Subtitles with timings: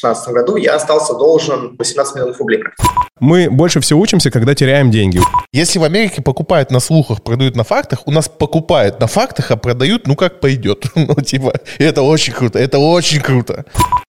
[0.00, 2.62] 2016 году я остался должен 18 миллионов рублей.
[3.20, 5.20] Мы больше всего учимся, когда теряем деньги.
[5.52, 9.56] Если в Америке покупают на слухах, продают на фактах, у нас покупают на фактах, а
[9.56, 10.86] продают, ну как пойдет.
[10.94, 13.64] ну, типа, это очень круто, это очень круто.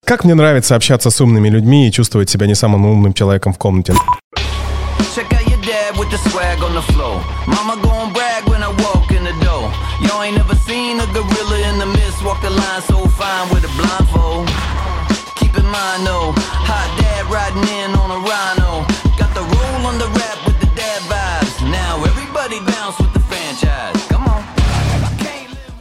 [0.05, 3.57] Как мне нравится общаться с умными людьми и чувствовать себя не самым умным человеком в
[3.57, 3.93] комнате.
[8.69, 9.71] Walk the door.
[10.01, 13.63] Y'all ain't never seen a gorilla in the mist walk the line so fine with
[13.63, 13.88] a blindfold.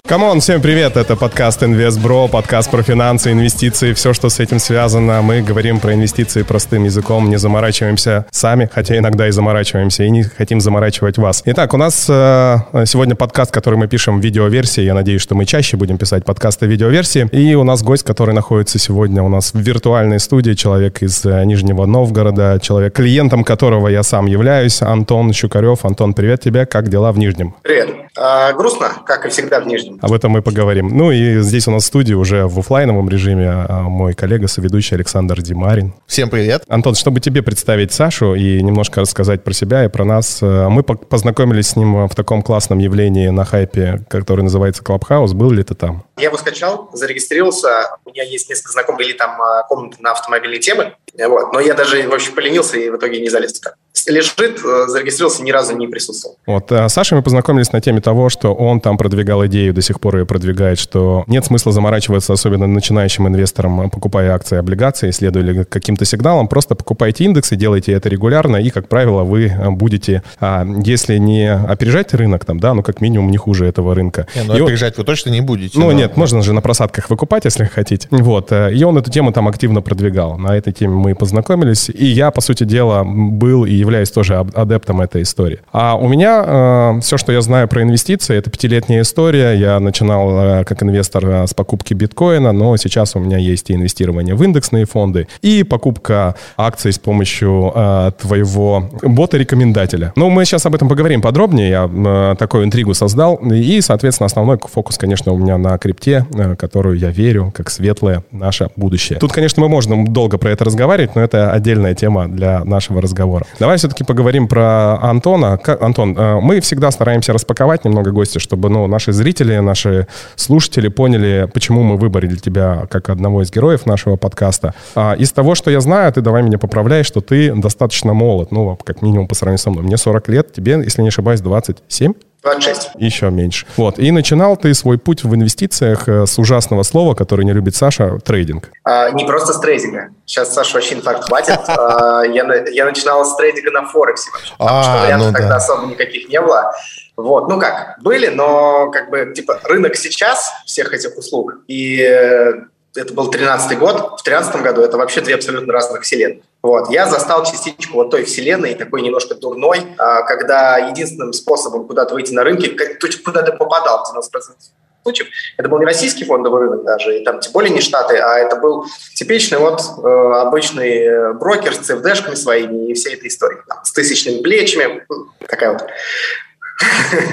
[0.09, 4.59] Come on, всем привет, это подкаст InvestBro, подкаст про финансы, инвестиции, все, что с этим
[4.59, 5.21] связано.
[5.21, 10.23] Мы говорим про инвестиции простым языком, не заморачиваемся сами, хотя иногда и заморачиваемся, и не
[10.23, 11.43] хотим заморачивать вас.
[11.45, 15.45] Итак, у нас э, сегодня подкаст, который мы пишем в видеоверсии, я надеюсь, что мы
[15.45, 19.53] чаще будем писать подкасты в видеоверсии, и у нас гость, который находится сегодня у нас
[19.53, 25.35] в виртуальной студии, человек из э, Нижнего Новгорода, человек, клиентом которого я сам являюсь, Антон
[25.35, 25.85] Щукарев.
[25.85, 27.55] Антон, привет тебе, как дела в Нижнем?
[27.61, 27.91] Привет.
[28.17, 29.98] А, грустно, как и всегда в Нижнем.
[30.01, 30.89] Об этом мы поговорим.
[30.89, 34.95] Ну и здесь у нас в студии уже в офлайновом режиме а, мой коллега, соведущий
[34.97, 35.93] Александр Димарин.
[36.07, 36.63] Всем привет.
[36.69, 40.83] Антон, чтобы тебе представить Сашу и немножко рассказать про себя и про нас, э, мы
[40.83, 45.35] познакомились с ним в таком классном явлении на хайпе, который называется Clubhouse.
[45.35, 46.05] Был ли ты там?
[46.17, 47.69] Я его скачал, зарегистрировался.
[48.05, 50.95] У меня есть несколько знакомых или там а, комнаты на автомобильные темы.
[51.27, 51.53] Вот.
[51.53, 53.75] Но я даже вообще поленился и в итоге не залез туда
[54.07, 56.37] лежит, э, зарегистрировался, ни разу не присутствовал.
[56.47, 59.83] Вот, а с Сашей мы познакомились на теме того, что он там продвигал идею, до
[59.83, 65.65] сих пор ее продвигает, что нет смысла заморачиваться, особенно начинающим инвесторам, покупая акции облигации, следуя
[65.65, 70.67] каким-то сигналам, просто покупайте индексы, делайте это регулярно, и, как правило, вы э, будете, а,
[70.85, 74.27] если не опережать рынок, там, да, ну, как минимум, не хуже этого рынка.
[74.35, 75.03] Не, ну, и опережать он...
[75.03, 75.79] вы точно не будете.
[75.79, 75.93] Ну, но...
[75.93, 78.09] нет, можно же на просадках выкупать, если хотите.
[78.11, 80.39] Вот, э, и он эту тему там активно продвигал.
[80.39, 85.01] На этой теме мы познакомились, и я, по сути дела, был и являюсь тоже адептом
[85.01, 85.61] этой истории.
[85.73, 89.53] А у меня э, все, что я знаю про инвестиции, это пятилетняя история.
[89.53, 93.75] Я начинал э, как инвестор э, с покупки биткоина, но сейчас у меня есть и
[93.75, 100.13] инвестирование в индексные фонды, и покупка акций с помощью э, твоего бота-рекомендателя.
[100.17, 101.71] Ну, мы сейчас об этом поговорим подробнее.
[101.71, 103.37] Я э, такую интригу создал.
[103.37, 108.25] И, соответственно, основной фокус, конечно, у меня на крипте, э, которую я верю, как светлое
[108.31, 109.19] наше будущее.
[109.19, 113.45] Тут, конечно, мы можем долго про это разговаривать, но это отдельная тема для нашего разговора.
[113.59, 115.59] Давай все-таки поговорим про Антона.
[115.81, 120.07] Антон, э, мы всегда стараемся распаковать немного гостя, чтобы ну, наши зрители, наши
[120.37, 124.75] слушатели поняли, почему мы выбрали тебя как одного из героев нашего подкаста.
[124.95, 128.79] А из того, что я знаю, ты давай меня поправляй, что ты достаточно молод, ну,
[128.85, 129.85] как минимум по сравнению со мной.
[129.85, 132.15] Мне 40 лет, тебе, если не ошибаюсь, 27?
[132.43, 132.91] 26.
[132.97, 133.67] Еще меньше.
[133.77, 133.99] Вот.
[133.99, 138.19] И начинал ты свой путь в инвестициях э, с ужасного слова, которое не любит Саша,
[138.25, 138.71] трейдинг.
[138.85, 140.11] А, не просто с трейдинга.
[140.25, 141.59] Сейчас Саша вообще инфаркт хватит.
[141.69, 144.31] А, я, я начинал с трейдинга на Форексе.
[144.31, 146.73] Потому что а, вариантов ну, тогда особо никаких не было.
[147.17, 152.53] Вот, ну как, были, но как бы, типа, рынок сейчас всех этих услуг и э,
[152.95, 156.45] это был 13 год, в 13 году это вообще две абсолютно разных вселенных.
[156.63, 156.91] Вот.
[156.91, 162.33] Я застал частичку вот той вселенной, такой немножко дурной, а, когда единственным способом куда-то выйти
[162.33, 162.77] на рынке,
[163.25, 164.57] куда ты попадал в 90%
[165.05, 168.39] случаев, это был не российский фондовый рынок даже, и там тем более не Штаты, а
[168.39, 168.85] это был
[169.15, 173.93] типичный вот э, обычный э, брокер с CFD-шками своими и всей этой историей, там, с
[173.93, 175.07] тысячными плечами,
[175.47, 175.87] такая вот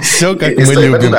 [0.03, 1.11] Все, как мы любим.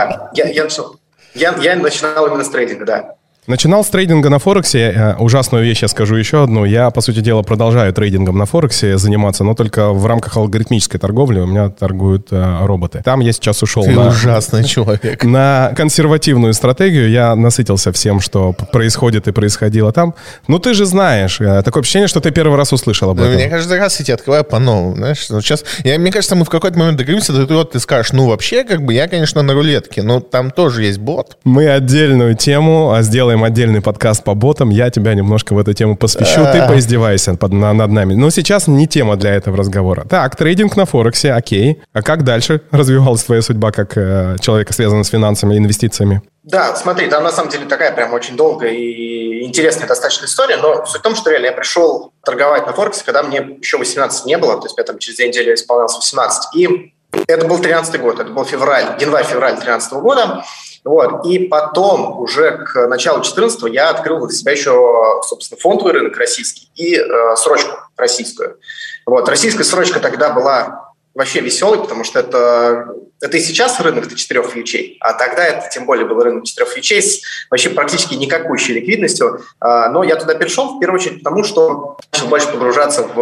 [1.35, 3.16] Я, я начинал именно с трейдинга, да.
[3.47, 4.93] Начинал с трейдинга на Форексе.
[4.93, 6.65] Э, ужасную вещь я скажу еще одну.
[6.65, 11.39] Я, по сути дела, продолжаю трейдингом на Форексе заниматься, но только в рамках алгоритмической торговли
[11.39, 13.03] у меня торгуют э, роботы.
[13.05, 14.09] Там я сейчас ушел Ты на...
[14.09, 15.23] ужасный человек.
[15.23, 17.09] На консервативную стратегию.
[17.09, 20.15] Я насытился всем, что происходит и происходило там.
[20.49, 21.41] Ну, ты же знаешь.
[21.41, 23.39] Э, такое ощущение, что ты первый раз услышал об ну, этом.
[23.39, 24.97] Я каждый раз эти открываю по-новому.
[24.97, 28.12] Знаешь, вот сейчас, я, мне кажется, мы в какой-то момент договоримся, ты, вот, ты скажешь,
[28.12, 31.37] ну, вообще, как бы, я, конечно, на рулетке, но там тоже есть бот.
[31.45, 34.71] Мы отдельную тему а сделаем сделаем отдельный подкаст по ботам.
[34.71, 36.45] Я тебя немножко в эту тему посвящу.
[36.53, 38.15] Ты поиздевайся под, на, над нами.
[38.15, 40.06] Но сейчас не тема для этого разговора.
[40.09, 41.83] Так, трейдинг на Форексе, окей.
[41.93, 46.23] А как дальше развивалась твоя судьба как э, человека, связанного с финансами и инвестициями?
[46.43, 50.87] Да, смотри, там на самом деле такая прям очень долгая и интересная достаточно история, но
[50.87, 54.39] суть в том, что реально я пришел торговать на Форексе, когда мне еще 18 не
[54.39, 56.55] было, то есть я там через две недели исполнялся 18.
[56.55, 56.93] И
[57.27, 60.44] это был 13 год, это был февраль, январь-февраль 13 года.
[60.87, 61.27] Вот.
[61.27, 66.71] И потом, уже к началу 14 я открыл для себя еще, собственно, фондовый рынок российский
[66.77, 68.59] и э, срочку российскую.
[69.05, 69.29] Вот.
[69.29, 70.86] Российская срочка тогда была
[71.17, 75.69] вообще веселый, потому что это, это и сейчас рынок до четырех фьючей, а тогда это
[75.71, 79.41] тем более был рынок четырех фьючей с вообще практически никакущей ликвидностью.
[79.59, 83.15] А, но я туда перешел в первую очередь потому, что начал больше погружаться в,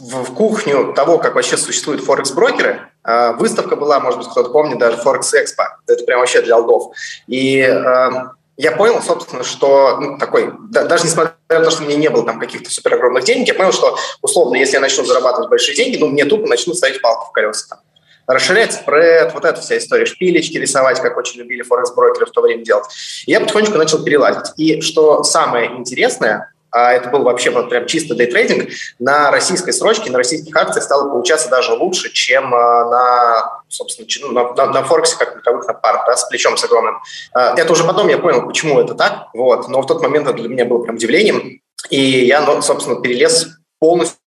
[0.00, 2.88] в, в кухню того, как вообще существуют форекс-брокеры.
[3.02, 5.64] А, выставка была, может быть, кто-то помнит, даже Форекс Экспо.
[5.86, 6.94] Это прям вообще для алдов.
[7.26, 11.96] И а, я понял, собственно, что ну, такой, да, даже несмотря на то, что мне
[11.96, 15.50] не было там каких-то супер огромных денег, я понял, что условно, если я начну зарабатывать
[15.50, 17.66] большие деньги, ну, мне тупо начнут ставить палку в колеса.
[17.68, 17.78] Там.
[18.26, 22.64] Расширять спред, вот эта вся история, шпилечки рисовать, как очень любили форекс-брокеры в то время
[22.64, 22.84] делать.
[23.26, 24.52] И я потихонечку начал перелазить.
[24.56, 30.10] И что самое интересное, а это был вообще вот прям чисто дейтрейдинг, на российской срочке,
[30.10, 34.84] на российских акциях стало получаться даже лучше, чем а, на, собственно, ну, на, на, на
[34.84, 36.98] Форексе, как таковых на парах, да, с плечом с огромным.
[37.32, 40.36] А, это уже потом я понял, почему это так, вот, но в тот момент это
[40.36, 44.18] для меня было прям удивлением, и я, ну, собственно, перелез полностью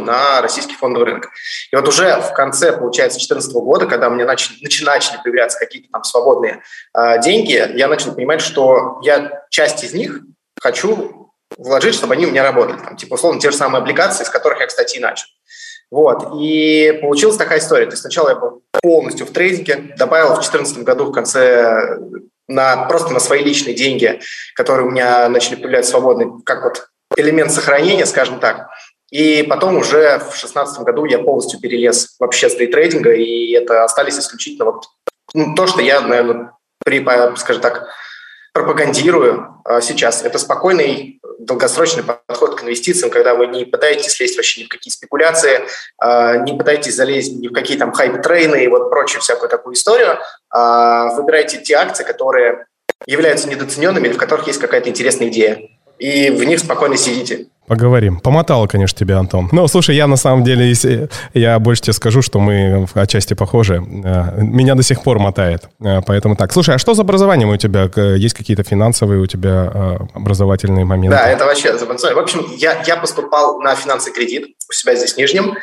[0.00, 1.30] на российский фондовый рынок.
[1.70, 6.02] И вот уже в конце, получается, 2014 года, когда меня начали, начали появляться какие-то там
[6.02, 6.62] свободные
[6.96, 10.20] э, деньги, я начал понимать, что я часть из них
[10.60, 11.25] хочу
[11.56, 12.78] вложить, чтобы они у меня работали.
[12.78, 15.26] Там, типа, условно, те же самые облигации, с которых я, кстати, и начал.
[15.90, 16.34] Вот.
[16.40, 17.86] И получилась такая история.
[17.86, 21.98] То есть сначала я был полностью в трейдинге, добавил в 2014 году в конце
[22.48, 24.20] на, просто на свои личные деньги,
[24.54, 28.68] которые у меня начали появляться свободные, как вот элемент сохранения, скажем так.
[29.10, 34.18] И потом уже в 2016 году я полностью перелез вообще с дейтрейдинга, и это остались
[34.18, 34.84] исключительно вот
[35.34, 36.52] ну, то, что я, наверное,
[36.84, 37.04] при,
[37.36, 37.88] скажем так,
[38.52, 40.22] пропагандирую а, сейчас.
[40.22, 44.90] Это спокойный долгосрочный подход к инвестициям, когда вы не пытаетесь лезть вообще ни в какие
[44.90, 45.66] спекуляции,
[45.98, 50.18] а, не пытаетесь залезть ни в какие там хайп-трейны и вот прочую всякую такую историю.
[50.50, 52.66] А выбирайте те акции, которые
[53.06, 55.60] являются недооцененными или в которых есть какая-то интересная идея.
[55.98, 57.46] И в них спокойно сидите.
[57.66, 58.20] Поговорим.
[58.20, 59.48] Помотало, конечно, тебя, Антон.
[59.50, 63.74] Ну, слушай, я на самом деле, если я больше тебе скажу, что мы отчасти похожи.
[63.76, 65.64] Э, меня до сих пор мотает.
[65.80, 66.52] Э, поэтому так.
[66.52, 67.90] Слушай, а что за образованием у тебя?
[68.14, 71.16] Есть какие-то финансовые у тебя э, образовательные моменты?
[71.16, 75.18] Да, это вообще В общем, я, я поступал на финансы кредит у себя здесь в
[75.18, 75.56] Нижнем.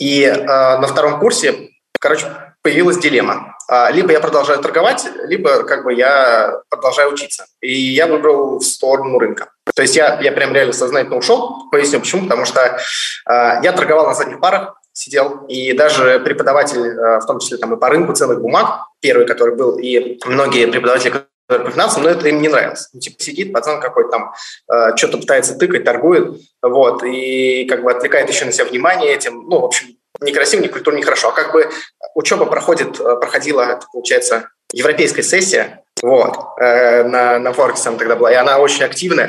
[0.00, 1.54] И э, на втором курсе,
[2.00, 2.26] короче,
[2.62, 3.53] появилась дилемма.
[3.68, 7.46] А, либо я продолжаю торговать, либо как бы я продолжаю учиться.
[7.60, 9.50] И я выбрал в сторону рынка.
[9.74, 11.68] То есть я, я прям реально сознательно ушел.
[11.70, 12.24] Поясню почему.
[12.24, 12.78] Потому что э,
[13.26, 17.80] я торговал на задних парах, сидел, и даже преподаватель, э, в том числе там и
[17.80, 22.40] по рынку ценных бумаг, первый, который был, и многие преподаватели, по финансам, но это им
[22.40, 22.88] не нравилось.
[22.94, 24.32] Ну, типа сидит пацан какой-то там,
[24.96, 29.60] что-то пытается тыкать, торгует, вот, и как бы отвлекает еще на себя внимание этим, ну,
[29.60, 29.88] в общем,
[30.20, 31.28] некрасиво, не культурно, нехорошо.
[31.28, 31.70] А как бы
[32.14, 38.32] учеба проходит, э, проходила, получается, европейская сессия, вот, э, на, на Форексе она тогда была,
[38.32, 39.28] и она очень активная,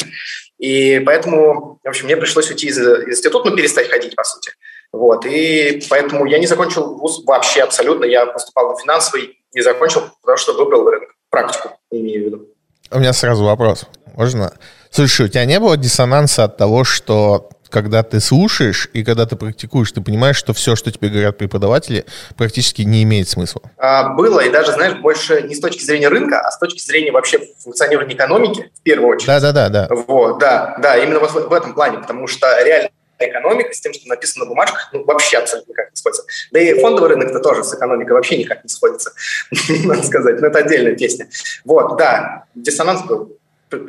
[0.57, 4.51] и поэтому, в общем, мне пришлось уйти из, из института, ну, перестать ходить, по сути.
[4.91, 10.03] Вот, и поэтому я не закончил вуз вообще абсолютно, я поступал на финансовый, не закончил,
[10.21, 12.47] потому что выбрал рынок, практику, имею в виду.
[12.91, 14.53] У меня сразу вопрос, можно?
[14.89, 19.35] Слушай, у тебя не было диссонанса от того, что когда ты слушаешь и когда ты
[19.35, 22.05] практикуешь, ты понимаешь, что все, что тебе говорят преподаватели,
[22.37, 23.61] практически не имеет смысла?
[23.77, 27.11] А, было, и даже, знаешь, больше не с точки зрения рынка, а с точки зрения
[27.11, 29.27] вообще функционирования экономики, в первую очередь.
[29.27, 29.67] Да-да-да.
[29.67, 29.87] да.
[29.93, 34.07] Вот, да, да, именно вот в, этом плане, потому что реально экономика с тем, что
[34.07, 36.23] написано на бумажках, ну, вообще абсолютно никак не сходится.
[36.53, 39.11] Да и фондовый рынок-то тоже с экономикой вообще никак не сходится,
[39.83, 40.39] надо сказать.
[40.39, 41.27] Но это отдельная песня.
[41.65, 43.37] Вот, да, диссонанс был.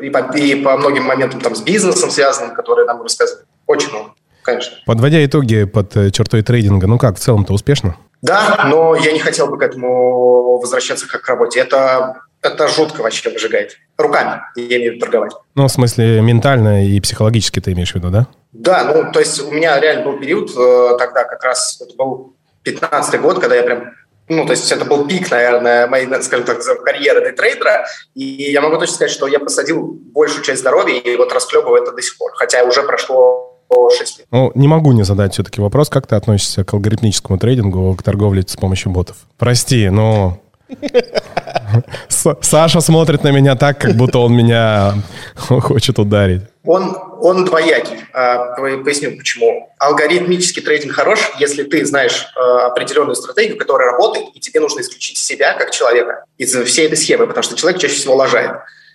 [0.02, 3.45] И по, и по многим моментам там с бизнесом связанным, которые нам рассказывали.
[3.66, 4.10] Очень много,
[4.42, 4.76] конечно.
[4.86, 7.96] Подводя итоги под э, чертой трейдинга, ну как, в целом-то успешно?
[8.22, 11.60] Да, но я не хотел бы к этому возвращаться как к работе.
[11.60, 13.76] Это, это жутко вообще выжигает.
[13.98, 15.32] Руками я имею в виду торговать.
[15.54, 18.26] Ну, в смысле, ментально и психологически ты имеешь в виду, да?
[18.52, 22.34] Да, ну, то есть у меня реально был период э, тогда, как раз это был
[22.62, 23.92] 15 год, когда я прям
[24.28, 28.76] ну, то есть это был пик, наверное, моей, скажем так, карьеры трейдера, и я могу
[28.76, 32.32] точно сказать, что я посадил большую часть здоровья и вот расклебываю это до сих пор,
[32.34, 34.26] хотя уже прошло 6 лет.
[34.30, 38.42] Ну, не могу не задать все-таки вопрос, как ты относишься к алгоритмическому трейдингу, к торговле
[38.46, 39.16] с помощью ботов?
[39.38, 40.40] Прости, но
[42.40, 44.94] Саша смотрит на меня так, как будто он меня
[45.36, 46.42] хочет ударить.
[46.64, 47.96] Он, он двоякий.
[48.12, 49.72] А, поясню, почему.
[49.78, 55.18] Алгоритмический трейдинг хорош, если ты знаешь а, определенную стратегию, которая работает, и тебе нужно исключить
[55.18, 58.52] себя как человека из всей этой схемы, потому что человек чаще всего лажает.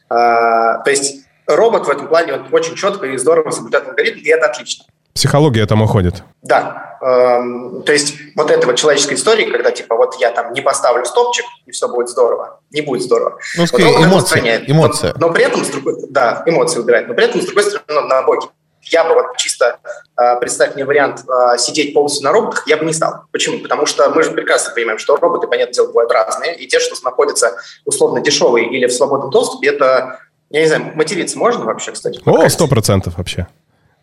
[0.10, 1.22] А, то есть
[1.56, 4.86] робот в этом плане он очень четко и здорово соблюдает алгоритм, и это отлично.
[5.14, 6.24] Психология там уходит.
[6.42, 6.98] Да.
[7.02, 11.04] Эм, то есть вот эта вот человеческая история, когда типа вот я там не поставлю
[11.06, 12.62] стопчик, и все будет здорово.
[12.72, 13.38] Не будет здорово.
[13.58, 14.64] Ну, скорее, вот эмоции.
[14.68, 15.14] Эмоция.
[15.18, 18.08] Но, но при этом, с другой, да, эмоции убирает, но при этом, с другой стороны,
[18.08, 18.48] на боке
[18.84, 19.80] я бы вот чисто
[20.18, 23.26] э, представь мне вариант э, сидеть полностью на роботах, я бы не стал.
[23.32, 23.60] Почему?
[23.60, 26.96] Потому что мы же прекрасно понимаем, что роботы, понятное дело, бывают разные, и те, что
[27.04, 30.20] находятся условно дешевые или в свободном доступе, это,
[30.52, 32.20] я не знаю, материться можно вообще, кстати?
[32.26, 33.48] О, сто процентов вообще.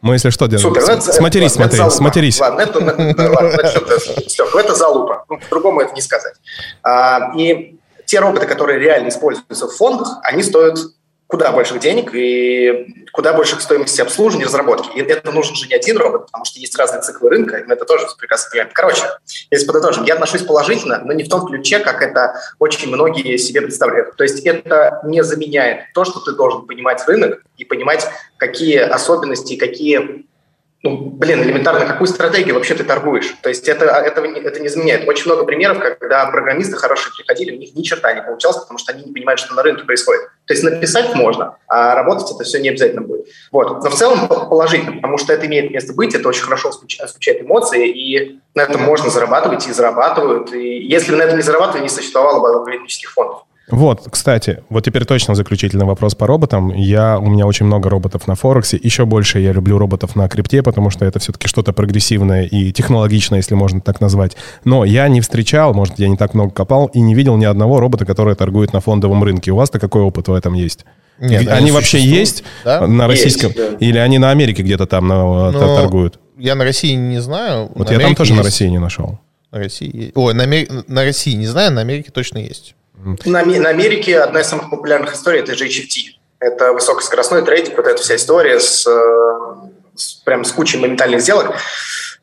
[0.00, 0.68] Мы, если что, делаем.
[0.68, 2.40] Супер, это, сматерись, ладно, смотри, это сматерись.
[2.40, 3.62] Ладно, это, ладно,
[4.26, 5.24] все, это залупа.
[5.28, 6.34] Ну, по-другому это не сказать.
[6.82, 7.76] А, и
[8.06, 10.78] те роботы, которые реально используются в фондах, они стоят
[11.28, 14.96] куда больших денег и куда больших стоимости обслуживания разработки.
[14.96, 17.74] И это нужен же не один робот, потому что есть разные циклы рынка, и мы
[17.74, 18.70] это тоже прекрасно понимаем.
[18.72, 19.02] Короче,
[19.50, 23.60] если подытожим, я отношусь положительно, но не в том ключе, как это очень многие себе
[23.60, 24.16] представляют.
[24.16, 28.08] То есть это не заменяет то, что ты должен понимать рынок и понимать,
[28.38, 30.26] какие особенности, какие
[30.84, 33.34] ну, блин, элементарно, какую стратегию вообще ты торгуешь?
[33.42, 35.08] То есть это, это, это не изменяет.
[35.08, 38.92] Очень много примеров, когда программисты хорошие приходили, у них ни черта не получалось, потому что
[38.92, 40.22] они не понимают, что на рынке происходит.
[40.46, 43.26] То есть написать можно, а работать это все не обязательно будет.
[43.50, 43.82] Вот.
[43.82, 47.88] Но в целом положительно, потому что это имеет место быть, это очень хорошо включает эмоции,
[47.88, 50.52] и на этом можно зарабатывать, и зарабатывают.
[50.54, 53.47] И если на этом не зарабатывали, не существовало бы алгоритмических фондов.
[53.70, 56.72] Вот, кстати, вот теперь точно заключительный вопрос по роботам.
[56.74, 58.78] Я, у меня очень много роботов на Форексе.
[58.82, 63.38] Еще больше я люблю роботов на крипте, потому что это все-таки что-то прогрессивное и технологичное,
[63.38, 64.36] если можно так назвать.
[64.64, 67.80] Но я не встречал, может, я не так много копал, и не видел ни одного
[67.80, 69.50] робота, который торгует на фондовом рынке.
[69.50, 70.84] У вас-то какой опыт в этом есть?
[71.18, 72.86] Нет, они, они вообще есть да?
[72.86, 73.50] на российском?
[73.50, 73.76] Есть, да.
[73.86, 76.20] Или они на Америке где-то там на, Но торгуют?
[76.38, 77.70] Я на России не знаю.
[77.74, 78.38] Вот на я Америке там тоже есть.
[78.38, 79.18] на России не нашел.
[79.50, 80.12] На России.
[80.14, 80.68] Ой, на, Амер...
[80.86, 82.76] на России не знаю, на Америке точно есть.
[83.24, 86.16] На, на Америке одна из самых популярных историй– это же HFT.
[86.40, 88.86] Это высокоскоростной трейдинг, вот эта вся история с,
[89.94, 91.56] с, прям с кучей моментальных сделок.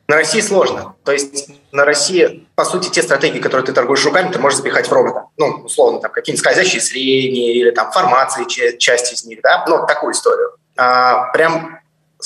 [0.08, 0.94] На России сложно.
[1.04, 4.86] То есть на России, по сути, те стратегии, которые ты торгуешь руками, ты можешь запихать
[4.88, 5.24] в робота.
[5.36, 10.12] Ну, условно, там какие-нибудь скользящие средние или там формации, часть из них, да, ну, такую
[10.12, 10.52] историю.
[10.76, 11.75] А, прям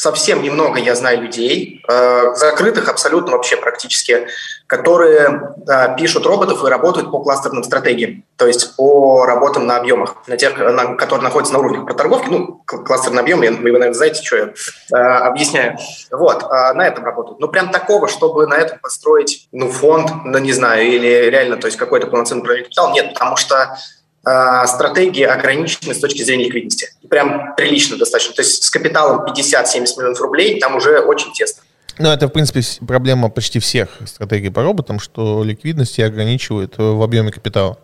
[0.01, 4.29] совсем немного я знаю людей, э, закрытых абсолютно вообще практически,
[4.67, 10.17] которые э, пишут роботов и работают по кластерным стратегиям, то есть по работам на объемах,
[10.27, 12.29] на тех, на, которые находятся на уровнях проторговки.
[12.31, 15.77] Ну, кластерный объем, я, вы, наверное, знаете, что я э, объясняю.
[16.11, 17.39] Вот, э, на этом работают.
[17.39, 21.67] Но прям такого, чтобы на этом построить ну, фонд, ну, не знаю, или реально, то
[21.67, 26.89] есть какой-то полноценный управление капитал, нет, потому что э, стратегии ограничены с точки зрения ликвидности.
[27.09, 28.35] Прям прилично достаточно.
[28.35, 31.63] То есть с капиталом 50-70 миллионов рублей там уже очень тесно.
[31.99, 37.31] Ну, это, в принципе, проблема почти всех стратегий по роботам, что ликвидность ограничивает в объеме
[37.31, 37.79] капитала.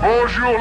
[0.00, 0.58] Bonjour,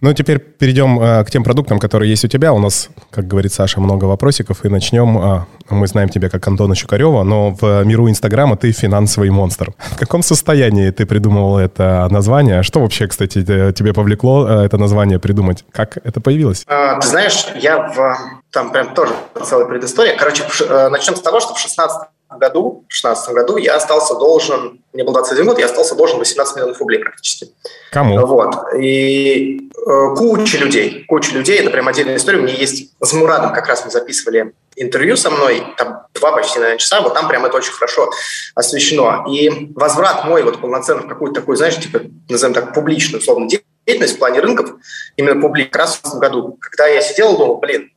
[0.00, 2.52] Ну, теперь перейдем э, к тем продуктам, которые есть у тебя.
[2.52, 4.64] У нас, как говорит Саша, много вопросиков.
[4.64, 5.18] И начнем.
[5.18, 9.72] Э, мы знаем тебя как Антона Чукарева, но в миру Инстаграма ты финансовый монстр.
[9.92, 12.62] В каком состоянии ты придумывал это название?
[12.62, 15.64] Что вообще, кстати, тебе повлекло э, это название придумать?
[15.72, 16.64] Как это появилось?
[16.66, 18.16] А, ты знаешь, я в...
[18.50, 19.12] Там прям тоже
[19.44, 20.16] целая предыстория.
[20.16, 24.80] Короче, э, начнем с того, что в 16 году, в 16 году я остался должен,
[24.92, 27.48] мне был 21 год, я остался должен 18 миллионов рублей практически.
[27.90, 28.26] Кому?
[28.26, 28.54] Вот.
[28.78, 32.38] И э, куча людей, куча людей, это прям отдельная история.
[32.38, 36.58] У меня есть с Мурадом как раз мы записывали интервью со мной, там два почти,
[36.58, 38.10] наверное, часа, вот там прям это очень хорошо
[38.54, 39.24] освещено.
[39.28, 44.16] И возврат мой вот полноценно в какую-то такую, знаешь, типа, назовем так, публичную, условно, деятельность
[44.16, 44.70] в плане рынков,
[45.16, 47.90] именно публик, как раз в году, когда я сидел и думал, блин,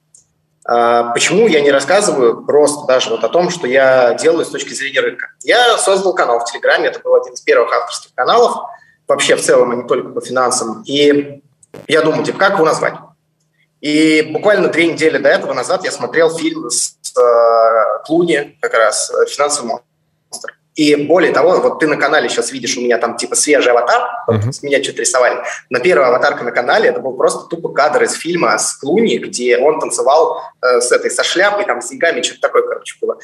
[0.67, 4.99] почему я не рассказываю просто даже вот о том, что я делаю с точки зрения
[4.99, 5.27] рынка?
[5.43, 8.69] Я создал канал в Телеграме, это был один из первых авторских каналов,
[9.07, 10.83] вообще в целом, а не только по финансам.
[10.85, 11.41] И
[11.87, 12.95] я думал, типа, как его назвать?
[13.79, 19.11] И буквально две недели до этого назад я смотрел фильм с э, Клуни, как раз
[19.29, 19.86] «Финансовый монстр».
[20.77, 24.01] И более того, вот ты на канале сейчас видишь, у меня там типа свежий аватар,
[24.29, 24.45] uh-huh.
[24.45, 25.39] вот, с меня что-то рисовали.
[25.71, 29.57] Но первая аватарка на канале, это был просто тупо кадр из фильма с Клуни, где
[29.57, 33.17] он танцевал э, с этой, со шляпой, там, с деньгами, что-то такое, короче, было.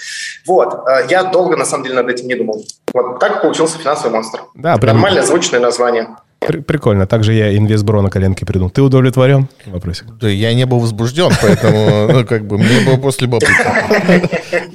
[0.47, 0.73] Вот.
[0.87, 2.65] Э, я долго, на самом деле, над этим не думал.
[2.91, 4.41] Вот так получился «Финансовый монстр».
[4.55, 4.95] Да, прям...
[4.95, 6.07] Нормальное звучное название.
[6.39, 7.05] Прикольно.
[7.05, 8.71] Также я инвестбро на коленке придумал.
[8.71, 9.47] Ты удовлетворен?
[9.67, 10.07] Вопросик.
[10.19, 13.55] Да, я не был возбужден, поэтому, ну, как бы, мне было после любопытно.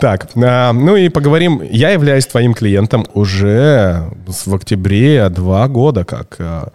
[0.00, 1.62] Так, а, ну и поговорим.
[1.62, 6.72] Я являюсь твоим клиентом уже в октябре два года как.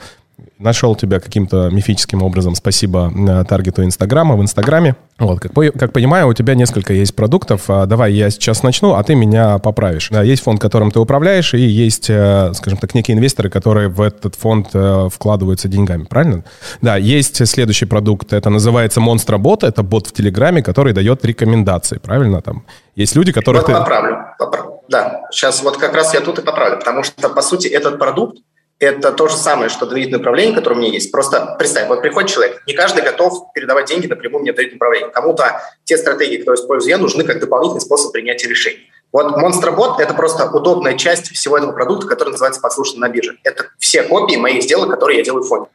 [0.57, 4.95] Нашел тебя каким-то мифическим образом, спасибо э, таргету Инстаграма, в Инстаграме.
[5.19, 7.63] Вот, как, как понимаю, у тебя несколько есть продуктов.
[7.67, 10.07] А, давай я сейчас начну, а ты меня поправишь.
[10.11, 13.99] Да, есть фонд, которым ты управляешь, и есть, э, скажем так, некие инвесторы, которые в
[13.99, 16.45] этот фонд э, вкладываются деньгами, правильно?
[16.81, 22.41] Да, есть следующий продукт, это называется Монстробот, это бот в Телеграме, который дает рекомендации, правильно?
[22.41, 22.63] Там
[22.95, 23.61] есть люди, которые...
[23.61, 23.73] Вот ты...
[23.73, 24.71] поправлю, поправлю.
[24.87, 28.37] Да, сейчас вот как раз я тут и поправлю, потому что, по сути, этот продукт
[28.79, 31.11] это то же самое, что доверительное управление, которое у меня есть.
[31.11, 35.09] Просто представь, вот приходит человек, не каждый готов передавать деньги напрямую мне доверительное управление.
[35.09, 38.89] Кому-то те стратегии, которые использую я, нужны как дополнительный способ принятия решений.
[39.11, 43.37] Вот Monsterbot– это просто удобная часть всего этого продукта, который называется «Подслушано на бирже».
[43.43, 45.69] Это все копии моих сделок, которые я делаю в фонде.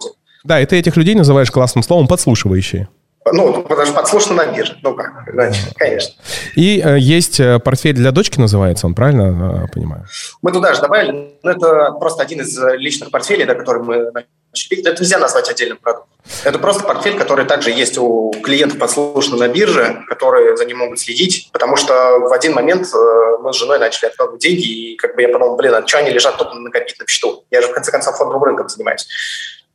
[0.44, 2.88] Да, и ты этих людей называешь классным словом «подслушивающие».
[3.32, 4.78] Ну, потому что подслушано на бирже.
[4.82, 6.14] Ну как, значит, конечно.
[6.56, 10.06] И э, есть э, портфель для дочки, называется он, правильно э, понимаю?
[10.40, 11.34] Мы туда же добавили.
[11.42, 14.80] Ну, это просто один из э, личных портфелей, да, который мы начали.
[14.80, 16.08] Это нельзя назвать отдельным продуктом.
[16.44, 20.98] Это просто портфель, который также есть у клиентов подслушано на бирже, которые за ним могут
[20.98, 25.14] следить, потому что в один момент э, мы с женой начали откладывать деньги, и как
[25.14, 27.44] бы я подумал, блин, а что они лежат только на накопительном счету?
[27.50, 29.06] Я же, в конце концов, фондовым рынком занимаюсь.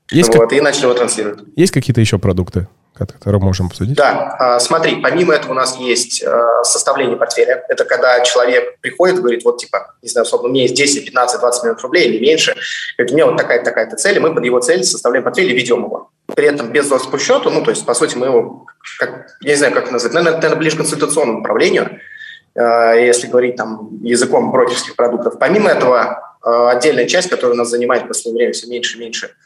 [0.10, 0.54] Есть вот, как...
[0.54, 1.40] и начали его транслировать.
[1.56, 2.68] Есть какие-то еще продукты?
[2.98, 3.96] Которые можем обсудить?
[3.96, 7.64] Да, а, смотри, помимо этого у нас есть а, составление портфеля.
[7.68, 11.06] Это когда человек приходит и говорит, вот типа, не знаю, условно, у меня есть 10,
[11.06, 12.56] 15, 20 миллионов рублей или меньше,
[12.98, 15.56] говорит, у меня вот такая-то такая-то цель, и мы под его цель составляем портфель и
[15.56, 16.12] ведем его.
[16.34, 18.66] При этом без доступа к счету, ну, то есть, по сути, мы его,
[19.00, 22.00] как, я не знаю, как назвать, наверное, наверное ближе к консультационному управлению,
[22.56, 25.38] а, если говорить там языком брокерских продуктов.
[25.38, 29.32] Помимо этого, отдельная часть, которая у нас занимает в последнее время все меньше и меньше–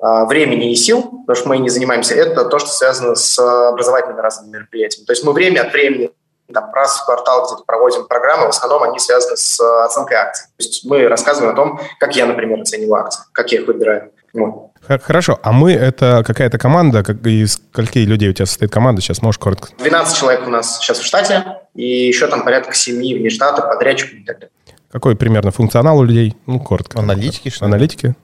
[0.00, 4.52] времени и сил, потому что мы не занимаемся, это то, что связано с образовательными разными
[4.52, 5.06] мероприятиями.
[5.06, 6.10] То есть мы время от времени
[6.52, 10.46] там, раз в квартал где-то проводим программы, в основном они связаны с оценкой акций.
[10.56, 14.10] То есть мы рассказываем о том, как я, например, оцениваю акции, как я их выбираю.
[14.34, 14.72] Вот.
[15.02, 19.22] Хорошо, а мы это какая-то команда, как, из скольки людей у тебя состоит команда, сейчас
[19.22, 19.68] можешь коротко?
[19.78, 24.14] 12 человек у нас сейчас в штате, и еще там порядка 7 вне штата, подрядчиков
[24.14, 24.50] и так далее.
[24.90, 26.36] Какой примерно функционал у людей?
[26.46, 26.98] Ну, коротко.
[26.98, 28.14] Аналитики, что Аналитики?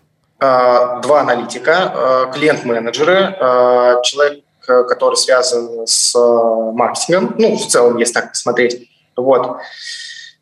[0.42, 8.14] Э, два аналитика, э, клиент-менеджеры, э, человек, который связан с маркетингом, ну, в целом, если
[8.14, 8.88] так посмотреть.
[9.16, 9.59] Вот.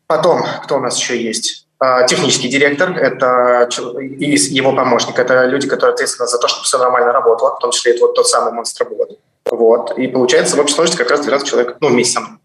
[0.07, 1.65] Потом, кто у нас еще есть?
[2.07, 3.67] Технический директор, это
[3.99, 7.71] и его помощник, это люди, которые ответственны за то, чтобы все нормально работало, в том
[7.71, 9.17] числе это вот тот самый монстробот.
[9.49, 9.97] Вот.
[9.97, 12.38] И получается в общей сложности как раз 12 человек, ну, вместе со мной.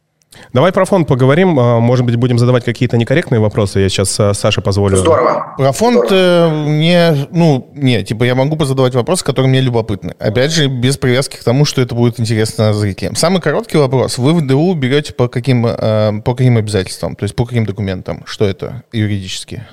[0.53, 1.59] Давай про фонд поговорим.
[1.59, 3.81] А, может быть, будем задавать какие-то некорректные вопросы.
[3.81, 4.97] Я сейчас а, Саше позволю.
[4.97, 5.55] Здорово.
[5.57, 6.15] Про фонд Здорово.
[6.15, 10.15] Э, мне, ну, не, типа я могу позадавать вопросы, которые мне любопытны.
[10.19, 13.17] Опять же, без привязки к тому, что это будет интересно зрителям.
[13.17, 14.19] Самый короткий вопрос.
[14.19, 17.17] Вы в ДУ берете по каким, э, по каким обязательствам?
[17.17, 18.23] То есть по каким документам?
[18.27, 19.65] Что это юридически?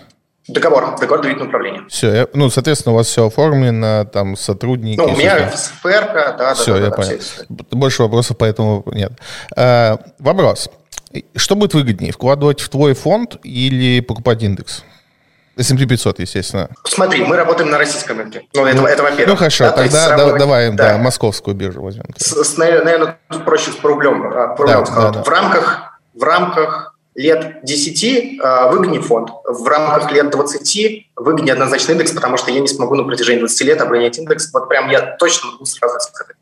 [0.47, 1.84] Договор, договор доверительного управления.
[1.88, 4.97] Все, я, ну, соответственно, у вас все оформлено, там, сотрудники...
[4.97, 7.19] Ну, у меня ФРК, да, все, да, я да, понял.
[7.19, 7.45] Все.
[7.71, 9.12] Больше вопросов поэтому нет.
[9.56, 10.69] А, вопрос.
[11.36, 14.84] Что будет выгоднее, вкладывать в твой фонд или покупать индекс?
[15.58, 16.69] S&P 500, естественно.
[16.86, 18.43] Смотри, мы работаем на российском рынке.
[18.54, 19.27] Ну, это, это во-первых.
[19.27, 20.39] Ну, хорошо, да, тогда сравнивать...
[20.39, 20.93] давай, да.
[20.93, 22.06] да, московскую биржу возьмем.
[22.17, 24.32] С, с, наверное, проще с по рублем.
[24.32, 25.23] По рублем да, да, да.
[25.23, 29.30] В рамках, в рамках лет 10 э, выгоднее фонд.
[29.45, 33.62] В рамках лет 20 выгоднее однозначно индекс, потому что я не смогу на протяжении 20
[33.62, 34.52] лет оборонять индекс.
[34.54, 36.36] Вот прям я точно могу сразу сказать.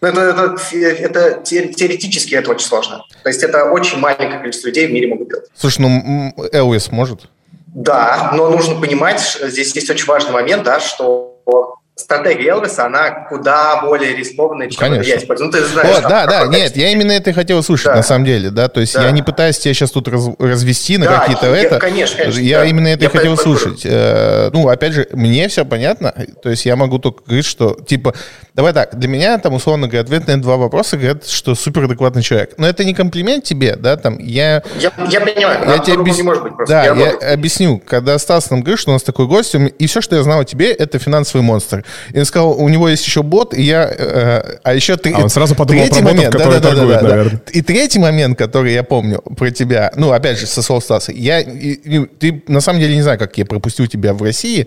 [0.00, 3.04] Но это, это, это теоретически это очень сложно.
[3.22, 5.46] То есть это очень маленькое количество людей в мире могут делать.
[5.56, 7.28] Слушай, ну Элвис может?
[7.66, 13.80] Да, но нужно понимать, здесь есть очень важный момент, да, что стратегия Элвиса, она куда
[13.82, 15.10] более рискованная, чем Конечно.
[15.10, 15.46] я использую.
[15.46, 17.96] Ну, ты знаешь, О, да, да, нет, я именно это и хотел услышать, да.
[17.96, 19.04] на самом деле, да, то есть да.
[19.04, 21.78] я не пытаюсь тебя сейчас тут раз, развести на да, какие-то я, это.
[21.78, 22.40] Конечно, конечно.
[22.40, 22.64] Я да.
[22.66, 23.82] именно это я и хотел услышать.
[23.84, 28.14] Э, ну, опять же, мне все понятно, то есть я могу только говорить, что, типа,
[28.54, 32.22] давай так, для меня там, условно говоря, ответ на два вопроса говорят, что супер адекватный
[32.22, 32.54] человек.
[32.58, 34.62] Но это не комплимент тебе, да, там, я...
[34.78, 36.16] Я, я понимаю, я тебе объяс...
[36.16, 36.72] не может быть просто.
[36.72, 40.00] Да, я, я объясню, когда Стас нам говорит, что у нас такой гость, и все,
[40.00, 41.84] что я знал о тебе, это финансовый монстр.
[42.12, 43.88] И он сказал, у него есть еще бот, и я...
[43.90, 45.12] Э, а еще три...
[45.12, 47.40] А он сразу подумал третий про момент, ботов, да, да, торгуют, да, да, наверное.
[47.44, 47.52] Да.
[47.52, 51.40] И третий момент, который я помню про тебя, ну, опять же, со слов Стаса, я,
[51.40, 54.66] и, и, ты на самом деле не знаю, как я пропустил тебя в России,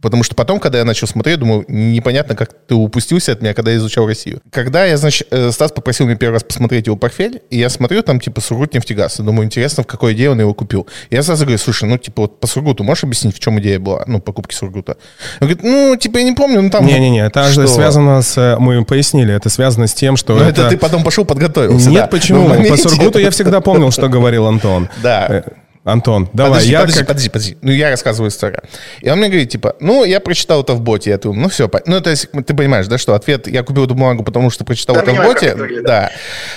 [0.00, 3.72] Потому что потом, когда я начал смотреть, думаю, непонятно, как ты упустился от меня, когда
[3.72, 4.40] я изучал Россию.
[4.50, 8.02] Когда я, значит, э, Стас попросил меня первый раз посмотреть его портфель, и я смотрю,
[8.02, 9.18] там, типа, Сургут-нефтегаз.
[9.18, 10.86] И думаю, интересно, в какой идее он его купил.
[11.10, 13.80] И я сразу говорю, слушай, ну, типа, вот по Сургуту можешь объяснить, в чем идея
[13.80, 14.96] была, ну, покупки Сургута?
[15.40, 16.86] Он говорит, ну, типа, я не помню, ну, там...
[16.86, 17.66] Не-не-не, это что?
[17.66, 18.38] связано с...
[18.38, 21.90] Э, мы пояснили, это связано с тем, что Ну, это, это ты потом пошел подготовился,
[21.90, 22.06] Нет, да.
[22.06, 22.48] почему?
[22.48, 24.88] По Сургуту я всегда помнил, что говорил Антон.
[25.02, 25.44] Да.
[25.88, 26.52] Антон, давай.
[26.52, 27.08] Подожди, я подожди, как...
[27.08, 27.58] подожди, подожди.
[27.62, 28.62] Ну, я рассказываю историю.
[29.00, 31.10] И он мне говорит, типа, ну, я прочитал это в боте.
[31.10, 31.70] Я думаю, ну, все.
[31.86, 34.96] Ну, то есть, ты понимаешь, да, что ответ, я купил эту бумагу, потому что прочитал
[34.96, 35.56] да, это в боте.
[35.82, 36.10] Да.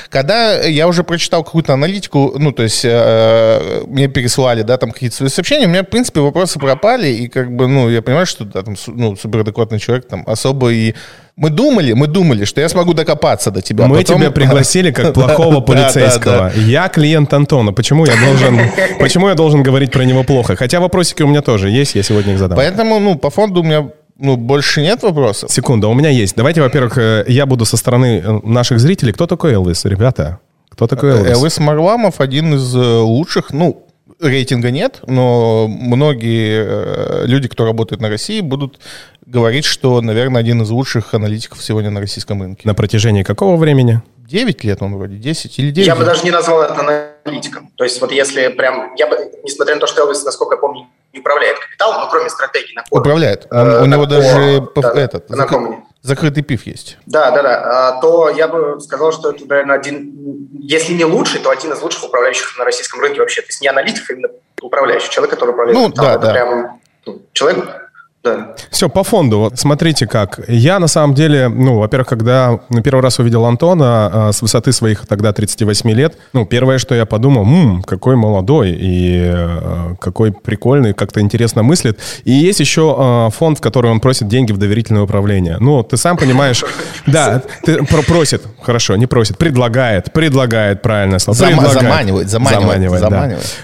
[0.09, 5.15] Когда я уже прочитал какую-то аналитику, ну, то есть, э, мне пересылали, да, там какие-то
[5.15, 8.43] свои сообщения, у меня, в принципе, вопросы пропали, и как бы, ну, я понимаю, что,
[8.43, 10.93] да, там, ну, суперадекватный человек, там, особо и
[11.41, 13.87] Мы думали, мы думали, что я смогу докопаться до тебя.
[13.87, 14.19] Мы Потом...
[14.19, 16.51] тебя пригласили как плохого полицейского.
[16.55, 17.73] Я клиент Антона.
[17.73, 18.59] Почему я должен,
[18.99, 20.55] почему я должен говорить про него плохо?
[20.55, 22.55] Хотя вопросики у меня тоже есть, я сегодня их задам.
[22.57, 25.51] Поэтому, ну, по фонду у меня ну, больше нет вопросов.
[25.51, 26.35] Секунда, у меня есть.
[26.35, 29.11] Давайте, во-первых, э, я буду со стороны э, наших зрителей.
[29.11, 30.37] Кто такой Элвис, ребята?
[30.69, 31.31] Кто такой Элвис?
[31.31, 33.87] Элвис Марламов один из э, лучших, ну,
[34.21, 38.79] рейтинга нет, но многие люди, кто работает на России, будут
[39.25, 42.67] говорит, что, наверное, один из лучших аналитиков сегодня на российском рынке.
[42.67, 44.01] На протяжении какого времени?
[44.17, 45.87] 9 лет он вроде, 10 или 9.
[45.87, 46.79] Я бы даже не назвал это
[47.25, 47.69] аналитиком.
[47.75, 50.87] То есть вот если прям, я бы, несмотря на то, что Элвис, насколько я помню,
[51.13, 53.01] не управляет капиталом, но кроме стратегии на форуме.
[53.01, 53.47] Управляет.
[53.51, 56.97] Он, э, у него даже по, да, этот, закры, закрытый пив есть.
[57.05, 57.89] Да, да, да.
[57.89, 61.81] А, то я бы сказал, что это, наверное, один, если не лучший, то один из
[61.81, 63.41] лучших управляющих на российском рынке вообще.
[63.41, 64.29] То есть не аналитик, а именно
[64.61, 65.09] управляющий.
[65.09, 66.31] Человек, который управляет ну, Да, это да.
[66.33, 67.90] прям ну, человек
[68.23, 68.53] да.
[68.69, 69.39] Все, по фонду.
[69.39, 70.41] Вот смотрите как.
[70.47, 74.71] Я на самом деле, ну, во-первых, когда на первый раз увидел Антона а, с высоты
[74.73, 80.31] своих тогда 38 лет, ну, первое, что я подумал, ммм, какой молодой и а, какой
[80.31, 81.99] прикольный, как-то интересно мыслит.
[82.23, 85.57] И есть еще а, фонд, в который он просит деньги в доверительное управление.
[85.59, 86.63] Ну, ты сам понимаешь,
[87.07, 91.39] да, ты просит, хорошо, не просит, предлагает, предлагает, правильно слово.
[91.39, 92.99] Заманивает, заманивает, заманивает.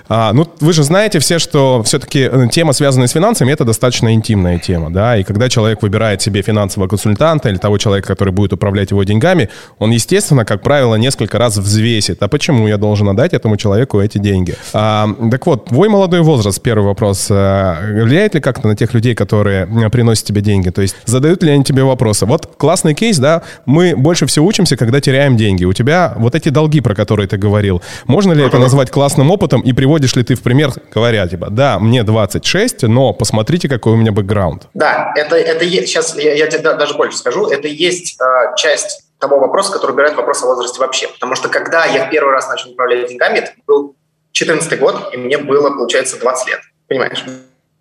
[0.10, 0.30] Да.
[0.30, 4.12] А, ну, вы же знаете все, что все-таки э, тема, связанная с финансами, это достаточно
[4.16, 8.34] интимная сложная тема, да, и когда человек выбирает себе финансового консультанта или того человека, который
[8.34, 13.10] будет управлять его деньгами, он, естественно, как правило, несколько раз взвесит, а почему я должен
[13.10, 14.56] отдать этому человеку эти деньги?
[14.74, 19.16] А, так вот, твой молодой возраст, первый вопрос, а, влияет ли как-то на тех людей,
[19.16, 20.70] которые приносят тебе деньги?
[20.70, 22.26] То есть задают ли они тебе вопросы?
[22.26, 25.66] Вот классный кейс, да, мы больше всего учимся, когда теряем деньги.
[25.66, 29.62] У тебя вот эти долги, про которые ты говорил, можно ли это назвать классным опытом
[29.62, 33.96] и приводишь ли ты в пример, говоря, типа, да, мне 26, но посмотрите, какой у
[33.96, 34.68] меня бэкграунд бэкграунд.
[34.74, 39.40] Да, это, это сейчас я, я тебе даже больше скажу, это есть э, часть того
[39.40, 41.08] вопроса, который убирает вопрос о возрасте вообще.
[41.08, 43.96] Потому что когда я первый раз начал управлять деньгами, это был
[44.32, 46.60] 14 год, и мне было, получается, 20 лет.
[46.88, 47.24] Понимаешь?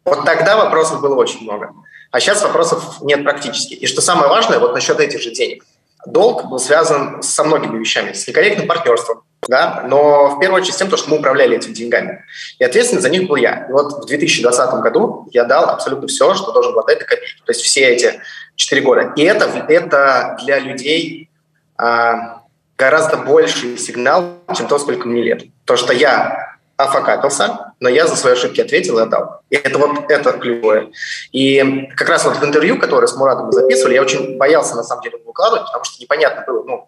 [0.05, 1.73] Вот тогда вопросов было очень много.
[2.11, 3.75] А сейчас вопросов нет практически.
[3.75, 5.65] И что самое важное, вот насчет этих же денег.
[6.07, 8.13] Долг был связан со многими вещами.
[8.13, 12.25] С некорректным партнерством, да, но в первую очередь с тем, что мы управляли этими деньгами.
[12.59, 13.67] И ответственный за них был я.
[13.69, 17.43] И вот в 2020 году я дал абсолютно все, что должен был отдать до копейки.
[17.45, 18.21] То есть все эти
[18.55, 19.13] четыре года.
[19.17, 21.29] И это, это для людей
[21.77, 22.43] а,
[22.79, 25.45] гораздо больший сигнал, чем то, сколько мне лет.
[25.65, 29.41] То, что я офакапился, но я за свои ошибки ответил и отдал.
[29.51, 30.89] И это вот это ключевое.
[31.33, 35.03] И как раз вот в интервью, которое с Мурадом записывали, я очень боялся на самом
[35.03, 36.87] деле выкладывать, потому что непонятно было, ну,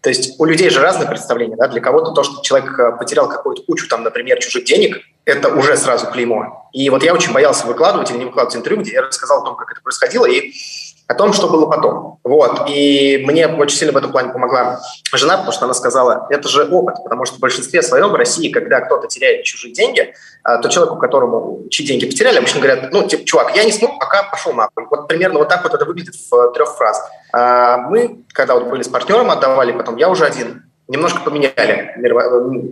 [0.00, 3.28] то есть у людей же разные представления, да, для кого-то то, что человек э, потерял
[3.28, 6.68] какую-то кучу, там, например, чужих денег, это уже сразу клеймо.
[6.72, 9.56] И вот я очень боялся выкладывать или не выкладывать интервью, где я рассказал о том,
[9.56, 10.52] как это происходило, и
[11.10, 12.20] о том, что было потом.
[12.22, 12.68] Вот.
[12.68, 14.80] И мне очень сильно в этом плане помогла
[15.12, 18.48] жена, потому что она сказала, это же опыт, потому что в большинстве своем в России,
[18.48, 23.08] когда кто-то теряет чужие деньги, а, то человеку, которому чьи деньги потеряли, обычно говорят, ну,
[23.08, 24.86] типа, чувак, я не смог, пока пошел нахуй.
[24.88, 27.10] Вот примерно вот так вот это выглядит в трех фразах.
[27.90, 31.92] Мы, когда вот были с партнером, отдавали, потом я уже один, немножко поменяли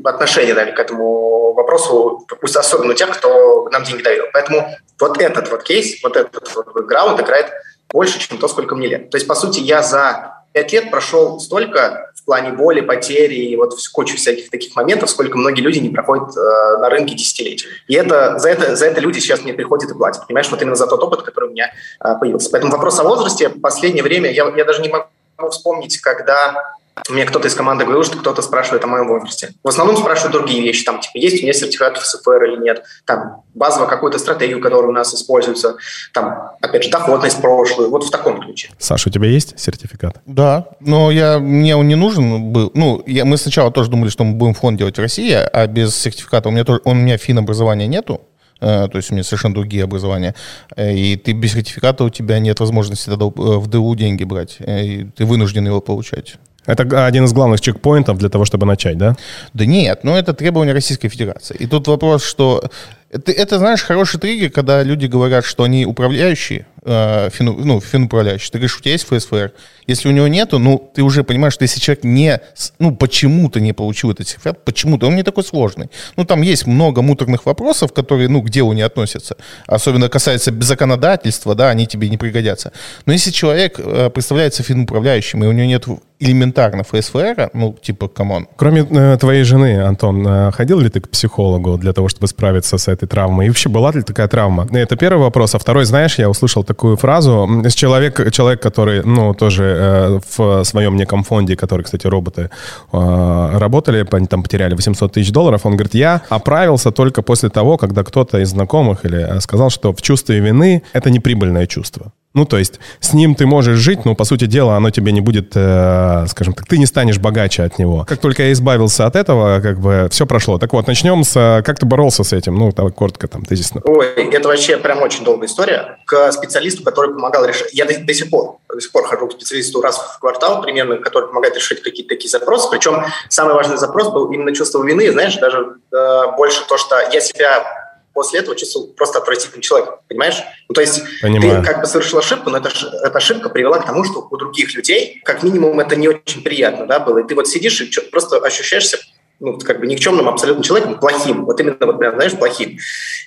[0.04, 4.26] отношение да, к этому вопросу, пусть особенно у тех, кто нам деньги доверил.
[4.32, 4.68] Поэтому
[5.00, 7.52] вот этот вот кейс, вот этот вот граунд играет
[7.90, 9.10] больше, чем то, сколько мне лет.
[9.10, 13.56] То есть, по сути, я за пять лет прошел столько в плане боли, потери и
[13.56, 17.66] вот кучу всяких таких моментов, сколько многие люди не проходят э, на рынке десятилетий.
[17.86, 20.26] И это, за, это, за это люди сейчас мне приходят и платят.
[20.26, 21.72] Понимаешь, вот именно за тот опыт, который у меня
[22.04, 22.50] э, появился.
[22.50, 25.06] Поэтому вопрос о возрасте в последнее время, я, я даже не могу
[25.50, 26.74] вспомнить, когда
[27.08, 29.54] мне кто-то из команды говорил, что кто-то спрашивает о моем возрасте.
[29.62, 33.42] В основном спрашивают другие вещи, там, типа, есть у меня сертификат ФСФР или нет, там,
[33.54, 35.76] базовую какую-то стратегию, которая у нас используется,
[36.12, 38.70] там, опять же, доходность прошлую, вот в таком ключе.
[38.78, 40.20] Саша, у тебя есть сертификат?
[40.26, 42.70] Да, но я, мне он не нужен был.
[42.74, 45.96] Ну, я, мы сначала тоже думали, что мы будем фонд делать в России, а без
[45.96, 48.20] сертификата у меня тоже, он, у меня фин образования нету,
[48.60, 50.34] э, то есть у меня совершенно другие образования,
[50.76, 54.84] э, и ты без сертификата у тебя нет возможности тогда в ДУ деньги брать, э,
[54.84, 56.36] и ты вынужден его получать.
[56.68, 59.16] Это один из главных чекпоинтов для того, чтобы начать, да?
[59.54, 61.56] Да нет, но это требование Российской Федерации.
[61.58, 62.62] И тут вопрос, что...
[63.10, 68.50] Это, это знаешь, хороший триггер, когда люди говорят, что они управляющие, э, фину, ну, финуправляющий.
[68.50, 69.52] Ты говоришь, у тебя есть ФСФР?
[69.86, 72.38] Если у него нету, ну, ты уже понимаешь, что если человек не,
[72.78, 75.88] ну, почему-то не получил этот сертификат, почему-то, он не такой сложный.
[76.16, 79.38] Ну, там есть много муторных вопросов, которые, ну, к делу не относятся.
[79.66, 82.72] Особенно касается законодательства, да, они тебе не пригодятся.
[83.06, 85.86] Но если человек э, представляется финуправляющим, и у него нет
[86.20, 88.48] элементарно ФСФР, ну, типа, come on.
[88.56, 92.76] Кроме э, твоей жены, Антон, э, ходил ли ты к психологу для того, чтобы справиться
[92.76, 93.46] с, этой травмы?
[93.46, 94.66] И вообще была ли такая травма?
[94.72, 95.54] Это первый вопрос.
[95.54, 97.48] А второй, знаешь, я услышал такую фразу.
[97.74, 102.50] Человек, человек который, ну, тоже э, в своем неком фонде, который, кстати, роботы
[102.92, 107.76] э, работали, они там потеряли 800 тысяч долларов, он говорит, я оправился только после того,
[107.76, 112.12] когда кто-то из знакомых или э, сказал, что в чувстве вины это неприбыльное чувство.
[112.38, 115.20] Ну, то есть с ним ты можешь жить, но, по сути дела, оно тебе не
[115.20, 118.04] будет, э, скажем так, ты не станешь богаче от него.
[118.08, 120.56] Как только я избавился от этого, как бы все прошло.
[120.58, 121.34] Так вот, начнем с...
[121.34, 122.54] Э, как ты боролся с этим?
[122.54, 123.80] Ну, давай коротко там, тезисно.
[123.84, 125.98] Ой, это вообще прям очень долгая история.
[126.06, 127.74] К специалисту, который помогал решать...
[127.74, 130.98] Я до, до сих пор, до сих пор хожу к специалисту раз в квартал примерно,
[130.98, 132.68] который помогает решить какие-то такие запросы.
[132.70, 135.10] Причем самый важный запрос был именно чувство вины.
[135.10, 140.36] Знаешь, даже э, больше то, что я себя после этого чувствовал просто отвратительным человеком, понимаешь?
[140.68, 141.60] Ну, то есть Понимаю.
[141.60, 142.70] ты как бы совершил ошибку, но эта,
[143.02, 146.86] эта ошибка привела к тому, что у других людей, как минимум, это не очень приятно,
[146.86, 147.18] да, было.
[147.18, 148.98] И ты вот сидишь и просто ощущаешься
[149.40, 152.78] ну, как бы никчемным абсолютно человеком, плохим, вот именно, вот прям, знаешь, плохим.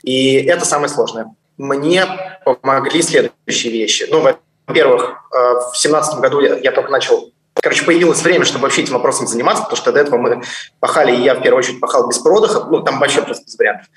[0.04, 1.34] И это самое сложное.
[1.58, 2.06] Мне
[2.44, 4.08] помогли следующие вещи.
[4.10, 4.22] Ну,
[4.68, 5.38] во-первых, э,
[5.72, 9.64] в семнадцатом году я, я только начал Короче, появилось время, чтобы вообще этим вопросом заниматься,
[9.64, 10.42] потому что до этого мы
[10.80, 13.88] пахали, и я в первую очередь пахал без продыха, ну, там вообще просто без вариантов.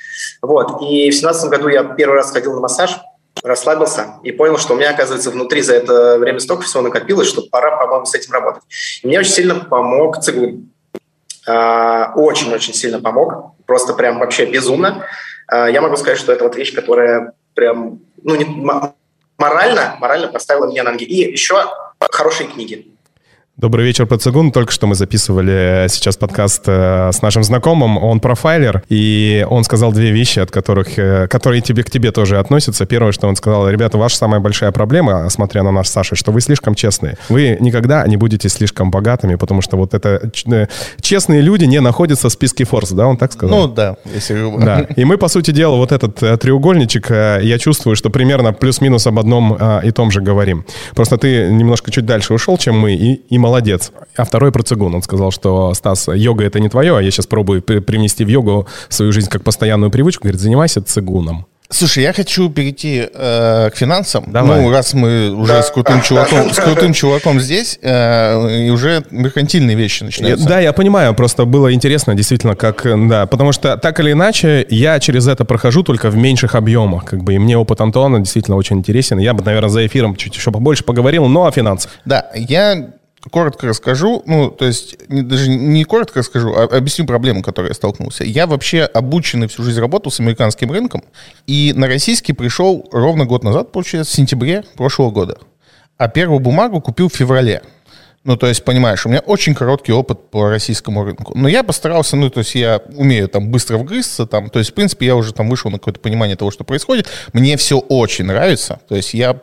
[0.43, 2.99] Вот, и в семнадцатом году я первый раз ходил на массаж,
[3.43, 7.43] расслабился и понял, что у меня, оказывается, внутри за это время столько всего накопилось, что
[7.43, 8.63] пора, по-моему, с этим работать.
[9.03, 10.71] И мне очень сильно помог цигун.
[11.47, 15.07] А, очень-очень сильно помог, просто прям вообще безумно.
[15.47, 18.47] А, я могу сказать, что это вот вещь, которая прям, ну, не,
[19.39, 21.05] морально, морально поставила меня на ноги.
[21.05, 21.65] И еще
[22.01, 22.94] хорошие книги.
[23.57, 24.51] Добрый вечер, Пацагун.
[24.51, 27.99] Только что мы записывали сейчас подкаст э, с нашим знакомым.
[27.99, 32.41] Он профайлер, и он сказал две вещи, от которых, э, которые тебе к тебе тоже
[32.41, 32.85] относятся.
[32.85, 36.33] Первое, что он сказал, ребята, ваша самая большая проблема, смотря на нас с Сашей, что
[36.33, 37.17] вы слишком честные.
[37.29, 40.67] Вы никогда не будете слишком богатыми, потому что вот это э,
[41.01, 43.57] честные люди не находятся в списке Форс, да, он так сказал?
[43.57, 44.81] Ну да, если Да.
[44.97, 49.57] И мы, по сути дела, вот этот треугольничек, я чувствую, что примерно плюс-минус об одном
[49.85, 50.67] и том же говорим.
[50.97, 53.93] Просто ты немножко чуть дальше ушел, чем мы, и, и молодец.
[54.17, 54.95] А второй про цигун.
[54.95, 58.67] Он сказал, что, Стас, йога это не твое, а я сейчас пробую привнести в йогу
[58.89, 60.25] свою жизнь как постоянную привычку.
[60.25, 61.47] Говорит, занимайся цигуном.
[61.71, 64.25] Слушай, я хочу перейти э, к финансам.
[64.29, 64.61] Давай.
[64.61, 69.75] Ну, раз мы уже с крутым чуваком, с крутым чуваком здесь, э, и уже меркантильные
[69.75, 70.47] вещи начинаются.
[70.47, 75.01] Да, я понимаю, просто было интересно действительно, как, да, потому что так или иначе я
[75.01, 78.79] через это прохожу только в меньших объемах, как бы, и мне опыт Антона действительно очень
[78.79, 79.19] интересен.
[79.19, 81.91] Я бы, наверное, за эфиром чуть еще побольше поговорил, но о финансах.
[82.05, 82.91] Да, я
[83.31, 87.75] коротко расскажу, ну, то есть не, даже не коротко расскажу, а объясню проблему, которой я
[87.75, 88.25] столкнулся.
[88.25, 91.03] Я вообще обученный всю жизнь работал с американским рынком,
[91.47, 95.39] и на российский пришел ровно год назад, получается, в сентябре прошлого года.
[95.97, 97.63] А первую бумагу купил в феврале.
[98.25, 101.33] Ну, то есть, понимаешь, у меня очень короткий опыт по российскому рынку.
[101.37, 104.75] Но я постарался, ну, то есть я умею там быстро вгрызться, там, то есть, в
[104.75, 107.07] принципе, я уже там вышел на какое-то понимание того, что происходит.
[107.35, 108.81] Мне все очень нравится.
[108.89, 109.43] То есть я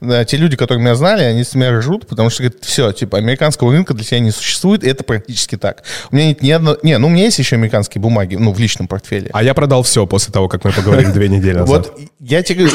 [0.00, 3.18] да, те люди, которые меня знали, они с меня ржут, потому что говорят, все, типа,
[3.18, 5.82] американского рынка для себя не существует, и это практически так.
[6.10, 6.78] У меня нет ни одного...
[6.82, 9.30] Не, ну, у меня есть еще американские бумаги, ну, в личном портфеле.
[9.32, 11.72] А я продал все после того, как мы поговорили две недели назад.
[11.72, 12.68] Вот, я тебе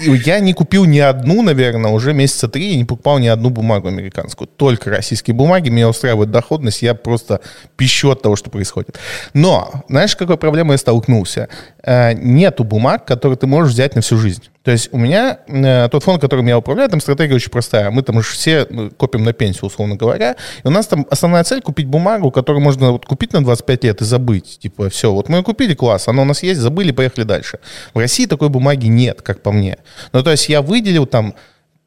[0.00, 4.48] я не купил ни одну, наверное, уже месяца три, не покупал ни одну бумагу американскую.
[4.48, 7.40] Только российские бумаги, меня устраивает доходность, я просто
[7.76, 8.98] пищу от того, что происходит.
[9.34, 11.48] Но, знаешь, какой проблемой я столкнулся?
[11.90, 14.42] Э, нету бумаг, которые ты можешь взять на всю жизнь.
[14.62, 17.90] То есть у меня э, тот фонд, которым я управляю, там стратегия очень простая.
[17.90, 20.36] Мы там все ну, копим на пенсию, условно говоря.
[20.64, 24.02] И у нас там основная цель купить бумагу, которую можно вот, купить на 25 лет
[24.02, 24.58] и забыть.
[24.58, 27.58] Типа, все, вот мы ее купили, класс, она у нас есть, забыли, поехали дальше.
[27.94, 29.78] В России такой бумаги нет, как по мне.
[30.12, 31.36] Ну, то есть я выделил там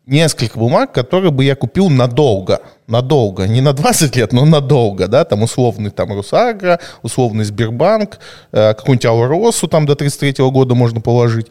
[0.05, 2.61] несколько бумаг, которые бы я купил надолго.
[2.87, 3.47] Надолго.
[3.47, 8.19] Не на 20 лет, но надолго, да, там условный там Росагро, условный Сбербанк,
[8.51, 11.47] э, какую-нибудь Ауросу там до 33 года можно положить.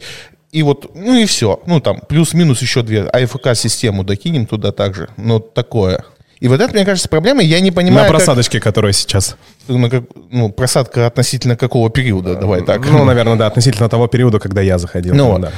[0.51, 1.61] И вот, ну и все.
[1.65, 3.03] Ну там плюс-минус еще две.
[3.03, 5.09] АФК-систему докинем туда также.
[5.17, 6.03] Ну такое.
[6.41, 7.43] И вот это, мне кажется, проблема.
[7.43, 8.07] Я не понимаю...
[8.07, 8.63] На просадочке, как...
[8.63, 9.37] которая сейчас.
[9.67, 12.83] Ну, как, ну, просадка относительно какого периода, давай так.
[12.89, 15.13] Ну, наверное, да, относительно того периода, когда я заходил.
[15.13, 15.51] Ну, да.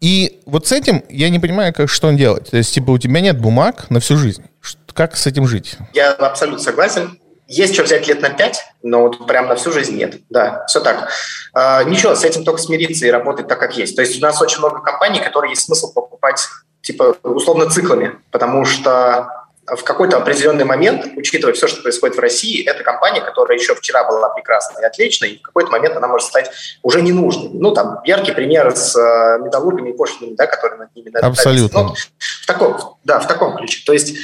[0.00, 2.50] И вот с этим я не понимаю, как что делать.
[2.50, 4.44] То есть, типа, у тебя нет бумаг на всю жизнь.
[4.92, 5.76] Как с этим жить?
[5.92, 7.18] Я абсолютно согласен.
[7.46, 10.20] Есть что взять лет на пять, но вот прям на всю жизнь нет.
[10.30, 11.10] Да, все так.
[11.52, 13.96] А, ничего, с этим только смириться и работать так, как есть.
[13.96, 16.48] То есть у нас очень много компаний, которые есть смысл покупать,
[16.80, 22.64] типа, условно, циклами, потому что в какой-то определенный момент, учитывая все, что происходит в России,
[22.64, 26.28] эта компания, которая еще вчера была прекрасной и отличной, и в какой-то момент она может
[26.28, 26.50] стать
[26.82, 27.50] уже ненужной.
[27.52, 31.10] Ну, там, яркий пример с э, металлургами и пошлинами, да, которые над ними...
[31.16, 31.82] Абсолютно.
[31.82, 31.94] Ну,
[32.42, 33.82] в таком, да, в таком ключе.
[33.86, 34.16] То есть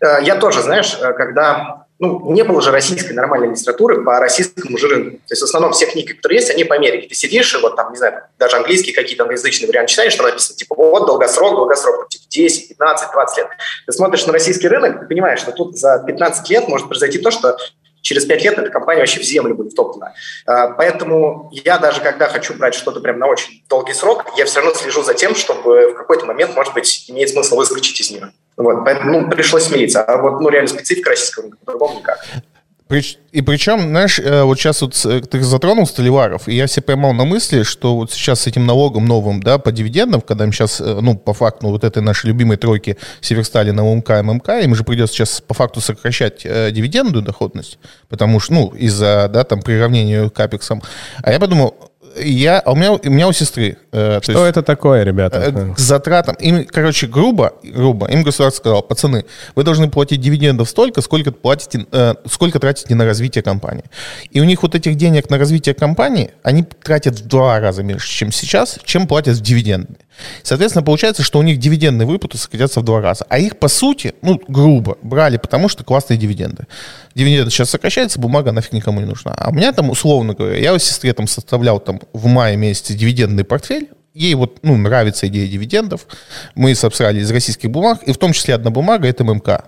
[0.00, 4.76] э, я тоже, знаешь, э, когда ну, не было же российской нормальной литературы по российскому
[4.76, 5.18] же рынку.
[5.18, 7.06] То есть в основном все книги, которые есть, они по Америке.
[7.08, 10.56] Ты сидишь и вот там, не знаю, даже английские какие-то англоязычные варианты читаешь, что написано,
[10.56, 13.48] типа, вот долгосрок, долгосрок, там, типа 10, 15, 20 лет.
[13.86, 17.30] Ты смотришь на российский рынок, ты понимаешь, что тут за 15 лет может произойти то,
[17.30, 17.56] что
[18.00, 20.12] через 5 лет эта компания вообще в землю будет втоптана.
[20.46, 24.60] А, поэтому я даже когда хочу брать что-то прям на очень долгий срок, я все
[24.60, 28.32] равно слежу за тем, чтобы в какой-то момент, может быть, имеет смысл выскочить из нее.
[28.56, 30.02] Вот, поэтому ну, пришлось смириться.
[30.02, 32.18] А вот, ну, реально специфика российского рынка, по-другому никак.
[33.32, 37.14] И причем, знаешь, э, вот сейчас вот э, ты затронул Столиваров, и я себе поймал
[37.14, 40.80] на мысли, что вот сейчас с этим налогом новым, да, по дивидендам, когда им сейчас,
[40.80, 45.14] э, ну, по факту, вот этой нашей любимой тройки Северсталина, УМК ММК, им же придется
[45.14, 47.78] сейчас по факту сокращать э, дивидендную доходность,
[48.10, 50.82] потому что, ну, из-за, да, там, приравнения к капексам.
[51.22, 51.74] А я подумал,
[52.20, 53.78] я, а у меня, у меня у сестры.
[53.92, 55.38] Э, Что есть, это такое, ребята?
[55.38, 56.34] Э, к затратам.
[56.36, 61.86] Им, короче, грубо, грубо, им государство сказало, пацаны, вы должны платить дивидендов столько, сколько платите,
[61.92, 63.84] э, сколько тратите на развитие компании.
[64.30, 68.08] И у них вот этих денег на развитие компании, они тратят в два раза меньше,
[68.08, 69.96] чем сейчас, чем платят в дивиденды.
[70.42, 73.26] Соответственно, получается, что у них дивидендные выплаты сократятся в два раза.
[73.28, 76.66] А их, по сути, ну, грубо, брали, потому что классные дивиденды.
[77.14, 79.32] Дивиденды сейчас сокращаются, бумага нафиг никому не нужна.
[79.36, 82.94] А у меня там, условно говоря, я у сестре там составлял там в мае месяце
[82.94, 83.81] дивидендный портфель,
[84.14, 86.06] ей вот, ну, нравится идея дивидендов.
[86.54, 89.64] Мы собрали из российских бумаг, и в том числе одна бумага— это ММК.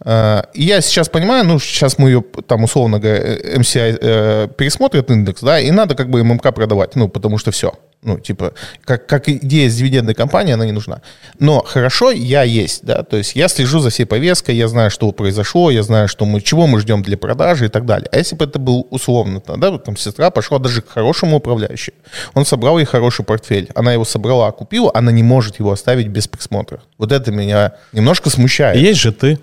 [0.00, 5.10] А, и я сейчас понимаю, ну, сейчас мы ее, там, условно говоря, MCI э, пересмотрит
[5.10, 7.74] индекс, да, и надо как бы ММК продавать, ну, потому что все.
[8.06, 11.02] Ну, типа, как, как идея с дивидендной компании, она не нужна.
[11.40, 15.10] Но хорошо, я есть, да, то есть я слежу за всей повесткой, я знаю, что
[15.10, 18.08] произошло, я знаю, что мы, чего мы ждем для продажи и так далее.
[18.12, 21.96] А если бы это был условно, да, вот там сестра пошла даже к хорошему управляющему,
[22.34, 26.28] он собрал ей хороший портфель, она его собрала, купила, она не может его оставить без
[26.28, 26.80] присмотра.
[26.98, 28.78] Вот это меня немножко смущает.
[28.78, 29.40] Есть же ты.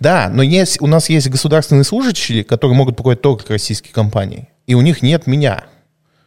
[0.00, 4.74] Да, но есть, у нас есть государственные служащие, которые могут покупать только российские компании, и
[4.74, 5.62] у них нет меня.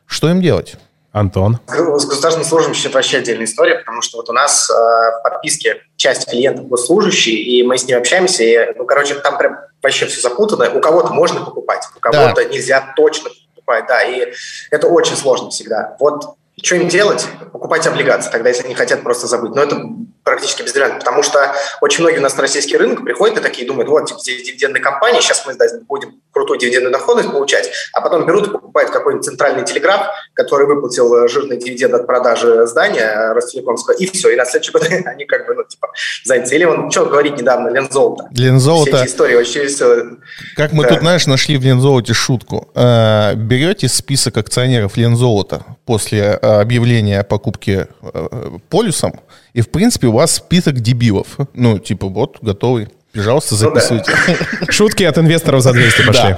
[0.05, 0.77] Что им делать?
[1.13, 1.59] Антон?
[1.67, 6.27] С государственным служащим вообще отдельная история, потому что вот у нас э, в подписке часть
[6.27, 10.71] клиентов госслужащие, и мы с ними общаемся, и, ну, короче, там прям вообще все запутано.
[10.73, 12.45] У кого-то можно покупать, у кого-то да.
[12.45, 14.33] нельзя точно покупать, да, и
[14.71, 15.95] это очень сложно всегда.
[15.99, 17.27] Вот что им делать?
[17.51, 19.53] Покупать облигации, тогда, если они хотят просто забыть.
[19.53, 19.79] Но это
[20.23, 23.89] практически безвариантно, потому что очень многие у нас на российский рынок приходят и такие думают,
[23.89, 25.55] вот, типа, здесь дивидендные компании, сейчас мы
[25.87, 31.13] будем крутую дивидендную доходность получать, а потом берут и покупают какой-нибудь центральный телеграф, который выплатил
[31.15, 35.25] э, жирный дивиденд от продажи здания э, Ростелекомского, и все, и на следующий год они
[35.25, 35.89] как бы, ну, типа,
[36.23, 36.55] заняты.
[36.55, 38.29] Или он, что говорить недавно, Лензолото.
[38.31, 38.91] Лензолото.
[38.91, 40.05] Все эти истории вообще все...
[40.55, 40.89] Как мы да.
[40.89, 42.69] тут, знаешь, нашли в Лензолоте шутку.
[42.75, 47.87] Э, берете список акционеров Лензолота после объявления о покупке
[48.69, 49.19] полюсом,
[49.53, 51.37] и, в принципе, вас список дебилов.
[51.53, 52.89] Ну, типа, вот, готовый.
[53.13, 54.11] Пожалуйста, записывайте.
[54.69, 56.35] Шутки от инвесторов за 200 пошли.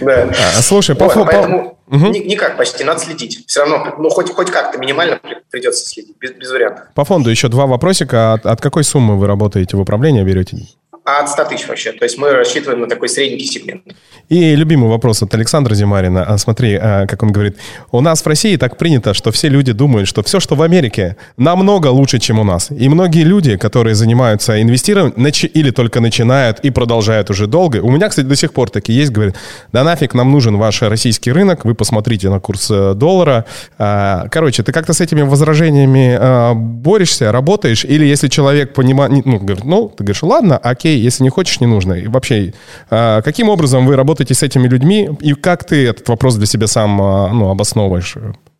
[0.00, 0.30] Да.
[0.56, 3.44] А, слушай, по Поэтому никак почти, надо следить.
[3.46, 6.86] Все равно, ну, хоть, хоть как-то минимально придется следить, без, вариантов.
[6.94, 8.34] По фонду еще два вопросика.
[8.34, 10.58] От, какой суммы вы работаете в управлении, берете?
[11.06, 11.92] А от 100 тысяч вообще.
[11.92, 13.82] То есть мы рассчитываем на такой средненький сегмент.
[14.28, 16.24] И любимый вопрос от Александра Зимарина.
[16.24, 17.58] А, смотри, а, как он говорит.
[17.92, 21.16] У нас в России так принято, что все люди думают, что все, что в Америке,
[21.36, 22.72] намного лучше, чем у нас.
[22.72, 25.14] И многие люди, которые занимаются инвестированием
[25.54, 29.12] или только начинают и продолжают уже долго, у меня, кстати, до сих пор такие есть,
[29.12, 29.36] говорят,
[29.72, 33.44] да нафиг нам нужен ваш российский рынок, вы посмотрите на курс э, доллара.
[33.78, 39.64] А, короче, ты как-то с этими возражениями борешься, работаешь, или если человек понимает, ну, говорит,
[39.64, 41.94] ну, ты говоришь, ладно, окей, если не хочешь, не нужно.
[41.94, 42.54] И вообще,
[42.90, 46.66] а, каким образом вы работаете с этими людьми, и как ты этот вопрос для себя
[46.66, 48.16] сам а, ну, обосновываешь?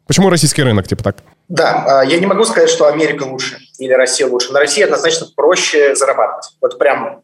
[0.06, 1.16] Почему российский рынок, типа так?
[1.48, 4.52] Да, а, я не могу сказать, что Америка лучше или Россия лучше.
[4.52, 6.56] На России однозначно проще зарабатывать.
[6.60, 7.22] Вот прям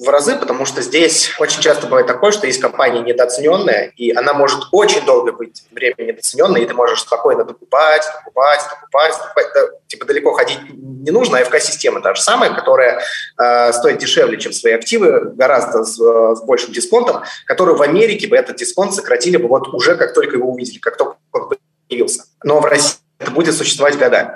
[0.00, 4.32] в разы, потому что здесь очень часто бывает такое, что есть компания недооцененная, и она
[4.32, 9.46] может очень долго быть время недооцененной, и ты можешь спокойно докупать, докупать, докупать, докупать.
[9.54, 13.02] Да, типа далеко ходить не нужно, а ФК-система та же самая, которая
[13.38, 18.26] э, стоит дешевле, чем свои активы, гораздо с, э, с большим дисконтом, которую в Америке
[18.26, 21.50] бы этот дисконт сократили бы вот уже как только его увидели, как только он
[21.88, 22.24] появился.
[22.42, 24.30] Но в России это будет существовать годами.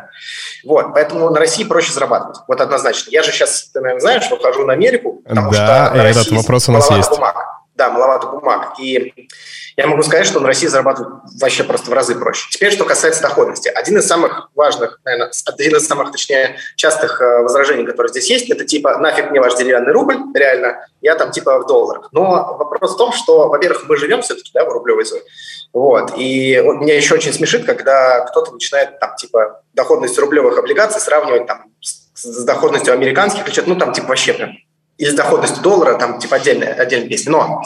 [0.62, 2.38] Вот, поэтому на России проще зарабатывать.
[2.46, 3.10] Вот однозначно.
[3.10, 6.36] Я же сейчас, ты, наверное, знаешь, выхожу на Америку, потому да, что на этот России
[6.36, 7.10] вопрос у нас есть.
[7.10, 7.36] Бумаг.
[7.74, 8.74] Да, маловато бумаг.
[8.78, 9.28] И
[9.76, 12.46] я могу сказать, что на России зарабатывать вообще просто в разы проще.
[12.50, 13.68] Теперь, что касается доходности.
[13.68, 18.48] Один из самых важных, наверное, один из самых, точнее, частых э, возражений, которые здесь есть,
[18.50, 22.10] это типа нафиг мне ваш деревянный рубль, реально, я там типа в долларах.
[22.12, 25.22] Но вопрос в том, что, во-первых, мы живем все-таки да, в рублевой зоне.
[25.74, 26.12] Вот.
[26.16, 31.64] И меня еще очень смешит, когда кто-то начинает там типа доходность рублевых облигаций сравнивать там
[31.80, 34.52] с, доходностью американских, ну там типа вообще прям
[34.96, 37.32] или с доходностью доллара, там типа отдельная, отдельная песня.
[37.32, 37.64] Но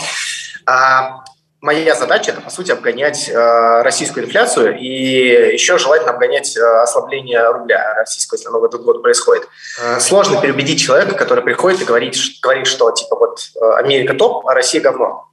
[0.64, 1.22] а,
[1.60, 7.46] моя задача– это, по сути, обгонять э, российскую инфляцию и еще желательно обгонять э, ослабление
[7.50, 9.46] рубля российского, если оно в этот год происходит.
[9.82, 14.46] Э, сложно переубедить человека, который приходит и говорит, говорит что, типа, вот э, Америка топ,
[14.46, 15.27] а Россия говно.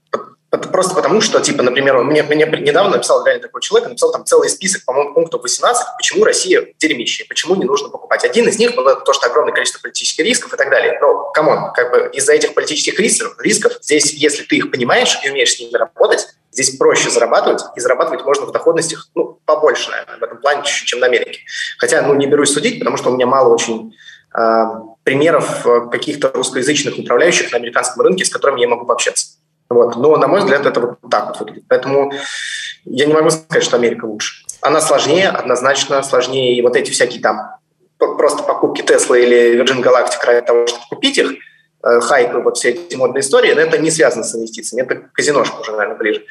[0.57, 4.49] Просто потому, что, типа, например, мне, мне недавно написал реально такой человек, написал там целый
[4.49, 8.23] список, по-моему, пунктов 18, почему Россия дерьмище, почему не нужно покупать.
[8.23, 10.97] Один из них был то, что огромное количество политических рисков и так далее.
[11.01, 15.19] Но, come on, как бы из-за этих политических рисков, рисков здесь, если ты их понимаешь
[15.23, 19.91] и умеешь с ними работать, здесь проще зарабатывать, и зарабатывать можно в доходностях, ну, побольше,
[19.91, 21.39] наверное, в этом плане чем на Америке.
[21.77, 23.93] Хотя, ну, не берусь судить, потому что у меня мало очень
[24.37, 24.63] э,
[25.03, 29.34] примеров каких-то русскоязычных управляющих на американском рынке, с которыми я могу пообщаться.
[29.69, 29.95] Вот.
[29.95, 31.65] Но, на мой взгляд, это вот так вот выглядит.
[31.67, 32.11] Поэтому
[32.85, 34.45] я не могу сказать, что Америка лучше.
[34.61, 36.55] Она сложнее, однозначно сложнее.
[36.55, 37.57] И вот эти всякие там
[37.97, 41.33] просто покупки Tesla или Virgin Galactic ради того, чтобы купить их,
[41.83, 45.61] э, хайпы, вот все эти модные истории, но это не связано с инвестициями, это казиношка
[45.61, 46.25] уже, наверное, ближе.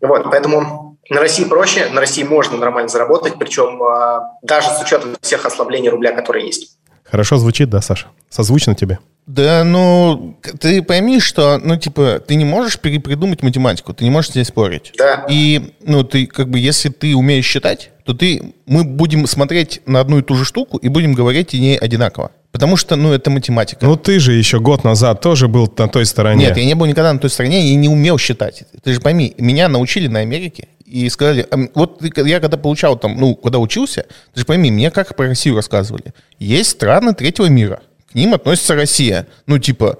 [0.00, 5.16] Вот, поэтому на России проще, на России можно нормально заработать, причем э, даже с учетом
[5.20, 6.78] всех ослаблений рубля, которые есть.
[7.14, 8.06] Хорошо звучит, да, Саша?
[8.28, 8.98] Созвучно тебе?
[9.28, 14.32] Да, ну, ты пойми, что, ну, типа, ты не можешь перепридумать математику, ты не можешь
[14.32, 14.92] здесь спорить.
[14.98, 15.24] Да.
[15.30, 20.00] И, ну, ты, как бы, если ты умеешь считать, то ты, мы будем смотреть на
[20.00, 22.32] одну и ту же штуку и будем говорить о ней одинаково.
[22.50, 23.86] Потому что, ну, это математика.
[23.86, 26.46] Ну, ты же еще год назад тоже был на той стороне.
[26.46, 28.64] Нет, я не был никогда на той стороне, я не умел считать.
[28.82, 33.34] Ты же пойми, меня научили на Америке и сказали, вот я когда получал там, ну,
[33.34, 36.14] когда учился, ты же пойми, мне как про Россию рассказывали.
[36.38, 37.80] Есть страны третьего мира–
[38.14, 39.26] к ним относится Россия.
[39.48, 39.98] Ну, типа,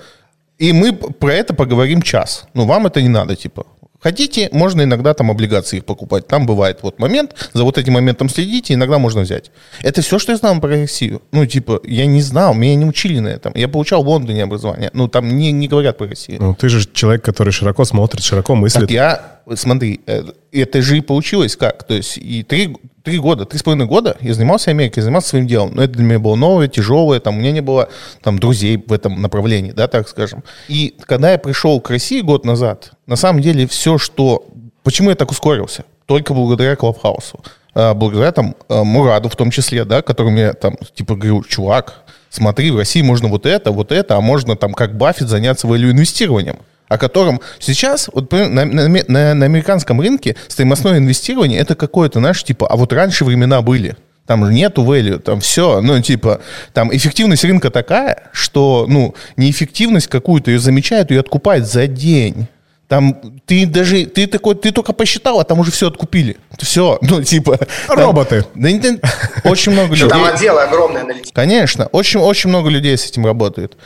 [0.58, 2.44] и мы про это поговорим час.
[2.54, 3.66] Ну, вам это не надо, типа.
[4.00, 6.28] Хотите, можно иногда там облигации их покупать.
[6.28, 9.50] Там бывает вот момент, за вот этим моментом следите, иногда можно взять.
[9.82, 11.22] Это все, что я знал про Россию.
[11.32, 13.52] Ну, типа, я не знал, меня не учили на этом.
[13.56, 14.90] Я получал в Лондоне образование.
[14.92, 16.40] Ну, там не, не говорят про Россию.
[16.40, 18.82] Ну, ты же человек, который широко смотрит, широко мыслит.
[18.82, 20.22] Так я, смотри, э,
[20.52, 21.84] это же и получилось как?
[21.84, 25.46] То есть и три, три года, три с половиной года я занимался Америкой, занимался своим
[25.46, 25.72] делом.
[25.74, 27.88] Но это для меня было новое, тяжелое, там у меня не было
[28.22, 30.42] там друзей в этом направлении, да, так скажем.
[30.68, 34.46] И когда я пришел к России год назад, на самом деле все, что...
[34.82, 35.84] Почему я так ускорился?
[36.06, 37.40] Только благодаря Клабхаусу.
[37.74, 42.02] А, благодаря там а, Мураду в том числе, да, который мне там, типа, говорил, чувак,
[42.28, 45.90] смотри, в России можно вот это, вот это, а можно там как Баффет заняться value
[45.90, 46.58] инвестированием
[46.88, 52.42] о котором сейчас вот, на, на, на, на американском рынке стоимостное инвестирование это какое-то, знаешь,
[52.44, 53.96] типа, а вот раньше времена были.
[54.26, 56.40] Там же нету value, там все, ну, типа,
[56.72, 62.48] там эффективность рынка такая, что, ну, неэффективность какую-то ее замечают, ее откупают за день.
[62.88, 66.36] Там ты даже, ты такой, ты только посчитал, а там уже все откупили.
[66.58, 67.58] Все, ну, типа...
[67.88, 68.46] Роботы.
[68.54, 69.10] да,
[69.44, 70.08] очень много людей.
[70.08, 71.32] Там отделы огромные аналитики.
[71.32, 73.76] Конечно, очень, очень много людей с этим работает.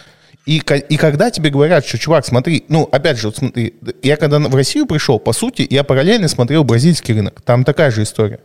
[0.48, 4.38] И, и когда тебе говорят, что, чувак, смотри, ну, опять же, вот смотри, я когда
[4.38, 7.42] в Россию пришел, по сути, я параллельно смотрел бразильский рынок.
[7.42, 8.40] Там такая же история.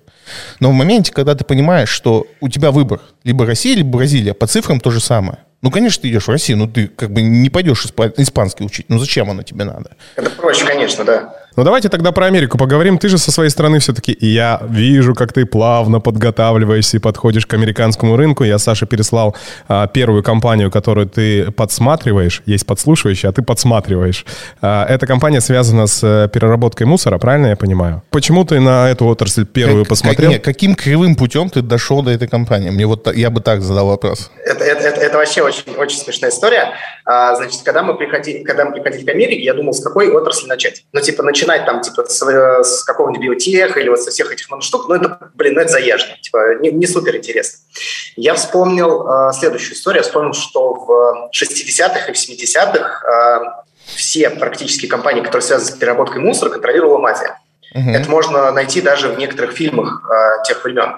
[0.59, 4.47] Но в моменте, когда ты понимаешь, что у тебя выбор либо Россия, либо Бразилия, по
[4.47, 5.37] цифрам то же самое.
[5.61, 7.85] Ну, конечно, ты идешь в Россию, но ты как бы не пойдешь
[8.17, 8.87] испанский учить.
[8.89, 9.95] Ну, зачем оно тебе надо?
[10.17, 11.33] Это проще, конечно, да.
[11.55, 12.97] Ну, давайте тогда про Америку поговорим.
[12.97, 14.17] Ты же со своей стороны все-таки...
[14.19, 18.43] Я вижу, как ты плавно подготавливаешься и подходишь к американскому рынку.
[18.43, 19.35] Я Саше переслал
[19.67, 22.41] а, первую компанию, которую ты подсматриваешь.
[22.47, 24.25] Есть подслушивающий, а ты подсматриваешь.
[24.61, 28.01] А, эта компания связана с э, переработкой мусора, правильно я понимаю?
[28.09, 30.31] Почему ты на эту отрасль первую как, посмотрел?
[30.31, 32.71] Как, нет, каким кривым путем ты дошел до этой компании?
[32.71, 34.31] Мне вот я бы так задал вопрос.
[34.43, 36.73] Это, это, это, это вообще очень, очень смешная история.
[37.05, 40.47] А, значит, когда мы, приходили, когда мы приходили к Америке, я думал, с какой отрасли
[40.47, 40.85] начать.
[40.93, 42.21] Ну, типа, начать начинать там, типа, с,
[42.63, 46.15] с какого-нибудь биотеха или вот со всех этих штук, ну, это, блин, ну, это заезжено,
[46.21, 47.59] типа, не, не супер интересно.
[48.15, 50.01] Я вспомнил э, следующую историю.
[50.01, 53.63] Я вспомнил, что в 60-х и 70-х э,
[53.95, 57.39] все практически компании, которые связаны с переработкой мусора, контролировала мафия.
[57.75, 57.91] Uh-huh.
[57.91, 60.97] Это можно найти даже в некоторых фильмах э, тех времен.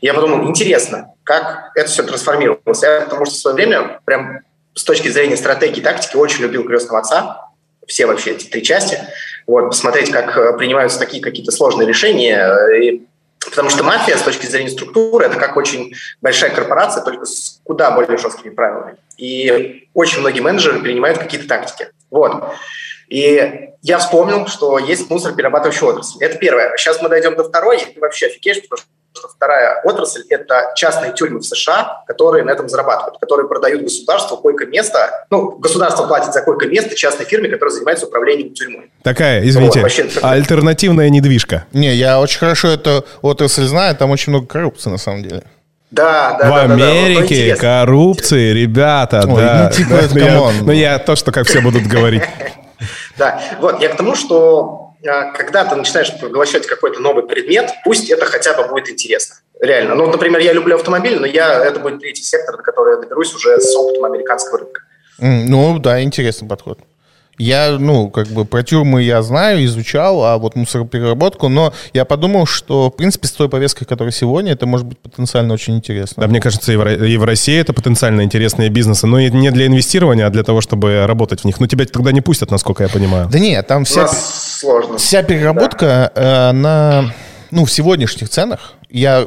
[0.00, 2.82] Я подумал, интересно, как это все трансформировалось.
[2.82, 4.40] Я, потому что в свое время, прям
[4.74, 7.44] с точки зрения стратегии и тактики, очень любил «Крестного отца»,
[7.86, 8.98] все вообще эти три части
[9.46, 12.38] вот, посмотреть, как э, принимаются такие какие-то сложные решения.
[12.38, 13.06] Э, и,
[13.44, 17.90] потому что мафия с точки зрения структуры это как очень большая корпорация, только с куда
[17.90, 18.96] более жесткими правилами.
[19.16, 21.88] И очень многие менеджеры принимают какие-то тактики.
[22.10, 22.54] Вот.
[23.08, 26.24] И я вспомнил, что есть мусор-перерабатывающая отрасль.
[26.24, 26.74] Это первое.
[26.76, 30.72] Сейчас мы дойдем до второй, и ты вообще офигеешь, потому что что вторая отрасль– это
[30.74, 35.26] частные тюрьмы в США, которые на этом зарабатывают, которые продают государству койко-место.
[35.30, 38.90] Ну, государство платит за койко-место частной фирме, которая занимается управлением тюрьмой.
[39.02, 41.66] Такая, извините, вот, вообще, альтернативная недвижка.
[41.72, 45.44] Не, я очень хорошо эту отрасль знаю, там очень много коррупции на самом деле.
[45.90, 47.60] Да, да, В да, Америке да, да.
[47.60, 49.70] коррупции, ребята, Ой, да.
[49.70, 52.22] Ну, типа, да, я, ну, я то, что как все будут говорить.
[53.16, 58.24] Да, вот, я к тому, что когда ты начинаешь поглощать какой-то новый предмет, пусть это
[58.24, 59.36] хотя бы будет интересно.
[59.60, 59.94] Реально.
[59.94, 63.34] Ну, например, я люблю автомобиль, но я, это будет третий сектор, на который я доберусь
[63.34, 64.82] уже с опытом американского рынка.
[65.18, 66.78] Ну, да, интересный подход.
[67.38, 72.46] Я, ну, как бы про тюрьмы я знаю, изучал, а вот мусоропереработку, но я подумал,
[72.46, 76.22] что, в принципе, с той повесткой, которая сегодня, это может быть потенциально очень интересно.
[76.22, 79.66] Да, мне кажется, и в, и в России это потенциально интересные бизнесы, но не для
[79.66, 81.58] инвестирования, а для того, чтобы работать в них.
[81.60, 83.28] Но тебя тогда не пустят, насколько я понимаю.
[83.30, 84.98] Да нет, там вся, сложно.
[84.98, 86.50] вся переработка, да.
[86.50, 87.14] она,
[87.50, 89.26] ну, в сегодняшних ценах, я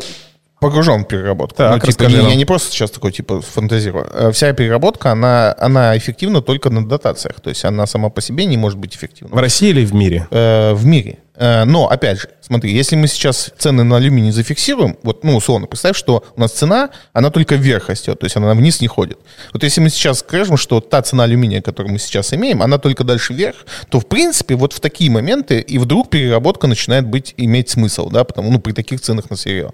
[0.68, 1.58] погружен в переработку.
[1.58, 4.08] Так, ну, типа, не, я не просто сейчас такой, типа, фантазирую.
[4.14, 7.40] Э, вся переработка, она, она эффективна только на дотациях.
[7.40, 9.36] То есть она сама по себе не может быть эффективна.
[9.36, 10.28] В России или в мире?
[10.32, 11.20] Э, в мире.
[11.38, 15.68] Э, но, опять же, смотри, если мы сейчас цены на алюминий зафиксируем, вот, ну, условно,
[15.68, 19.20] представь, что у нас цена, она только вверх растет, то есть она вниз не ходит.
[19.54, 23.04] Вот если мы сейчас скажем, что та цена алюминия, которую мы сейчас имеем, она только
[23.04, 23.58] дальше вверх,
[23.90, 28.24] то, в принципе, вот в такие моменты и вдруг переработка начинает быть, иметь смысл, да,
[28.24, 29.72] потому, ну, при таких ценах на сырье.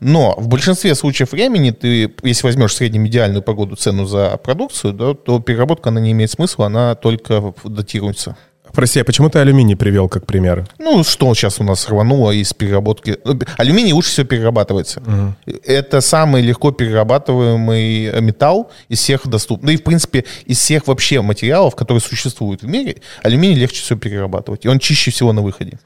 [0.00, 5.40] Но в большинстве случаев времени ты, если возьмешь среднемедиальную погоду цену за продукцию, да, то
[5.40, 8.36] переработка она не имеет смысла, она только датируется.
[8.72, 10.66] Прости, а почему ты алюминий привел как пример?
[10.78, 13.18] Ну, что сейчас у нас рвануло из переработки?
[13.56, 15.00] Алюминий лучше всего перерабатывается.
[15.00, 15.56] Угу.
[15.64, 19.66] Это самый легко перерабатываемый металл из всех доступных.
[19.66, 23.98] Да и, в принципе, из всех вообще материалов, которые существуют в мире, алюминий легче всего
[23.98, 24.64] перерабатывать.
[24.64, 25.78] И он чище всего на выходе.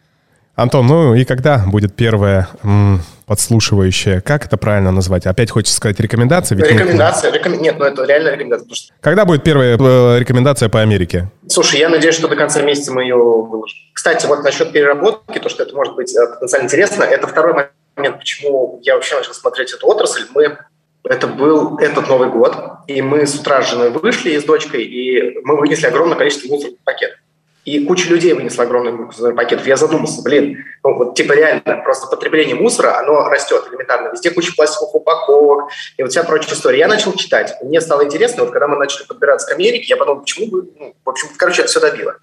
[0.56, 4.20] Антон, ну и когда будет первое м, подслушивающее?
[4.20, 5.26] Как это правильно назвать?
[5.26, 6.56] Опять хочется сказать рекомендация?
[6.56, 7.32] Ведь рекомендация.
[7.32, 7.60] Нет, реком...
[7.60, 8.72] нет, ну это реально рекомендация.
[8.72, 8.94] Что...
[9.00, 11.28] Когда будет первая э, рекомендация по Америке?
[11.48, 13.76] Слушай, я надеюсь, что до конца месяца мы ее выложим.
[13.92, 18.18] Кстати, вот насчет переработки, то, что это может быть э, потенциально интересно, это второй момент,
[18.20, 20.22] почему я вообще начал смотреть эту отрасль.
[20.34, 20.56] Мы
[21.02, 25.38] это был этот Новый год, и мы с утра с женой вышли с дочкой, и
[25.42, 27.18] мы вынесли огромное количество мусорных пакетов.
[27.64, 29.66] И куча людей вынесла огромный мусорный пакет.
[29.66, 34.08] Я задумался, блин, ну вот типа реально, просто потребление мусора, оно растет элементарно.
[34.08, 36.80] Везде куча пластиковых упаковок и вот вся прочая история.
[36.80, 37.54] Я начал читать.
[37.62, 40.94] Мне стало интересно, вот когда мы начали подбираться к Америке, я подумал, почему бы, ну,
[41.04, 42.16] в общем, короче, это все добило.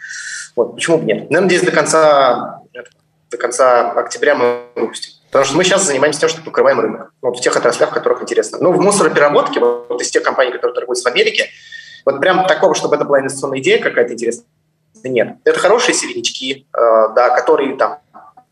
[0.56, 1.28] Вот, почему бы нет?
[1.32, 2.62] Я надеюсь, до конца,
[3.32, 5.14] до конца октября мы выпустим.
[5.32, 7.14] Потому что мы сейчас занимаемся тем, что покрываем рынок.
[7.22, 8.58] Ну, вот в тех отраслях, в которых интересно.
[8.60, 11.48] Ну, в мусоропереработке, вот из тех компаний, которые торгуются в Америке,
[12.06, 14.46] вот прям такого, чтобы это была инвестиционная идея какая-то интересная,
[15.04, 15.38] нет.
[15.44, 18.00] Это хорошие середнячки, э, да, которые там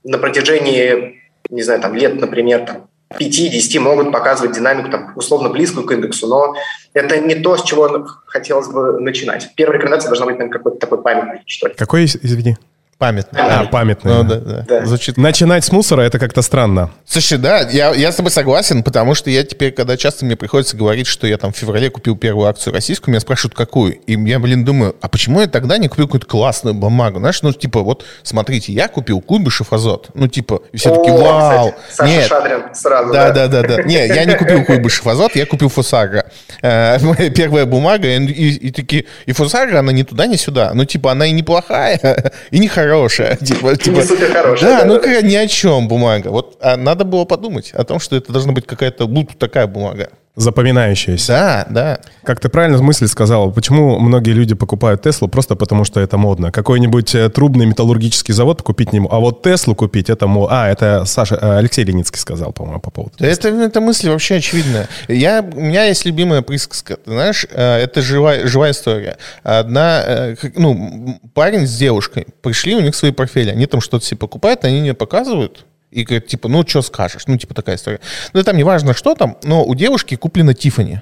[0.03, 2.87] на протяжении, не знаю, там лет, например, там,
[3.17, 6.55] 5-10 могут показывать динамику там, условно близкую к индексу, но
[6.93, 9.49] это не то, с чего хотелось бы начинать.
[9.55, 11.73] Первая рекомендация должна быть, наверное, какой-то такой памятный, что ли.
[11.75, 12.57] Какой, извини?
[12.99, 13.39] Памятный.
[13.41, 14.13] А, памятный.
[14.13, 14.65] Ну, да, да.
[14.67, 14.85] Да.
[14.85, 15.15] Звучит...
[15.15, 16.91] Начинать с мусора это как-то странно.
[17.05, 20.75] Слушай, да, я, я с тобой согласен, потому что я теперь, когда часто мне приходится
[20.75, 23.93] говорить, что я там в феврале купил первую акцию российскую, меня спрашивают, какую.
[23.93, 27.19] И я, блин, думаю, а почему я тогда не купил какую-то классную бумагу?
[27.19, 30.09] Знаешь, ну, типа, вот, смотрите, я купил Куйбышев Азот.
[30.13, 31.73] Ну, типа, и все таки вау.
[31.89, 32.27] Кстати, Саша Нет.
[32.27, 33.13] Шадрин сразу.
[33.13, 33.81] Да, да, да, да.
[33.83, 36.29] Не, я не купил Куйбышев Азот, я купил Фосагра.
[36.61, 40.71] Э, моя первая бумага, и, и, и такие, и Фосагра, она не туда, не сюда.
[40.73, 42.88] Ну, типа, она и неплохая, и не хорошая.
[43.45, 44.69] Типа, типа, не супер хорошая.
[44.69, 45.21] Да, да, ну да.
[45.21, 46.29] ни о чем бумага.
[46.29, 50.09] Вот а надо было подумать о том, что это должна быть какая-то вот такая бумага.
[50.35, 51.27] Запоминающаяся.
[51.27, 51.99] Да, да.
[52.23, 55.27] Как ты правильно мысли сказал, почему многие люди покупают Теслу?
[55.27, 56.51] Просто потому, что это модно.
[56.51, 60.29] Какой-нибудь э, трубный металлургический завод купить не А вот Теслу купить, это...
[60.49, 63.15] А, это Саша, э, Алексей Леницкий сказал, по-моему, по поводу.
[63.19, 64.87] Да это, это мысль вообще очевидная.
[65.07, 66.97] Я, у меня есть любимая присказка.
[66.97, 69.17] Ты знаешь, э, это живая, живая история.
[69.43, 74.63] Одна, ну, парень с девушкой пришли, у них свои портфели, они там что-то себе покупают,
[74.63, 77.23] они мне показывают, и говорит, типа, ну, что скажешь?
[77.27, 77.99] Ну, типа, такая история.
[78.33, 81.01] Ну, там не важно, что там, но у девушки куплено Тифани.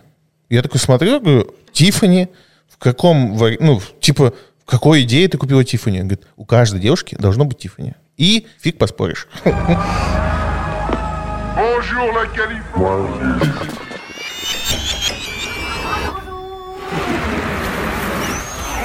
[0.50, 2.30] Я такой смотрю, говорю, Тифани?
[2.70, 4.34] В каком, ну, типа,
[4.64, 6.00] в какой идее ты купила Тифани?
[6.00, 7.94] Говорит, у каждой девушки должно быть Тифани.
[8.18, 9.28] И фиг поспоришь.
[11.58, 12.14] Bonjour,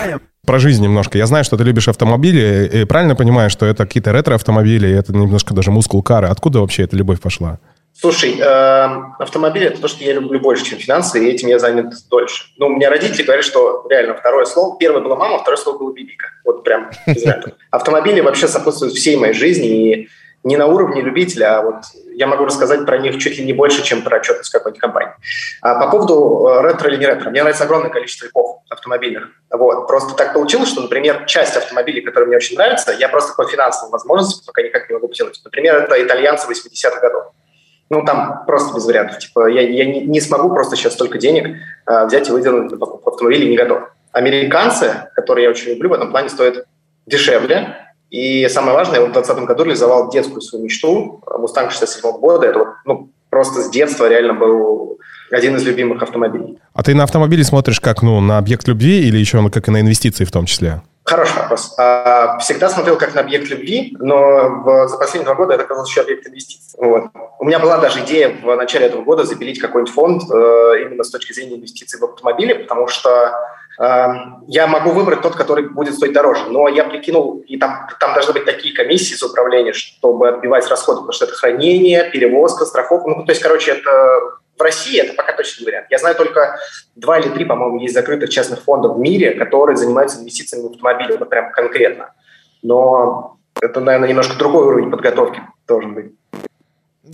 [0.05, 1.19] la про жизнь немножко.
[1.19, 5.55] Я знаю, что ты любишь автомобили, и правильно понимаю, что это какие-то ретро-автомобили, это немножко
[5.55, 6.27] даже мускул-кары.
[6.27, 7.61] Откуда вообще эта любовь пошла?
[7.95, 8.89] Слушай, э,
[9.21, 12.47] автомобили– это то, что я люблю больше, чем финансы, и этим я занят дольше.
[12.57, 15.93] Ну, у меня родители говорят, что реально второе слово, первое было мама, второе слово было
[15.93, 16.27] бибика.
[16.45, 16.91] Вот прям
[17.71, 20.09] Автомобили вообще сопутствуют всей моей жизни, и
[20.45, 21.77] не на уровне любителя, а вот
[22.15, 25.13] я могу рассказать про них чуть ли не больше, чем про отчетность какой-нибудь компании.
[25.61, 29.29] А по поводу э, ретро или не ретро, мне нравится огромное количество эпох автомобильных.
[29.51, 29.87] Вот.
[29.87, 33.93] Просто так получилось, что, например, часть автомобилей, которые мне очень нравятся, я просто по финансовым
[33.93, 35.41] возможностям пока никак не могу потянуть.
[35.45, 37.33] Например, это итальянцы 80-х годов.
[37.91, 39.19] Ну, там просто без вариантов.
[39.19, 42.79] Типа, я, я не, не смогу просто сейчас столько денег э, взять и выдернуть на
[42.79, 43.83] покупку автомобиля, не готов.
[44.13, 46.67] Американцы, которые я очень люблю, в этом плане стоят
[47.07, 47.82] дешевле.
[48.13, 51.23] И самое важное, я в 2020 году реализовал детскую свою мечту.
[51.39, 52.47] Мустанг 67 года.
[52.47, 54.99] Это вот, ну, просто с детства реально был
[55.31, 56.59] один из любимых автомобилей.
[56.75, 59.81] А ты на автомобили смотришь как, ну, на объект любви или еще как и на
[59.81, 60.83] инвестиции в том числе?
[61.05, 61.75] Хороший вопрос.
[61.79, 66.03] А, всегда смотрел как на объект любви, но за последние два года это оказался еще
[66.03, 66.79] объект инвестиций.
[66.79, 67.05] Вот.
[67.41, 71.11] У меня была даже идея в начале этого года запилить какой-нибудь фонд э, именно с
[71.11, 73.33] точки зрения инвестиций в автомобили, потому что э,
[73.79, 76.45] я могу выбрать тот, который будет стоить дороже.
[76.49, 80.99] Но я прикинул, и там, там должны быть такие комиссии за управление, чтобы отбивать расходы,
[81.01, 83.09] потому что это хранение, перевозка, страховка.
[83.09, 84.21] Ну, то есть, короче, это
[84.59, 85.87] в России это пока точно вариант.
[85.91, 86.57] Я знаю только
[86.95, 91.17] два или три, по-моему, есть закрытых частных фондов в мире, которые занимаются инвестициями в автомобили,
[91.17, 92.13] вот прям конкретно.
[92.63, 96.13] Но это, наверное, немножко другой уровень подготовки должен быть.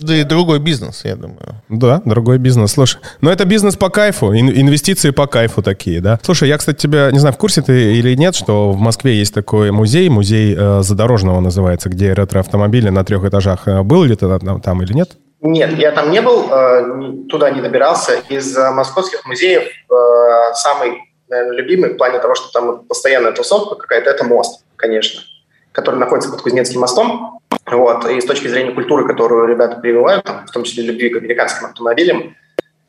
[0.01, 1.61] Да и другой бизнес, я думаю.
[1.67, 2.71] Да, другой бизнес.
[2.71, 6.19] Слушай, но это бизнес по кайфу, инвестиции по кайфу такие, да?
[6.23, 9.33] Слушай, я, кстати, тебя, не знаю, в курсе ты или нет, что в Москве есть
[9.33, 13.67] такой музей, музей э, Задорожного называется, где ретро-автомобили на трех этажах.
[13.67, 15.17] Э, был ли ты там, там или нет?
[15.41, 18.13] Нет, я там не был, э, туда не добирался.
[18.29, 24.09] Из московских музеев э, самый, наверное, любимый в плане того, что там постоянная тусовка какая-то,
[24.09, 25.21] это мост, конечно,
[25.73, 27.38] который находится под Кузнецким мостом.
[27.65, 28.09] Вот.
[28.09, 32.35] И с точки зрения культуры, которую ребята прививают, в том числе любви к американским автомобилям,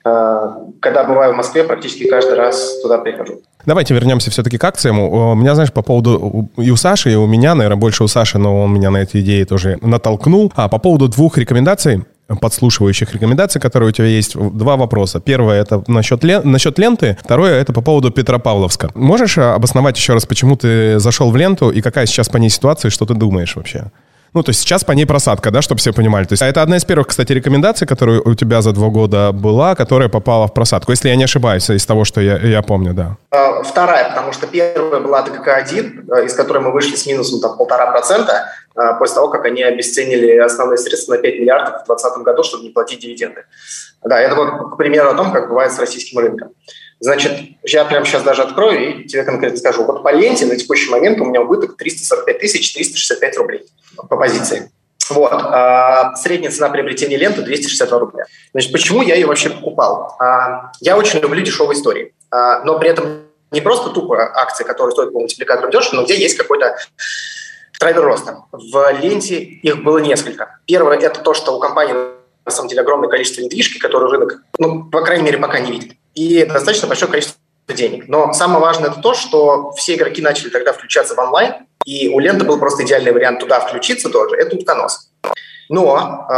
[0.04, 0.48] э,
[0.80, 3.42] когда бываю в Москве, практически каждый раз туда прихожу.
[3.66, 4.98] Давайте вернемся все-таки к акциям.
[4.98, 8.38] У меня, знаешь, по поводу и у Саши, и у меня, наверное, больше у Саши,
[8.38, 10.52] но он меня на эти идеи тоже натолкнул.
[10.56, 12.04] А по поводу двух рекомендаций
[12.40, 15.20] подслушивающих рекомендаций, которые у тебя есть, два вопроса.
[15.20, 18.90] Первое— это насчет, лен, насчет ленты, второе— это по поводу Петропавловска.
[18.94, 22.48] Можешь а, обосновать еще раз, почему ты зашел в ленту и какая сейчас по ней
[22.48, 23.86] ситуация, что ты думаешь вообще?
[24.32, 26.24] Ну, то есть сейчас по ней просадка, да, чтобы все понимали.
[26.24, 29.32] То есть, а это одна из первых, кстати, рекомендаций, которая у тебя за два года
[29.32, 32.94] была, которая попала в просадку, если я не ошибаюсь, из того, что я, я помню,
[32.94, 33.16] да.
[33.30, 37.56] А, вторая, потому что первая была ДКК-1, э, из которой мы вышли с минусом там
[37.56, 42.22] полтора процента, а, после того, как они обесценили основные средства на 5 миллиардов в 2020
[42.22, 43.44] году, чтобы не платить дивиденды.
[44.04, 46.50] Да, это вот, к примеру, о том, как бывает с российским рынком.
[47.00, 47.32] Значит,
[47.64, 49.84] я прямо сейчас даже открою и тебе конкретно скажу.
[49.84, 53.66] Вот по ленте на текущий момент у меня убыток 345 тысяч 365 рублей
[53.97, 54.70] по позиции.
[55.09, 55.32] Вот.
[55.32, 58.24] А средняя цена приобретения ленты 262 рубля.
[58.53, 60.14] Значит, почему я ее вообще покупал?
[60.20, 64.93] А, я очень люблю дешевые истории, а, но при этом не просто тупо акции, которые
[64.93, 66.76] стоят по мультипликатору дешево, но где есть какой-то
[67.80, 68.45] драйвер роста.
[68.53, 70.59] В ленте их было несколько.
[70.66, 71.95] Первое– это то, что у компании
[72.45, 75.97] на самом деле огромное количество недвижки, которую рынок, ну, по крайней мере, пока не видит
[76.14, 77.38] и достаточно большое количество
[77.68, 78.09] денег.
[78.09, 82.18] Но самое важное это то, что все игроки начали тогда включаться в онлайн, и у
[82.18, 85.10] Ленты был просто идеальный вариант туда включиться тоже, это утконос.
[85.68, 86.34] Но э,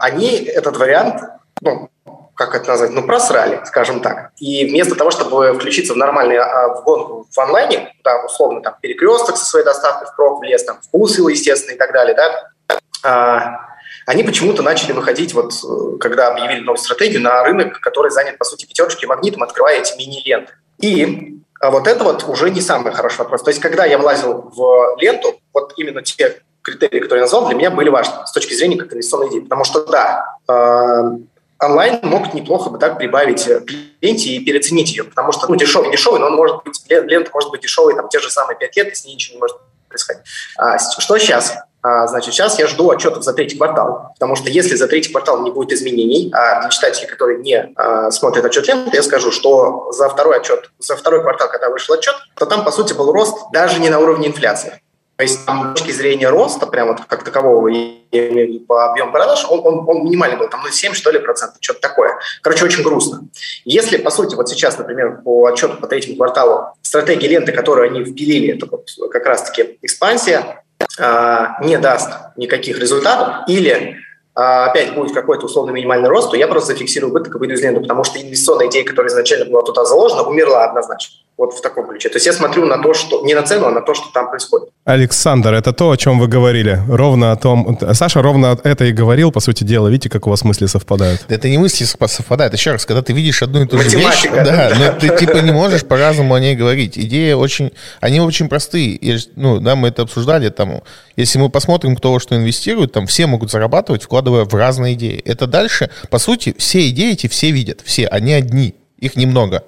[0.00, 1.22] они этот вариант,
[1.60, 1.90] ну,
[2.34, 4.30] как это назвать, ну, просрали, скажем так.
[4.38, 8.76] И вместо того, чтобы включиться в нормальную э, в гонку в онлайне, да, условно, там,
[8.80, 12.78] перекресток со своей доставкой в крок в лес, там, вкусы, естественно, и так далее, да,
[13.04, 13.70] э,
[14.06, 15.52] они почему-то начали выходить, вот
[16.00, 20.52] когда объявили новую стратегию, на рынок, который занят, по сути, пятерочкой магнитом, открывая эти мини-ленты.
[20.78, 23.42] И а вот это вот уже не самый хороший вопрос.
[23.42, 27.54] То есть, когда я влазил в ленту, вот именно те критерии, которые я назвал, для
[27.54, 29.40] меня были важны с точки зрения как инвестиционной идеи.
[29.40, 31.18] Потому что, да, э,
[31.62, 33.46] онлайн мог неплохо бы так прибавить
[34.00, 37.50] ленте и переоценить ее, потому что, ну, дешевый, дешевый, но он может быть, лента может
[37.50, 39.58] быть дешевой там те же самые пять лет, и с ней ничего не может
[39.88, 40.22] происходить.
[40.56, 41.54] А, что сейчас?
[41.82, 45.42] А, значит, сейчас я жду отчетов за третий квартал, потому что если за третий квартал
[45.42, 49.90] не будет изменений, а для читателей, которые не а, смотрят отчет ленты, я скажу, что
[49.92, 53.36] за второй отчет, за второй квартал, когда вышел отчет, то там, по сути, был рост
[53.52, 54.80] даже не на уровне инфляции.
[55.16, 57.70] То есть там, с точки зрения роста, прямо вот как такового,
[58.66, 62.18] по объему продаж, он, он, он минимальный был, там 0,7 что ли процента, что-то такое.
[62.40, 63.28] Короче, очень грустно.
[63.66, 68.02] Если, по сути, вот сейчас, например, по отчету по третьему кварталу стратегии ленты, которую они
[68.02, 70.62] впилили, это вот как раз-таки экспансия,
[70.98, 73.96] не даст никаких результатов, или
[74.34, 77.62] а, опять будет какой-то условный минимальный рост, то я просто зафиксирую убыток и выйду из
[77.62, 81.16] ленты, потому что инвестиционная идея, которая изначально была туда заложена, умерла однозначно.
[81.40, 82.10] Вот в таком ключе.
[82.10, 84.28] То есть я смотрю на то, что не на цену, а на то, что там
[84.28, 84.68] происходит.
[84.84, 86.82] Александр, это то, о чем вы говорили.
[86.86, 87.78] Ровно о том...
[87.94, 89.88] Саша ровно это и говорил, по сути дела.
[89.88, 91.24] Видите, как у вас мысли совпадают?
[91.28, 92.52] Это не мысли совпадают.
[92.52, 95.50] Еще раз, когда ты видишь одну и ту же вещь, да, но ты типа не
[95.50, 96.98] можешь по-разному о ней говорить.
[96.98, 97.72] Идеи очень...
[98.02, 99.00] Они очень простые.
[99.34, 100.50] Ну, да, мы это обсуждали.
[100.50, 100.82] Там,
[101.16, 105.22] если мы посмотрим, кто во что инвестирует, там все могут зарабатывать, вкладывая в разные идеи.
[105.24, 107.80] Это дальше, по сути, все идеи эти все видят.
[107.82, 109.64] Все, они одни их немного.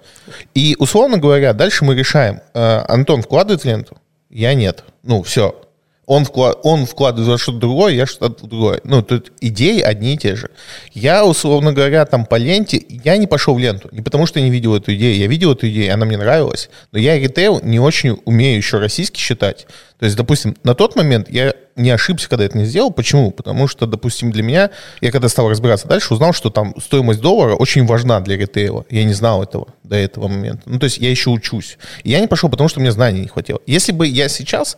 [0.55, 3.97] И, условно говоря, дальше мы решаем, э, Антон вкладывает ленту?
[4.31, 4.85] Я нет.
[5.03, 5.59] Ну, все.
[6.07, 8.81] Он, вклад, он вкладывает во что-то другое, я что-то другое.
[8.83, 10.51] Ну, тут идеи одни и те же.
[10.93, 13.89] Я, условно говоря, там по ленте, я не пошел в ленту.
[13.93, 15.17] Не потому, что не видел эту идею.
[15.17, 16.71] Я видел эту идею, она мне нравилась.
[16.91, 19.67] Но я ритейл не очень умею еще российский считать.
[20.03, 22.91] То есть, допустим, на тот момент я не ошибся, когда это не сделал.
[22.91, 23.31] Почему?
[23.31, 27.55] Потому что, допустим, для меня, я когда стал разбираться дальше, узнал, что там стоимость доллара
[27.55, 28.85] очень важна для ритейла.
[28.91, 30.63] Я не знал этого до этого момента.
[30.67, 31.79] Ну, то есть я еще учусь.
[32.03, 33.61] И я не пошел, потому что мне знаний не хватило.
[33.65, 34.77] Если бы я сейчас,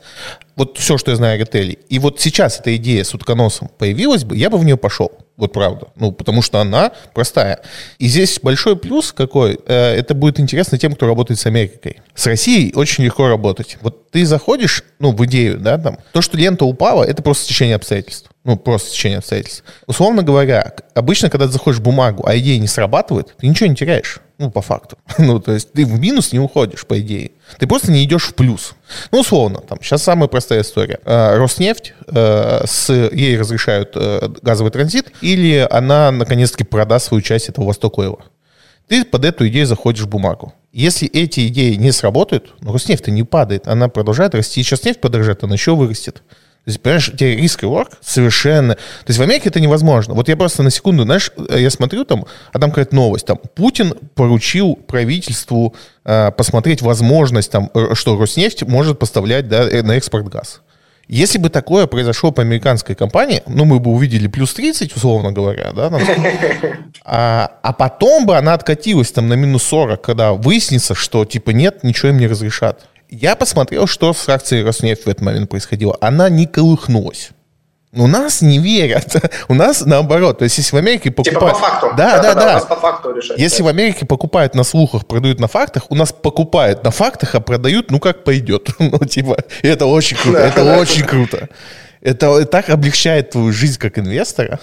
[0.56, 4.24] вот все, что я знаю о ритейле, и вот сейчас эта идея с утконосом появилась
[4.24, 5.10] бы, я бы в нее пошел.
[5.36, 5.88] Вот правда.
[5.96, 7.60] Ну, потому что она простая.
[7.98, 12.00] И здесь большой плюс какой, э, это будет интересно тем, кто работает с Америкой.
[12.14, 13.78] С Россией очень легко работать.
[13.80, 17.76] Вот ты заходишь, ну, в идею, да, там, то, что лента упала, это просто течение
[17.76, 18.30] обстоятельств.
[18.44, 19.64] Ну, просто течение обстоятельств.
[19.86, 23.74] Условно говоря, обычно, когда ты заходишь в бумагу, а идея не срабатывает, ты ничего не
[23.74, 24.20] теряешь.
[24.36, 24.98] Ну, по факту.
[25.18, 27.30] ну, то есть ты в минус не уходишь, по идее.
[27.58, 28.74] Ты просто не идешь в плюс.
[29.12, 31.00] Ну, условно, там, сейчас самая простая история.
[31.06, 37.48] Э, Роснефть, э, с, ей разрешают э, газовый транзит, или она, наконец-таки, продаст свою часть
[37.48, 38.24] этого Восток Ойла.
[38.88, 40.52] Ты под эту идею заходишь в бумагу.
[40.70, 44.62] Если эти идеи не сработают, ну, Роснефть-то не падает, она продолжает расти.
[44.62, 46.22] Сейчас нефть подорожает, она еще вырастет.
[46.64, 48.74] То есть, понимаешь, у тебя риск реворк совершенно...
[48.74, 50.14] То есть в Америке это невозможно.
[50.14, 53.92] Вот я просто на секунду, знаешь, я смотрю там, а там какая-то новость, там, Путин
[54.14, 55.74] поручил правительству
[56.06, 60.62] э, посмотреть возможность, там, э, что Роснефть может поставлять да, э, на экспорт газ.
[61.06, 65.70] Если бы такое произошло по американской компании, ну, мы бы увидели плюс 30, условно говоря,
[65.72, 66.00] да, там,
[67.04, 71.84] а, а потом бы она откатилась там на минус 40, когда выяснится, что, типа, нет,
[71.84, 72.86] ничего им не разрешат.
[73.14, 75.96] Я посмотрел, что с акцией Роснефть в этот момент происходило.
[76.00, 77.30] Она не колыхнулась.
[77.92, 79.14] У нас не верят.
[79.48, 80.38] У нас наоборот.
[80.38, 81.40] То есть, если в Америке покупают...
[81.40, 81.92] Типа по факту.
[81.96, 82.58] Да, да, да.
[82.58, 82.66] да.
[82.66, 83.66] По факту решать, если да.
[83.66, 87.92] в Америке покупают на слухах, продают на фактах, у нас покупают на фактах, а продают,
[87.92, 88.70] ну, как пойдет.
[88.80, 90.38] ну, типа, это очень круто.
[90.38, 91.48] это очень круто.
[92.00, 94.58] Это так облегчает твою жизнь как инвестора.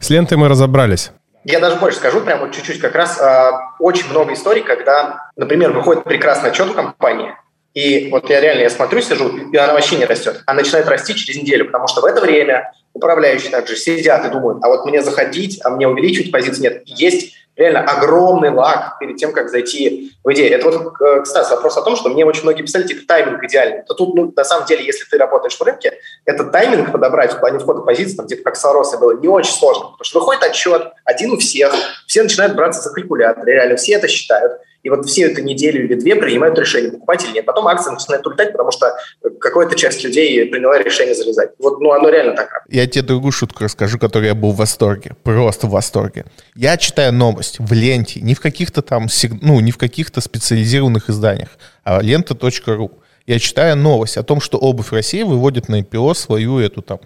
[0.00, 1.12] С лентой мы разобрались.
[1.44, 3.20] Я даже больше скажу, прямо чуть-чуть как раз.
[3.20, 7.34] Э, очень много историй, когда, например, выходит прекрасный отчет у компании,
[7.74, 10.42] и вот я реально, я смотрю, сижу, и она вообще не растет.
[10.46, 14.62] Она начинает расти через неделю, потому что в это время управляющие также сидят и думают,
[14.62, 16.82] а вот мне заходить, а мне увеличивать позиции нет.
[16.84, 20.54] Есть реально огромный лаг перед тем, как зайти в идею.
[20.54, 23.82] Это вот, э, кстати, вопрос о том, что мне очень многие писали, типа, тайминг идеальный.
[23.82, 27.40] То тут, ну, на самом деле, если ты работаешь в рынке, этот тайминг подобрать в
[27.40, 29.84] плане входа позиции, там, где-то как с было, не очень сложно.
[29.84, 31.74] Потому что выходит отчет, один у всех,
[32.06, 34.60] все начинают браться за калькулятор, реально все это считают.
[34.82, 37.46] И вот все эту неделю или две принимают решение, покупать или нет.
[37.46, 38.92] Потом акции начинают улетать, потому что
[39.40, 41.50] какая-то часть людей приняла решение залезать.
[41.60, 42.64] Вот, ну, оно реально так.
[42.68, 45.12] Я тебе другую шутку расскажу, которой я был в восторге.
[45.22, 46.24] Просто в восторге.
[46.56, 49.06] Я читаю новость в ленте, не в каких-то там,
[49.40, 51.50] ну, не в каких-то специализированных изданиях,
[51.84, 52.90] а лента.ру.
[53.26, 56.98] Я читаю новость о том, что обувь России выводит на IPO свою эту там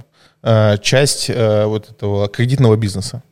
[0.43, 3.23] э, часть э, вот этого кредитного бизнеса.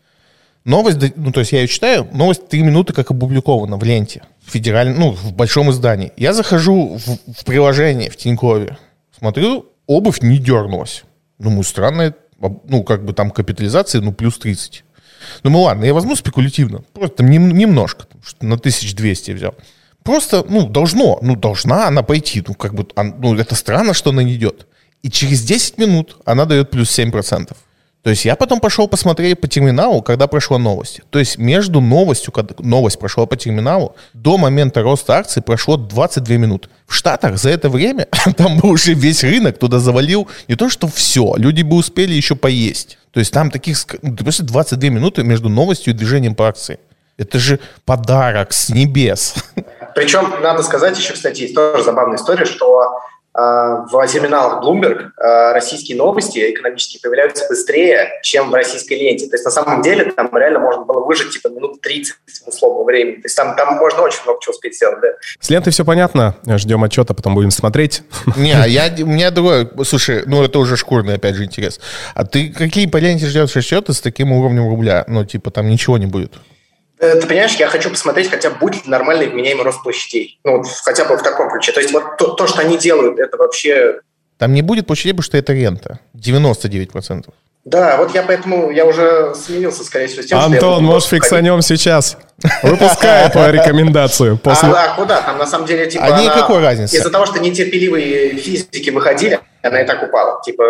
[0.64, 4.98] Новость, ну, то есть я ее читаю, новость три минуты как опубликована в ленте федеральном,
[4.98, 6.12] ну, в большом издании.
[6.16, 8.78] Я захожу в, в приложение в Тинькове,
[9.16, 11.04] смотрю, обувь не дернулась.
[11.38, 12.14] Думаю, странно,
[12.64, 14.84] ну, как бы там капитализация, ну, плюс 30.
[15.42, 19.54] Думаю, ладно, я возьму спекулятивно, просто там нем, немножко, что на 1200 взял.
[20.02, 24.22] Просто, ну, должно, ну, должна она пойти, ну, как бы, ну, это странно, что она
[24.22, 24.66] не идет.
[25.02, 27.56] И через 10 минут она дает плюс 7%.
[28.04, 31.00] То есть я потом пошел посмотреть по терминалу, когда прошла новость.
[31.08, 36.36] То есть между новостью, когда новость прошла по терминалу, до момента роста акций прошло 22
[36.36, 36.68] минуты.
[36.86, 40.28] В Штатах за это время там бы уже весь рынок туда завалил.
[40.48, 42.98] Не то, что все, люди бы успели еще поесть.
[43.10, 46.78] То есть там таких, ну, ты 22 минуты между новостью и движением по акции.
[47.16, 49.34] Это же подарок с небес.
[49.94, 52.98] Причем, надо сказать еще, кстати, есть тоже забавная история, что
[53.34, 59.26] в терминалах Bloomberg а, российские новости экономические появляются быстрее, чем в российской ленте.
[59.26, 62.14] То есть на самом деле там реально можно было выжить типа минут 30
[62.46, 63.16] условного времени.
[63.16, 65.00] То есть там, там можно очень много чего успеть сделать.
[65.02, 65.08] Да.
[65.40, 66.36] С лентой все понятно.
[66.46, 68.02] Ждем отчета, потом будем смотреть.
[68.36, 69.68] Не, а я, у меня другое.
[69.82, 71.80] Слушай, ну это уже шкурный опять же интерес.
[72.14, 75.04] А ты какие по ленте ждешь отчеты с таким уровнем рубля?
[75.08, 76.34] Ну типа там ничего не будет.
[77.04, 80.38] Э, ты понимаешь, я хочу посмотреть, хотя бы будет нормальный вменяемый рост площадей.
[80.44, 81.72] Ну, вот хотя бы в таком ключе.
[81.72, 84.00] То есть вот то, то, что они делают, это вообще...
[84.38, 86.00] Там не будет площадей, потому что это рента.
[86.16, 87.26] 99%.
[87.64, 91.62] Да, вот я поэтому, я уже смирился, скорее всего, с тем, Антон, что может, фиксанем
[91.62, 92.18] сейчас?
[92.62, 94.36] Выпускай по рекомендацию.
[94.38, 94.68] После...
[94.68, 95.22] А, а куда?
[95.22, 96.96] Там, на самом деле, типа, а никакой разницы.
[96.96, 100.42] Из-за того, что нетерпеливые физики выходили, она и так упала.
[100.44, 100.64] Типа...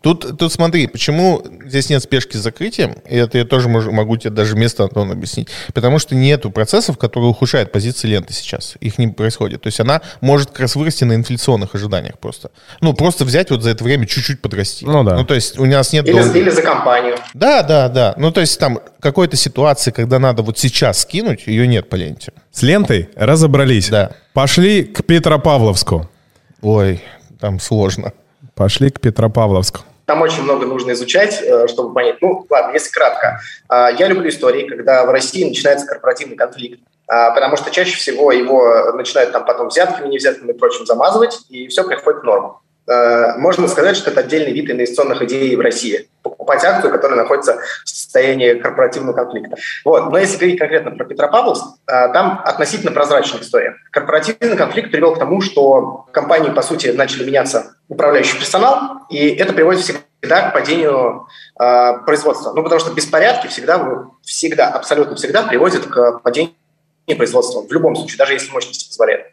[0.00, 4.16] Тут, тут смотри, почему здесь нет спешки с закрытием, и это я тоже могу, могу
[4.16, 5.48] тебе даже место Антона объяснить.
[5.74, 8.76] Потому что нету процессов, которые ухудшают позиции ленты сейчас.
[8.78, 9.62] Их не происходит.
[9.62, 12.50] То есть она может как раз вырасти на инфляционных ожиданиях просто.
[12.80, 14.84] Ну, просто взять вот за это время чуть-чуть подрасти.
[14.84, 15.16] Ну да.
[15.16, 16.06] Ну, то есть у нас нет...
[16.06, 16.32] Или, дол...
[16.32, 17.16] или за компанию.
[17.34, 18.14] Да, да, да.
[18.16, 22.32] Ну, то есть там какой-то ситуации, когда надо вот сейчас скинуть, ее нет по ленте.
[22.50, 23.88] С лентой разобрались.
[23.88, 24.12] Да.
[24.34, 26.08] Пошли к Петропавловску.
[26.62, 27.02] Ой,
[27.40, 28.12] там сложно.
[28.54, 29.80] Пошли к Петропавловску.
[30.06, 32.16] Там очень много нужно изучать, э, чтобы понять.
[32.22, 33.40] Ну, ладно, если кратко.
[33.68, 38.32] А, я люблю истории, когда в России начинается корпоративный конфликт, а, потому что чаще всего
[38.32, 42.60] его начинают там потом взятками, не взятками и прочим замазывать, и все приходит в норму.
[42.88, 46.08] Э, можно сказать, что это отдельный вид инвестиционных идей в России.
[46.22, 49.56] Покупать акцию, которая находится в состоянии корпоративного конфликта.
[49.84, 50.10] Вот.
[50.10, 53.76] Но если говорить конкретно про Петропавловск, э, там относительно прозрачная история.
[53.90, 59.52] Корпоративный конфликт привел к тому, что компании, по сути, начали меняться управляющий персонал, и это
[59.52, 61.26] приводит всегда к падению
[61.60, 62.54] э, производства.
[62.54, 66.54] Ну, потому что беспорядки всегда, всегда, абсолютно всегда приводят к падению
[67.16, 67.60] производства.
[67.60, 69.26] В любом случае, даже если мощность позволяет.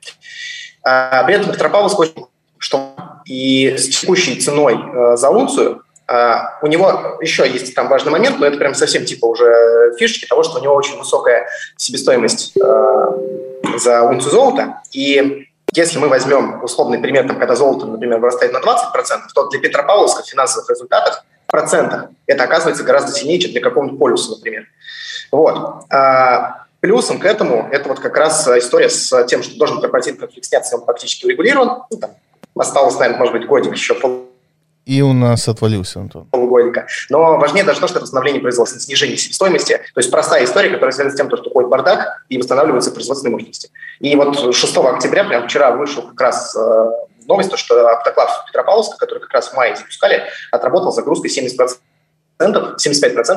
[0.84, 2.26] А, при этом Петропавловск очень
[2.66, 2.96] что
[3.26, 8.40] и с текущей ценой э, за унцию э, у него еще есть там важный момент,
[8.40, 11.48] но это прям совсем типа уже фишки того, что у него очень высокая
[11.78, 13.06] себестоимость э,
[13.78, 14.82] за унцию золота.
[14.94, 18.64] И если мы возьмем условный пример, там, когда золото, например, вырастает на 20%,
[19.36, 24.00] то для Петропавловска в финансовых результатах в процентах это оказывается гораздо сильнее, чем для какого-нибудь
[24.00, 24.66] полюса, например.
[25.32, 25.86] Вот.
[25.92, 30.48] А, плюсом к этому это вот как раз история с тем, что должен корпоративный конфликт
[30.48, 31.84] сняться, он практически урегулирован.
[31.92, 32.12] Ну, там,
[32.56, 34.26] Осталось, наверное, может быть, годик еще пол
[34.86, 36.26] и у нас отвалился Антон.
[36.26, 36.86] Полгодика.
[37.10, 39.78] Но важнее даже то, что это восстановление производства, снижение себестоимости.
[39.78, 43.72] То есть простая история, которая связана с тем, что уходит бардак и восстанавливаются производственные мощности.
[44.00, 46.92] И вот 6 октября, прямо вчера вышел как раз э,
[47.26, 51.80] новость, то, что автоклав Петропавловска, который как раз в мае запускали, отработал загрузкой 70%.
[52.38, 52.76] 75%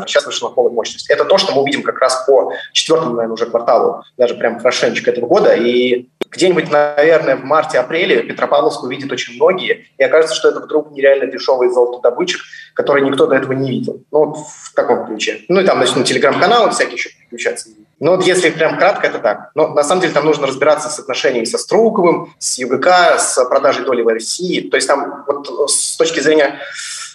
[0.07, 1.09] сейчас вышла на полную мощность.
[1.09, 5.11] Это то, что мы увидим как раз по четвертому, наверное, уже кварталу, даже прям хорошенечко
[5.12, 5.55] этого года.
[5.55, 11.26] И где-нибудь, наверное, в марте-апреле Петропавловск увидит очень многие, и окажется, что это вдруг нереально
[11.31, 12.41] дешевый золотодобытчик,
[12.74, 14.03] который никто до этого не видел.
[14.11, 15.41] Ну, вот в таком ключе.
[15.49, 17.70] Ну, и там начнут телеграм-каналы всякие еще подключаться.
[18.01, 19.51] Но вот если прям кратко, это так.
[19.55, 23.85] Но на самом деле там нужно разбираться с отношениями со Струковым, с ЮГК, с продажей
[23.85, 24.68] доли в России.
[24.68, 26.61] То есть там вот с точки зрения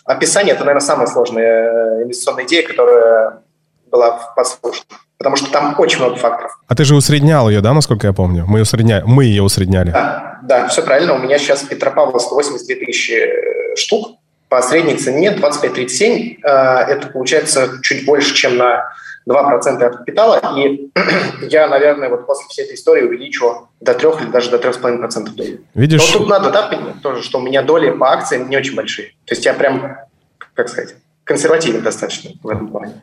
[0.05, 3.43] описания, это, наверное, самая сложная инвестиционная идея, которая
[3.89, 6.59] была послушна потому что там очень много факторов.
[6.67, 8.45] А ты же усреднял ее, да, насколько я помню?
[8.45, 9.03] Мы, усредня...
[9.05, 9.91] Мы ее усредняли.
[9.91, 11.13] Да, да, все правильно.
[11.13, 14.17] У меня сейчас Петропавл 182 тысячи э, штук
[14.49, 16.39] по средней цене 25-37.
[16.43, 16.49] Э,
[16.89, 18.91] это получается чуть больше, чем на
[19.28, 20.41] 2% от капитала.
[20.57, 20.91] И
[21.49, 25.61] я, наверное, вот после всей этой истории увеличу до 3 или даже до 3,5% доли.
[25.74, 26.13] Видишь?
[26.13, 26.69] Но тут надо, да,
[27.01, 29.09] тоже, что у меня доли по акциям не очень большие.
[29.26, 29.97] То есть я прям,
[30.53, 33.01] как сказать, консервативен достаточно в этом плане.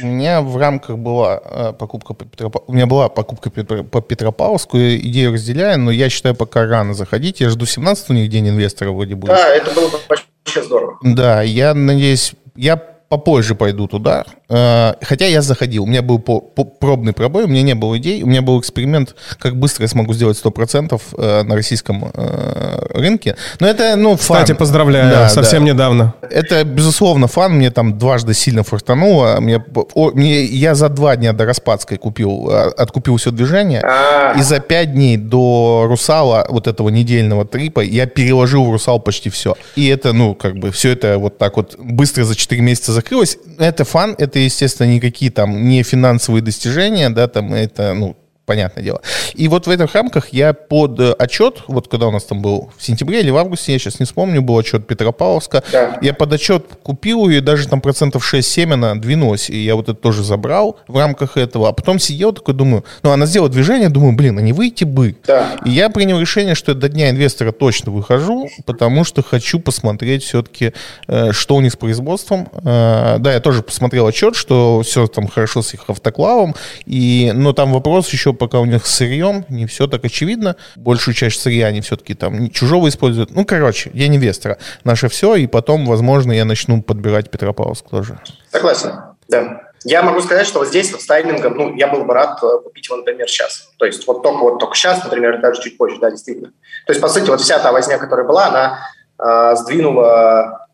[0.00, 2.62] У меня в рамках была э, покупка по Петропав...
[2.66, 7.40] у меня была покупка по Петропавловску, идею разделяю, но я считаю, пока рано заходить.
[7.40, 9.30] Я жду 17 у них день инвестора вроде будет.
[9.30, 10.98] Да, это было бы вообще здорово.
[11.02, 14.24] Да, я надеюсь, я попозже пойду туда.
[14.48, 18.26] Э, хотя я заходил, у меня был пробный пробой, у меня не было идей, у
[18.26, 23.36] меня был эксперимент, как быстро я смогу сделать 100% э, на российском э, рынке.
[23.60, 24.42] Но это, ну, фан.
[24.42, 25.72] Кстати, поздравляю, да, совсем да.
[25.72, 26.14] недавно.
[26.30, 29.36] Это, безусловно, фан, мне там дважды сильно фортануло.
[29.40, 34.38] Мне, о, мне, я за два дня до Распадской купил, откупил все движение, А-а-а.
[34.38, 39.30] и за пять дней до Русала, вот этого недельного трипа, я переложил в Русал почти
[39.30, 39.54] все.
[39.76, 43.38] И это, ну, как бы, все это вот так вот быстро за 4 месяца закрылось.
[43.58, 48.16] Это фан, это, естественно, никакие там не финансовые достижения, да, там это, ну,
[48.46, 49.02] понятное дело.
[49.34, 52.70] И вот в этих рамках я под э, отчет, вот когда у нас там был
[52.76, 55.98] в сентябре или в августе, я сейчас не вспомню, был отчет Петропавловска, да.
[56.00, 59.88] я под отчет купил ее, и даже там процентов 6-7 она двинулась, и я вот
[59.88, 63.88] это тоже забрал в рамках этого, а потом сидел такой, думаю, ну, она сделала движение,
[63.88, 65.16] думаю, блин, а не выйти бы.
[65.26, 65.56] Да.
[65.64, 70.72] И я принял решение, что до дня инвестора точно выхожу, потому что хочу посмотреть все-таки,
[71.08, 72.48] э, что у них с производством.
[72.64, 77.52] Э, да, я тоже посмотрел отчет, что все там хорошо с их автоклавом, и, но
[77.52, 80.56] там вопрос еще пока у них сырьем не все так очевидно.
[80.76, 83.30] Большую часть сырья они все-таки там чужого используют.
[83.30, 84.58] Ну, короче, я инвестора.
[84.84, 88.18] Наше все, и потом, возможно, я начну подбирать Петропавловск тоже.
[88.50, 88.92] Согласен,
[89.28, 89.62] да.
[89.84, 92.46] Я могу сказать, что вот здесь вот с таймингом, ну, я был бы рад э,
[92.64, 93.68] купить его, например, сейчас.
[93.76, 96.48] То есть вот только вот только сейчас, например, даже чуть позже, да, действительно.
[96.86, 98.78] То есть, по сути, вот вся та возня, которая была, она
[99.18, 100.66] э, сдвинула,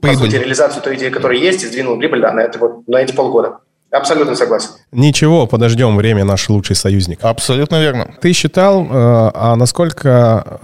[0.00, 0.18] прибыль.
[0.18, 2.98] по сути, реализацию той идеи, которая есть, и сдвинула прибыль, да, на, это вот, на
[2.98, 3.60] эти полгода.
[3.90, 4.70] Абсолютно согласен.
[4.92, 7.20] Ничего, подождем, время наш лучший союзник.
[7.22, 8.14] Абсолютно верно.
[8.20, 10.58] Ты считал, э, а насколько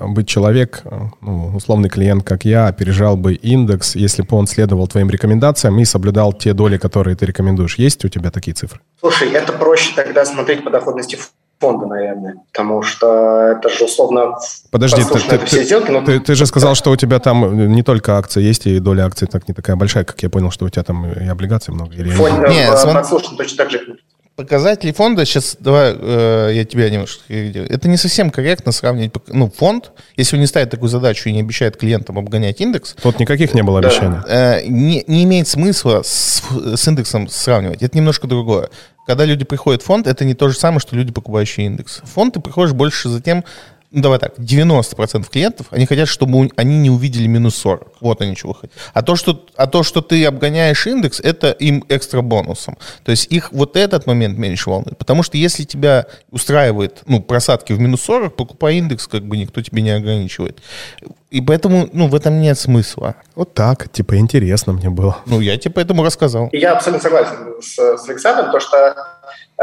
[0.00, 4.46] э, быть человек, э, ну, условный клиент, как я, опережал бы индекс, если бы он
[4.46, 7.76] следовал твоим рекомендациям и соблюдал те доли, которые ты рекомендуешь?
[7.76, 8.80] Есть у тебя такие цифры?
[9.00, 11.18] Слушай, это проще тогда смотреть по доходности
[11.62, 14.34] фонда, наверное, потому что это же условно...
[14.72, 16.04] Подожди, ты, ты, все сделки, но...
[16.04, 19.28] ты, ты же сказал, что у тебя там не только акции есть, и доля акций
[19.28, 21.94] так не такая большая, как я понял, что у тебя там и облигаций много.
[21.94, 22.10] Или...
[22.10, 23.96] Фонд, не, в, подслушан точно так же
[24.34, 27.22] показатели фонда, сейчас давай э, я тебя немножко...
[27.28, 31.40] Это не совсем корректно сравнивать, ну, фонд, если он не ставит такую задачу и не
[31.40, 32.94] обещает клиентам обгонять индекс...
[33.02, 34.18] Тут никаких не было обещаний.
[34.26, 36.42] Э, не, не имеет смысла с,
[36.74, 37.82] с индексом сравнивать.
[37.82, 38.70] Это немножко другое.
[39.04, 42.00] Когда люди приходят в фонд, это не то же самое, что люди, покупающие индекс.
[42.04, 43.44] В фонд ты приходишь больше за тем,
[43.92, 47.96] ну, давай так, 90% клиентов, они хотят, чтобы они не увидели минус 40.
[48.00, 48.72] Вот они чего хотят.
[48.94, 52.78] А то, что, а то, что ты обгоняешь индекс, это им экстра бонусом.
[53.04, 54.96] То есть их вот этот момент меньше волнует.
[54.96, 59.60] Потому что если тебя устраивает, ну, просадки в минус 40, покупай индекс, как бы никто
[59.60, 60.60] тебе не ограничивает.
[61.30, 63.16] И поэтому, ну, в этом нет смысла.
[63.34, 65.18] Вот так, типа, интересно мне было.
[65.26, 66.48] Ну, я тебе поэтому рассказал.
[66.52, 69.11] Я абсолютно согласен с, с Александром, то что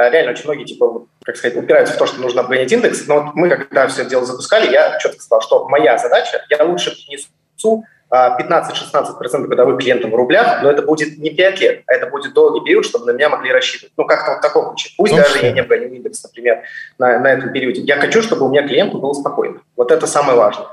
[0.08, 3.08] реально очень многие, типа, как сказать, упираются в то, что нужно обгонять индекс.
[3.08, 6.64] Но вот мы, когда все это дело запускали, я четко сказал, что моя задача, я
[6.64, 12.08] лучше несу 15-16% годовых клиентов в рублях, но это будет не 5 лет, а это
[12.08, 13.93] будет долгий период, чтобы на меня могли рассчитывать.
[13.97, 14.89] Ну, как-то вот в таком ключе.
[14.97, 16.64] Пусть ну, даже я не обгоню индекс, например,
[16.97, 17.82] на, на этом периоде.
[17.82, 19.62] Я хочу, чтобы у меня клиенту было спокойно.
[19.76, 20.68] Вот это самое важное.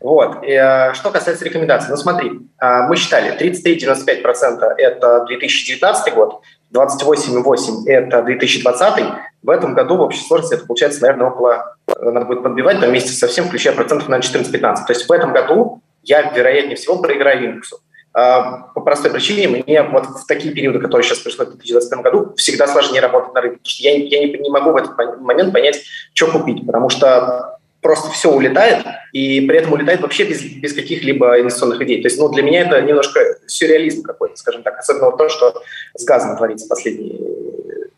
[0.00, 0.42] Вот.
[0.42, 6.42] И, э, что касается рекомендаций, ну смотри, мы считали 33-95% это 2019 год,
[6.72, 9.04] 28,8 это 2020.
[9.42, 12.90] В этом году в общей сложности это получается, наверное, около, э, надо будет подбивать, там
[12.90, 14.86] вместе со всем, включая процентов на 14-15.
[14.86, 17.78] То есть в этом году я, вероятнее всего, проиграю индексу.
[18.12, 22.66] По простой причине, мне вот в такие периоды, которые сейчас происходят в 2021 году, всегда
[22.66, 25.82] сложнее работать на рынке, потому что я, я не, не могу в этот момент понять,
[26.12, 31.40] что купить, потому что просто все улетает, и при этом улетает вообще без, без каких-либо
[31.40, 32.00] инвестиционных идей.
[32.00, 35.62] То есть, ну, для меня это немножко сюрреализм какой-то, скажем так, особенно вот то, что
[35.94, 37.18] с газом творится последние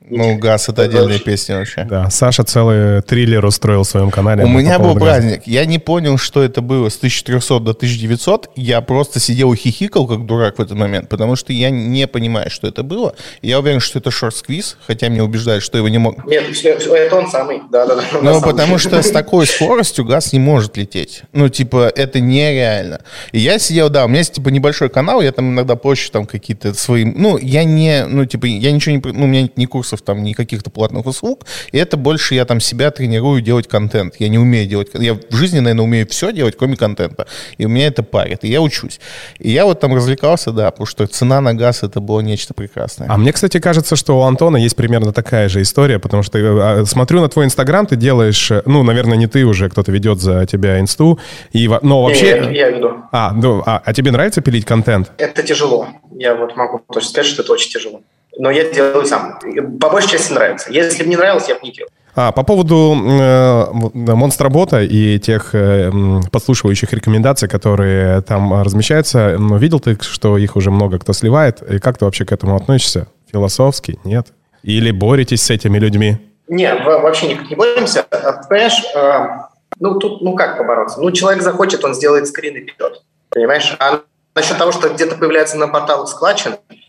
[0.08, 1.84] ну, газ— это отдельная песня вообще.
[1.84, 4.44] Да, Саша целый триллер устроил в своем канале.
[4.44, 5.38] У меня был праздник.
[5.38, 5.50] Газа.
[5.50, 8.50] Я не понял, что это было с 1300 до 1900.
[8.56, 12.50] Я просто сидел и хихикал, как дурак в этот момент, потому что я не понимаю,
[12.50, 13.14] что это было.
[13.40, 16.26] Я уверен, что это шорт-сквиз, хотя мне убеждают, что его не мог...
[16.26, 17.62] Нет, это он самый.
[17.70, 18.02] Да-да-да.
[18.20, 21.22] Ну, потому что с такой скоростью газ не может лететь.
[21.32, 23.00] Ну, типа, это нереально.
[23.32, 26.26] И я сидел, да, у меня есть, типа, небольшой канал, я там иногда позже там
[26.26, 27.04] какие-то свои...
[27.04, 28.04] Ну, я не...
[28.06, 29.02] Ну, типа, я ничего не...
[29.02, 31.46] Ну, у меня не курсов там, ни каких-то платных услуг.
[31.72, 34.14] И это больше я там себя тренирую делать контент.
[34.18, 34.88] Я не умею делать...
[34.94, 37.26] Я в жизни, наверное, умею все делать, кроме контента.
[37.58, 38.44] И у меня это парит.
[38.44, 39.00] И я учусь.
[39.38, 43.08] И я вот там развлекался, да, потому что цена на газ это было нечто прекрасное.
[43.10, 46.86] А мне, кстати, кажется, что у Антона есть примерно такая же история, потому что э,
[46.86, 50.46] смотрю на твой Инстаграм, ты делаешь, э, ну, наверное, не ты уже, кто-то ведет за
[50.46, 51.18] тебя инсту,
[51.54, 52.40] и, но вообще...
[52.40, 52.90] Не, я, я веду.
[53.12, 55.12] А, ну, а, а тебе нравится пилить контент?
[55.18, 55.86] Это тяжело.
[56.16, 58.00] Я вот могу точно сказать, что это очень тяжело
[58.38, 59.38] но я делаю сам.
[59.80, 60.72] По большей части нравится.
[60.72, 61.90] Если бы не нравилось, я бы не делал.
[62.16, 65.90] А, по поводу э, монстробота и тех э,
[66.30, 71.60] подслушивающих рекомендаций, которые там размещаются, ну, видел ты, что их уже много кто сливает?
[71.62, 73.08] И как ты вообще к этому относишься?
[73.32, 73.98] Философски?
[74.04, 74.28] Нет?
[74.62, 76.18] Или боретесь с этими людьми?
[76.46, 78.06] Нет, вообще никак не боремся.
[78.10, 79.26] А, понимаешь, э,
[79.80, 81.00] ну тут, ну как побороться?
[81.00, 83.02] Ну человек захочет, он сделает скрин и вперед.
[83.30, 83.74] Понимаешь?
[83.80, 84.02] А
[84.36, 86.83] насчет того, что где-то появляется на порталах складчен, а, это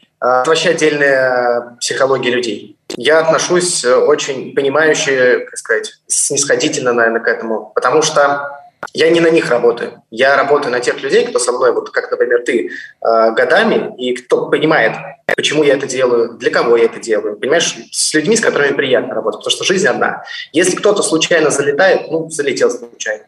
[0.46, 2.78] вообще отдельная психология людей.
[2.98, 8.50] Я отношусь э, очень понимающе, как сказать, снисходительно, наверное, к этому, потому что
[8.94, 10.04] я не на них работаю.
[10.12, 14.16] Я работаю на тех людей, кто со мной, вот как, например, ты, э, годами, и
[14.16, 14.94] кто понимает,
[15.36, 17.38] почему я это делаю, для кого я это делаю.
[17.38, 20.24] Понимаешь, с людьми, с которыми приятно работать, потому что жизнь одна.
[20.54, 23.26] Если кто-то случайно залетает, ну, залетел случайно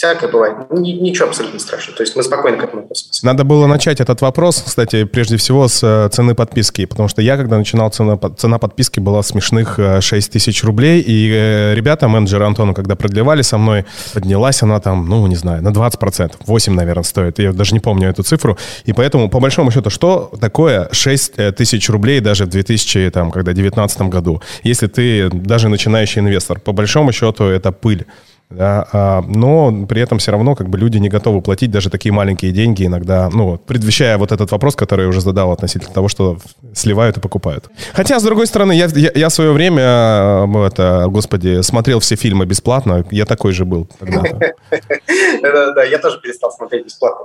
[0.00, 0.56] всякое бывает.
[0.70, 1.98] Ничего абсолютно страшного.
[1.98, 3.26] То есть мы спокойно к этому относимся.
[3.26, 7.36] Надо было начать этот вопрос, кстати, прежде всего с э, цены подписки, потому что я,
[7.36, 12.46] когда начинал, цена, цена подписки была смешных 6 э, тысяч рублей, и э, ребята, менеджеры
[12.46, 13.84] Антона, когда продлевали со мной,
[14.14, 18.08] поднялась она там, ну, не знаю, на 20%, 8, наверное, стоит, я даже не помню
[18.08, 23.10] эту цифру, и поэтому, по большому счету, что такое 6 тысяч рублей даже в 2000,
[23.10, 28.06] там, когда 2019 году, если ты даже начинающий инвестор, по большому счету, это пыль.
[28.50, 32.12] Да, а, но при этом все равно как бы люди не готовы платить даже такие
[32.12, 36.36] маленькие деньги иногда, ну, предвещая вот этот вопрос, который я уже задал относительно того, что
[36.74, 37.70] сливают и покупают.
[37.92, 42.16] Хотя, с другой стороны, я, я, я в свое время, э, это, господи, смотрел все
[42.16, 47.24] фильмы бесплатно, я такой же был Да, я тоже перестал смотреть бесплатно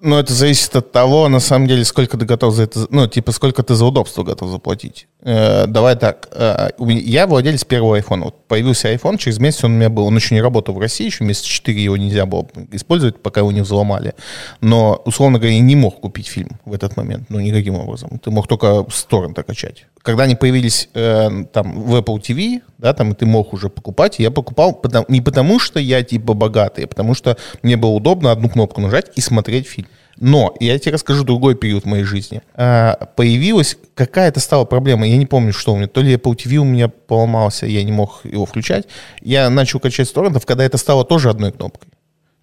[0.00, 3.30] Ну, это зависит от того, на самом деле, сколько ты готов за это, ну, типа,
[3.30, 5.06] сколько ты за удобство готов заплатить.
[5.22, 8.24] Э, давай так, э, я владелец первого iPhone.
[8.24, 11.06] Вот появился iPhone, через месяц он у меня был, он еще не работал в России,
[11.06, 14.14] еще месяца 4 его нельзя было использовать, пока его не взломали.
[14.60, 18.18] Но, условно говоря, я не мог купить фильм в этот момент, ну, никаким образом.
[18.18, 19.86] Ты мог только с торрента качать.
[20.02, 24.30] Когда они появились э, там в Apple TV, да, там ты мог уже покупать, я
[24.30, 28.48] покупал потому, не потому, что я типа богатый, а потому что мне было удобно одну
[28.48, 29.88] кнопку нажать и смотреть фильм.
[30.18, 32.42] Но я тебе расскажу другой период моей жизни.
[32.54, 35.06] А, появилась какая-то стала проблема.
[35.06, 35.88] Я не помню, что у меня.
[35.88, 38.86] То ли Apple TV у меня поломался, я не мог его включать.
[39.20, 41.90] Я начал качать с торрентов, когда это стало тоже одной кнопкой.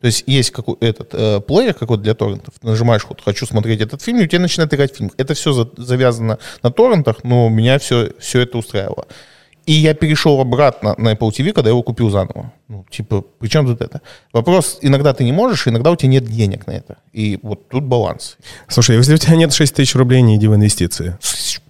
[0.01, 2.55] То есть есть какой этот э, плеер какой-то для торрентов.
[2.63, 5.11] нажимаешь, вот хочу смотреть этот фильм, и у тебя начинает играть фильм.
[5.17, 9.05] Это все за, завязано на торрентах, но меня все, все это устраивало.
[9.65, 12.51] И я перешел обратно на Apple TV, когда я его купил заново.
[12.67, 14.01] Ну, типа, при чем тут это?
[14.33, 16.97] Вопрос, иногда ты не можешь, иногда у тебя нет денег на это.
[17.13, 18.37] И вот тут баланс.
[18.67, 21.17] Слушай, если у тебя нет 6 тысяч рублей, не иди в инвестиции.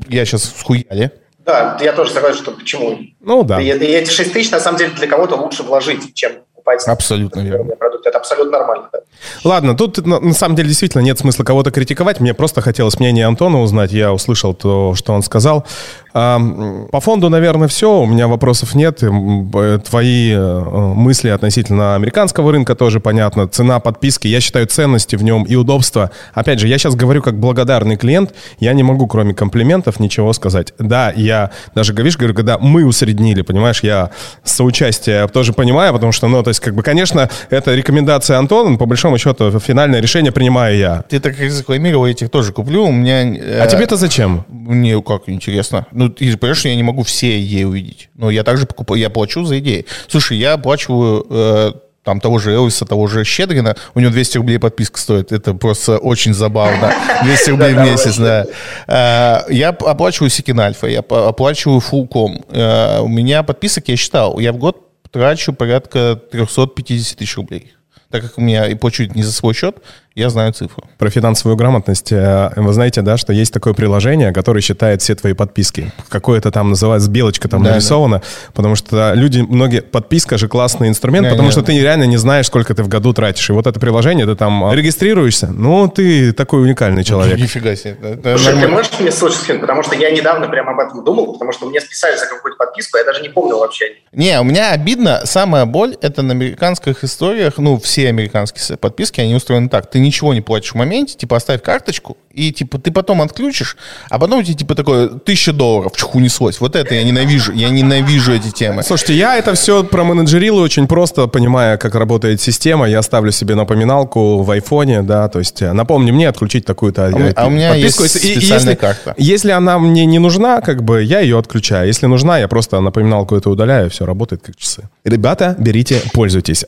[0.07, 1.11] Я сейчас схуяли.
[1.45, 2.99] Да, я тоже согласен, что почему.
[3.19, 3.59] Ну да.
[3.59, 7.41] И, и эти 6 тысяч, на самом деле, для кого-то лучше вложить, чем покупать абсолютно
[7.41, 7.75] верно.
[7.75, 8.07] продукт.
[8.07, 8.89] Это абсолютно нормально.
[8.93, 8.99] Да.
[9.43, 12.19] Ладно, тут на самом деле действительно нет смысла кого-то критиковать.
[12.19, 13.91] Мне просто хотелось мнение Антона узнать.
[13.91, 15.65] Я услышал то, что он сказал.
[16.13, 18.01] По фонду, наверное, все.
[18.01, 18.97] У меня вопросов нет.
[18.97, 23.47] Твои э, мысли относительно американского рынка тоже понятно.
[23.47, 26.11] Цена подписки, я считаю ценности в нем и удобства.
[26.33, 28.33] Опять же, я сейчас говорю как благодарный клиент.
[28.59, 30.73] Я не могу, кроме комплиментов, ничего сказать.
[30.79, 34.11] Да, я даже, говоришь, говорю, когда мы усреднили, понимаешь, я
[34.43, 38.85] соучастие тоже понимаю, потому что, ну, то есть, как бы, конечно, это рекомендация Антона, по
[38.85, 41.03] большому счету, финальное решение принимаю я.
[41.09, 42.85] Ты так рекламировал, я этих тоже куплю.
[42.85, 43.21] У меня...
[43.61, 44.45] А тебе-то зачем?
[44.49, 45.87] Мне как интересно.
[45.91, 48.09] Ну, ты понимаешь, я не могу все идеи увидеть.
[48.15, 49.85] Но я также покупаю, я плачу за идеи.
[50.07, 51.71] Слушай, я оплачиваю э,
[52.03, 55.31] там того же Элвиса, того же Щедрина, у него 200 рублей подписка стоит.
[55.31, 56.93] Это просто очень забавно.
[57.23, 58.45] 200 рублей в месяц, да.
[58.87, 62.43] Э, я оплачиваю Сикин Альфа, я оплачиваю Фулком.
[62.49, 67.73] Э, у меня подписок, я считал, я в год трачу порядка 350 тысяч рублей.
[68.09, 69.77] Так как у меня и плачу не за свой счет,
[70.13, 70.83] я знаю цифру.
[70.97, 72.11] Про финансовую грамотность.
[72.11, 75.93] Э, вы знаете, да, что есть такое приложение, которое считает все твои подписки.
[76.09, 78.23] Какое-то там называется, белочка там да, нарисована, да.
[78.53, 81.51] потому что люди, многие, подписка же классный инструмент, да, потому да.
[81.53, 83.49] что ты реально не знаешь, сколько ты в году тратишь.
[83.49, 87.37] И вот это приложение, ты там регистрируешься, ну, ты такой уникальный человек.
[87.39, 87.95] Нифига себе.
[88.01, 89.61] Это Слушай, ты можешь мне ссылочку скинуть?
[89.61, 92.97] Потому что я недавно прямо об этом думал, потому что мне списали за какую-то подписку,
[92.97, 93.85] я даже не помнил вообще.
[94.11, 99.35] Не, у меня обидно, самая боль, это на американских историях, ну, все американские подписки, они
[99.35, 99.89] устроены так.
[99.89, 103.77] Ты ничего не платишь в моменте, типа оставь карточку, и типа ты потом отключишь,
[104.09, 106.59] а потом у тебя типа такое тысяча долларов чуху неслось.
[106.59, 108.83] Вот это я ненавижу, я ненавижу эти темы.
[108.83, 112.87] Слушайте, я это все променеджерил очень просто, понимая, как работает система.
[112.89, 117.33] Я ставлю себе напоминалку в айфоне, да, то есть э, напомни мне отключить такую-то а,
[117.35, 118.03] а у меня подписку.
[118.03, 119.15] есть специальная если, карта.
[119.17, 121.87] Если она мне не нужна, как бы я ее отключаю.
[121.87, 124.89] Если нужна, я просто напоминалку эту удаляю, все работает как часы.
[125.03, 126.65] Ребята, берите, пользуйтесь.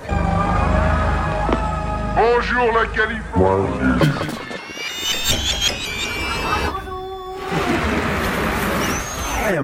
[2.54, 4.24] Bonjour la Californie.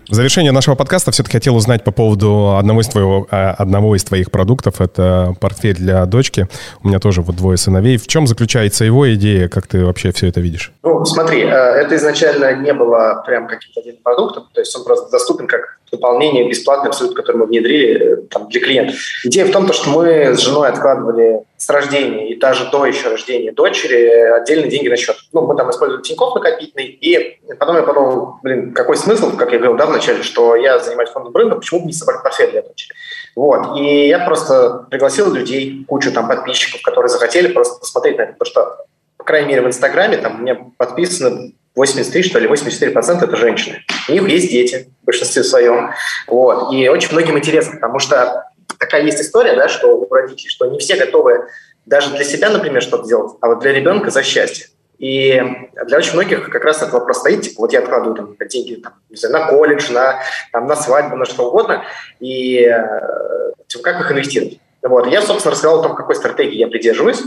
[0.09, 4.03] В завершение нашего подкаста все-таки хотел узнать по поводу одного из, твоего, а, одного из
[4.03, 4.81] твоих продуктов.
[4.81, 6.47] Это портфель для дочки.
[6.83, 7.97] У меня тоже вот двое сыновей.
[7.97, 9.49] В чем заключается его идея?
[9.49, 10.71] Как ты вообще все это видишь?
[10.83, 14.47] Ну, смотри, э, это изначально не было прям каким-то отдельным продуктом.
[14.53, 18.61] То есть он просто доступен как дополнение бесплатное, абсолютно, которое мы внедрили э, там, для
[18.61, 18.95] клиентов.
[19.23, 23.51] Идея в том, что мы с женой откладывали с рождения и даже до еще рождения
[23.51, 25.17] дочери отдельные деньги на счет.
[25.33, 29.57] Ну, мы там использовали Тинькофф накопительный, и потом я подумал, блин, какой смысл, как я
[29.57, 32.95] говорил да, вначале, что я занимаюсь фондом бренда, почему бы не собрать портфель для дочери?
[33.35, 33.77] Вот.
[33.77, 38.49] И я просто пригласил людей, кучу там подписчиков, которые захотели просто посмотреть на это, потому
[38.49, 38.85] что,
[39.17, 43.83] по крайней мере, в Инстаграме там меня подписано 83, что ли, 84% это женщины.
[44.09, 45.91] У них есть дети в большинстве своем.
[46.27, 46.73] Вот.
[46.73, 48.45] И очень многим интересно, потому что
[48.77, 51.47] такая есть история, да, что у родителей, что не все готовы
[51.85, 54.67] даже для себя, например, что-то делать, а вот для ребенка за счастье.
[54.97, 55.41] И
[55.87, 58.95] для очень многих как раз этот вопрос стоит, типа, вот я откладываю там, деньги там,
[59.09, 60.19] не знаю, на колледж, на,
[60.51, 61.85] там, на свадьбу, на что угодно,
[62.19, 64.59] и э, типа, как их инвестировать.
[64.81, 65.07] Вот.
[65.07, 67.21] Я, собственно, рассказал о том, какой стратегии я придерживаюсь,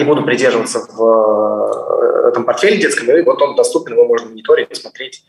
[0.00, 4.76] и буду придерживаться в э, этом портфеле детском, и вот он доступен, его можно мониторить,
[4.76, 5.24] смотреть,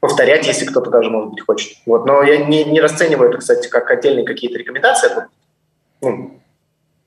[0.00, 1.78] повторять, если кто-то даже, может быть, хочет.
[1.86, 2.06] Вот.
[2.06, 5.10] Но я не, не расцениваю это, кстати, как отдельные какие-то рекомендации.
[5.10, 5.28] Это
[6.00, 6.40] ну,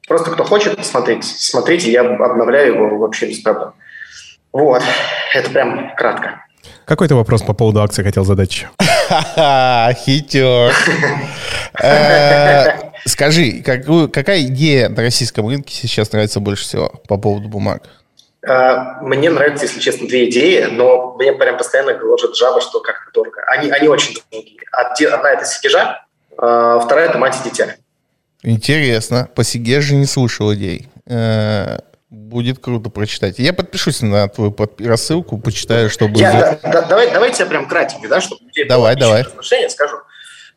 [0.07, 3.73] просто кто хочет посмотреть, смотрите, я обновляю его вообще без проблем.
[4.51, 4.81] Вот,
[5.33, 6.45] это прям кратко.
[6.91, 8.67] Какой ты вопрос по поводу акции хотел задать еще?
[10.03, 10.73] Хитер.
[11.81, 17.83] Э, скажи, какая идея на российском рынке сейчас нравится больше всего по поводу бумаг?
[18.45, 23.09] Э, мне нравятся, если честно, две идеи, но мне прям постоянно гложет жаба, что как-то
[23.13, 23.41] дорого.
[23.47, 24.59] Они, они очень дорогие.
[24.73, 27.75] Одна– это Сикижа, э, вторая– это мать и дитя.
[28.43, 29.29] Интересно.
[29.33, 30.89] По Сигеже не слушал идей.
[32.11, 33.39] Будет круто прочитать.
[33.39, 36.19] Я подпишусь на твою рассылку, почитаю, чтобы...
[36.19, 39.21] Я, да, да, давай, давайте я прям кратенько, да, чтобы людей давай, давай.
[39.21, 39.95] отношения скажу.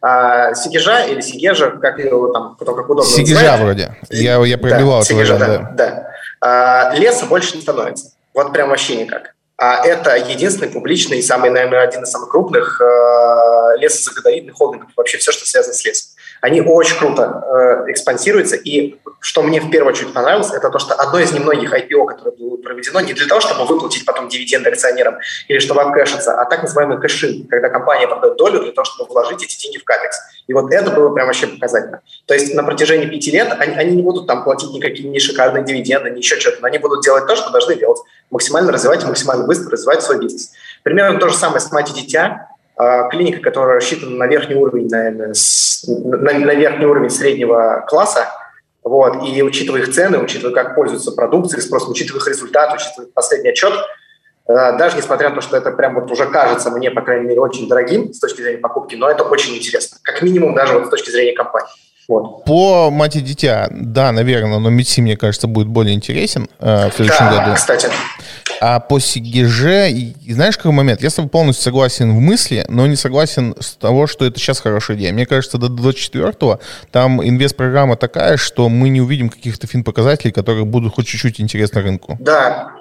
[0.02, 3.60] А, Сигежа или Сигежа, как его там, кто как удобно Сигежа называет.
[3.60, 3.96] вроде.
[4.10, 5.46] Я, я проливал да, Сигежа, да.
[5.46, 5.70] да.
[5.72, 6.10] да.
[6.40, 8.10] А, леса больше не становится.
[8.34, 9.34] Вот прям вообще никак.
[9.56, 14.90] А это единственный публичный и самый, наверное, один из самых крупных э, лесозаготовительных холдингов.
[14.96, 16.10] Вообще все, что связано с лесом.
[16.44, 17.42] Они очень круто
[17.86, 18.56] э, экспансируются.
[18.56, 22.36] И что мне в первую очередь понравилось, это то, что одно из немногих IPO, которое
[22.36, 25.16] было проведено не для того, чтобы выплатить потом дивиденды акционерам
[25.48, 29.42] или чтобы обкэшиться, а так называемый кэшин, когда компания продает долю для того, чтобы вложить
[29.42, 30.18] эти деньги в капекс.
[30.46, 32.02] И вот это было прям вообще показательно.
[32.26, 35.64] То есть на протяжении пяти лет они, они не будут там платить никакие не шикарные
[35.64, 38.00] дивиденды, ни еще что-то, но они будут делать то, что должны делать.
[38.30, 40.52] Максимально развивать максимально быстро развивать свой бизнес.
[40.82, 42.48] Примерно то же самое с мать и дитя.
[42.76, 48.26] А, клиника, которая рассчитана на верхний уровень, наверное, с, на, на верхний уровень среднего класса,
[48.82, 53.50] вот, и учитывая их цены, учитывая, как пользуются продукцией, спросом, учитывая их результат, учитывая последний
[53.50, 53.72] отчет,
[54.48, 57.40] э, даже несмотря на то, что это прям вот уже кажется мне, по крайней мере,
[57.40, 59.98] очень дорогим с точки зрения покупки, но это очень интересно.
[60.02, 61.70] Как минимум даже вот с точки зрения компании.
[62.08, 62.44] Вот.
[62.44, 66.94] По «Мать и дитя», да, наверное, но Митси, мне кажется, будет более интересен э, в
[66.94, 67.54] следующем да, году.
[67.54, 67.88] кстати.
[68.66, 69.90] А по Сигеже,
[70.26, 71.02] знаешь, какой момент?
[71.02, 74.58] Я с тобой полностью согласен в мысли, но не согласен с того, что это сейчас
[74.58, 75.12] хорошая идея.
[75.12, 76.60] Мне кажется, до 24-го
[76.90, 82.16] там инвест-программа такая, что мы не увидим каких-то фин-показателей, которые будут хоть чуть-чуть интересны рынку.
[82.18, 82.72] Да,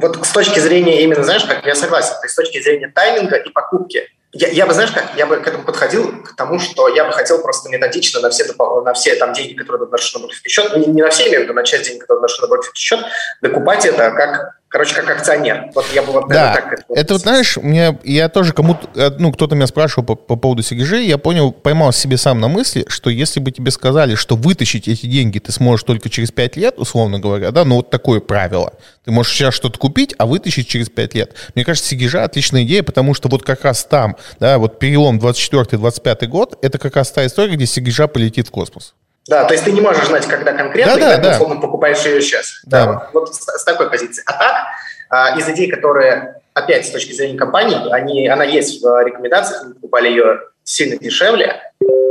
[0.00, 4.02] вот с точки зрения именно, знаешь, как я согласен, с точки зрения тайминга и покупки–
[4.34, 7.12] я, я бы, знаешь, как, я бы к этому подходил, к тому, что я бы
[7.12, 8.44] хотел просто методично на все,
[8.82, 11.84] на все там деньги, которые доношу на счет, не, не на все, виду, на часть
[11.84, 13.00] денег, которые доношу на счет,
[13.42, 15.66] докупать это как Короче, как акционер.
[15.74, 16.54] Вот я бы вот да.
[16.54, 20.14] так это, это вот, знаешь, мне, я тоже кому-то, э, ну, кто-то меня спрашивал по,
[20.14, 24.14] по поводу Сигежи, я понял, поймал себе сам на мысли, что если бы тебе сказали,
[24.14, 27.90] что вытащить эти деньги ты сможешь только через 5 лет, условно говоря, да, ну вот
[27.90, 28.72] такое правило.
[29.04, 31.34] Ты можешь сейчас что-то купить, а вытащить через 5 лет.
[31.54, 36.26] Мне кажется, Сигежа отличная идея, потому что вот как раз там, да, вот перелом 24-25
[36.28, 38.94] год, это как раз та история, где Сигежа полетит в космос.
[39.28, 42.20] Да, то есть ты не можешь знать, когда конкретно, да, да, и условно покупаешь ее
[42.20, 42.60] сейчас.
[42.64, 42.86] Да.
[42.86, 44.22] да вот, вот с, с такой позиции.
[44.26, 44.66] А так,
[45.10, 49.74] а, из идей, которые, опять, с точки зрения компании, они, она есть в рекомендациях, мы
[49.74, 51.60] покупали ее сильно дешевле.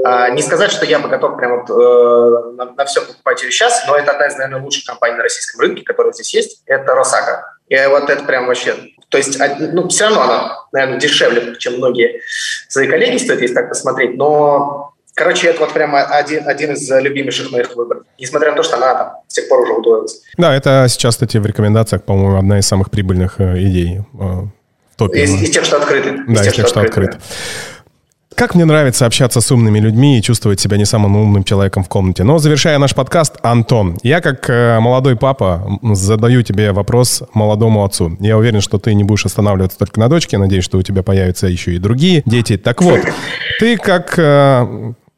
[0.05, 3.51] А, не сказать, что я бы готов прямо вот, э, на, на все покупать ее
[3.51, 6.95] сейчас, но это одна из, наверное, лучших компаний на российском рынке, которая здесь есть, это
[6.95, 7.57] Росага.
[7.67, 8.75] И вот это прям вообще...
[9.09, 12.21] То есть, ну, все равно она, наверное, дешевле, чем многие
[12.67, 17.51] свои коллеги стоит, если так посмотреть, но Короче, это вот прямо один, один из любимейших
[17.51, 18.05] моих выборов.
[18.17, 20.19] Несмотря на то, что она там с тех пор уже удвоилась.
[20.35, 24.95] Да, это сейчас, кстати, в рекомендациях, по-моему, одна из самых прибыльных э, идей э, в
[24.97, 25.23] топе.
[25.23, 26.17] Из, из тех, что открыты.
[26.27, 27.19] Да, из, из тех, что, что открыты.
[28.33, 31.87] Как мне нравится общаться с умными людьми и чувствовать себя не самым умным человеком в
[31.87, 32.23] комнате.
[32.23, 38.17] Но завершая наш подкаст, Антон, я как э, молодой папа задаю тебе вопрос молодому отцу.
[38.19, 40.39] Я уверен, что ты не будешь останавливаться только на дочке.
[40.39, 42.57] Надеюсь, что у тебя появятся еще и другие дети.
[42.57, 43.01] Так вот,
[43.59, 44.17] ты как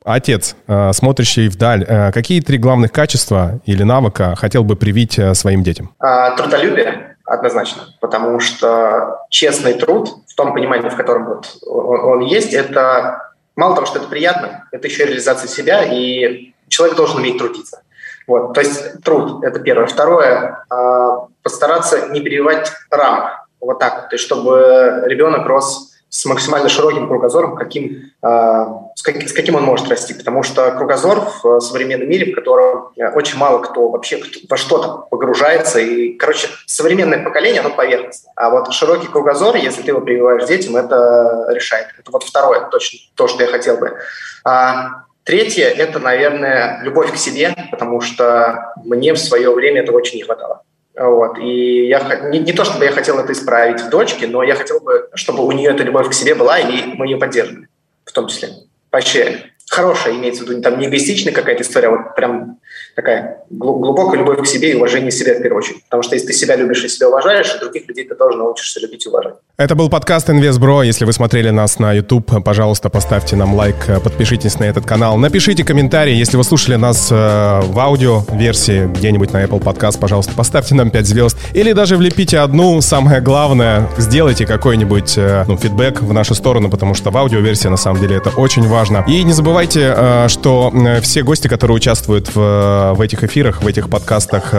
[0.05, 5.33] Отец, э, смотрящий вдаль, э, какие три главных качества или навыка хотел бы привить э,
[5.33, 5.93] своим детям?
[5.99, 12.53] А, трудолюбие, однозначно, потому что честный труд, в том понимании, в котором вот он есть,
[12.53, 17.81] это мало того, что это приятно, это еще реализация себя, и человек должен уметь трудиться.
[18.27, 19.85] Вот, то есть труд– это первое.
[19.85, 20.65] Второе–
[21.43, 23.47] постараться не перебивать рамок.
[23.59, 29.21] Вот так, то есть чтобы ребенок рос с максимально широким кругозором, каким, э, с, как,
[29.27, 30.13] с каким он может расти.
[30.13, 35.07] Потому что кругозор в современном мире, в котором э, очень мало кто вообще во что-то
[35.09, 35.79] погружается.
[35.79, 38.33] И, короче, современное поколение, оно поверхностное.
[38.35, 41.87] А вот широкий кругозор, если ты его прививаешь детям, это решает.
[41.97, 43.97] Это вот второе, точно то, что я хотел бы.
[44.43, 50.17] А, третье– это, наверное, любовь к себе, потому что мне в свое время этого очень
[50.17, 50.61] не хватало.
[50.95, 51.39] Вот.
[51.39, 54.79] И я не, не то, чтобы я хотел это исправить в дочке, но я хотел
[54.79, 57.67] бы, чтобы у нее эта любовь к себе была, и мы ее поддерживали,
[58.05, 58.49] в том числе.
[58.93, 62.59] Вообще хорошая, имеется в виду, там не эгоистичная какая-то история, а вот прям
[62.95, 65.83] такая глубокая любовь к себе и уважение к себе в первую очередь.
[65.85, 69.05] Потому что если ты себя любишь и себя уважаешь, других людей ты тоже научишься любить
[69.05, 69.35] и уважать.
[69.57, 70.85] Это был подкаст InvestBro.
[70.85, 75.63] Если вы смотрели нас на YouTube, пожалуйста, поставьте нам лайк, подпишитесь на этот канал, напишите
[75.63, 76.15] комментарий.
[76.15, 81.05] Если вы слушали нас э, в аудио-версии где-нибудь на Apple Podcast, пожалуйста, поставьте нам 5
[81.05, 81.37] звезд.
[81.53, 82.81] Или даже влепите одну.
[82.81, 87.77] Самое главное, сделайте какой-нибудь э, ну, фидбэк в нашу сторону, потому что в аудио-версии на
[87.77, 89.03] самом деле это очень важно.
[89.07, 90.71] И не забывайте, э, что
[91.01, 94.53] все гости, которые участвуют в, в этих эфирах, в этих подкастах,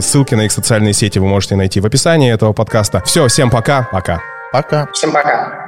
[0.00, 3.02] ссылки на их социальные сети вы можете найти в описании этого подкаста.
[3.04, 3.88] Все, всем пока.
[3.92, 4.20] Пока.
[4.52, 4.88] Пока.
[4.92, 5.63] Всем пока.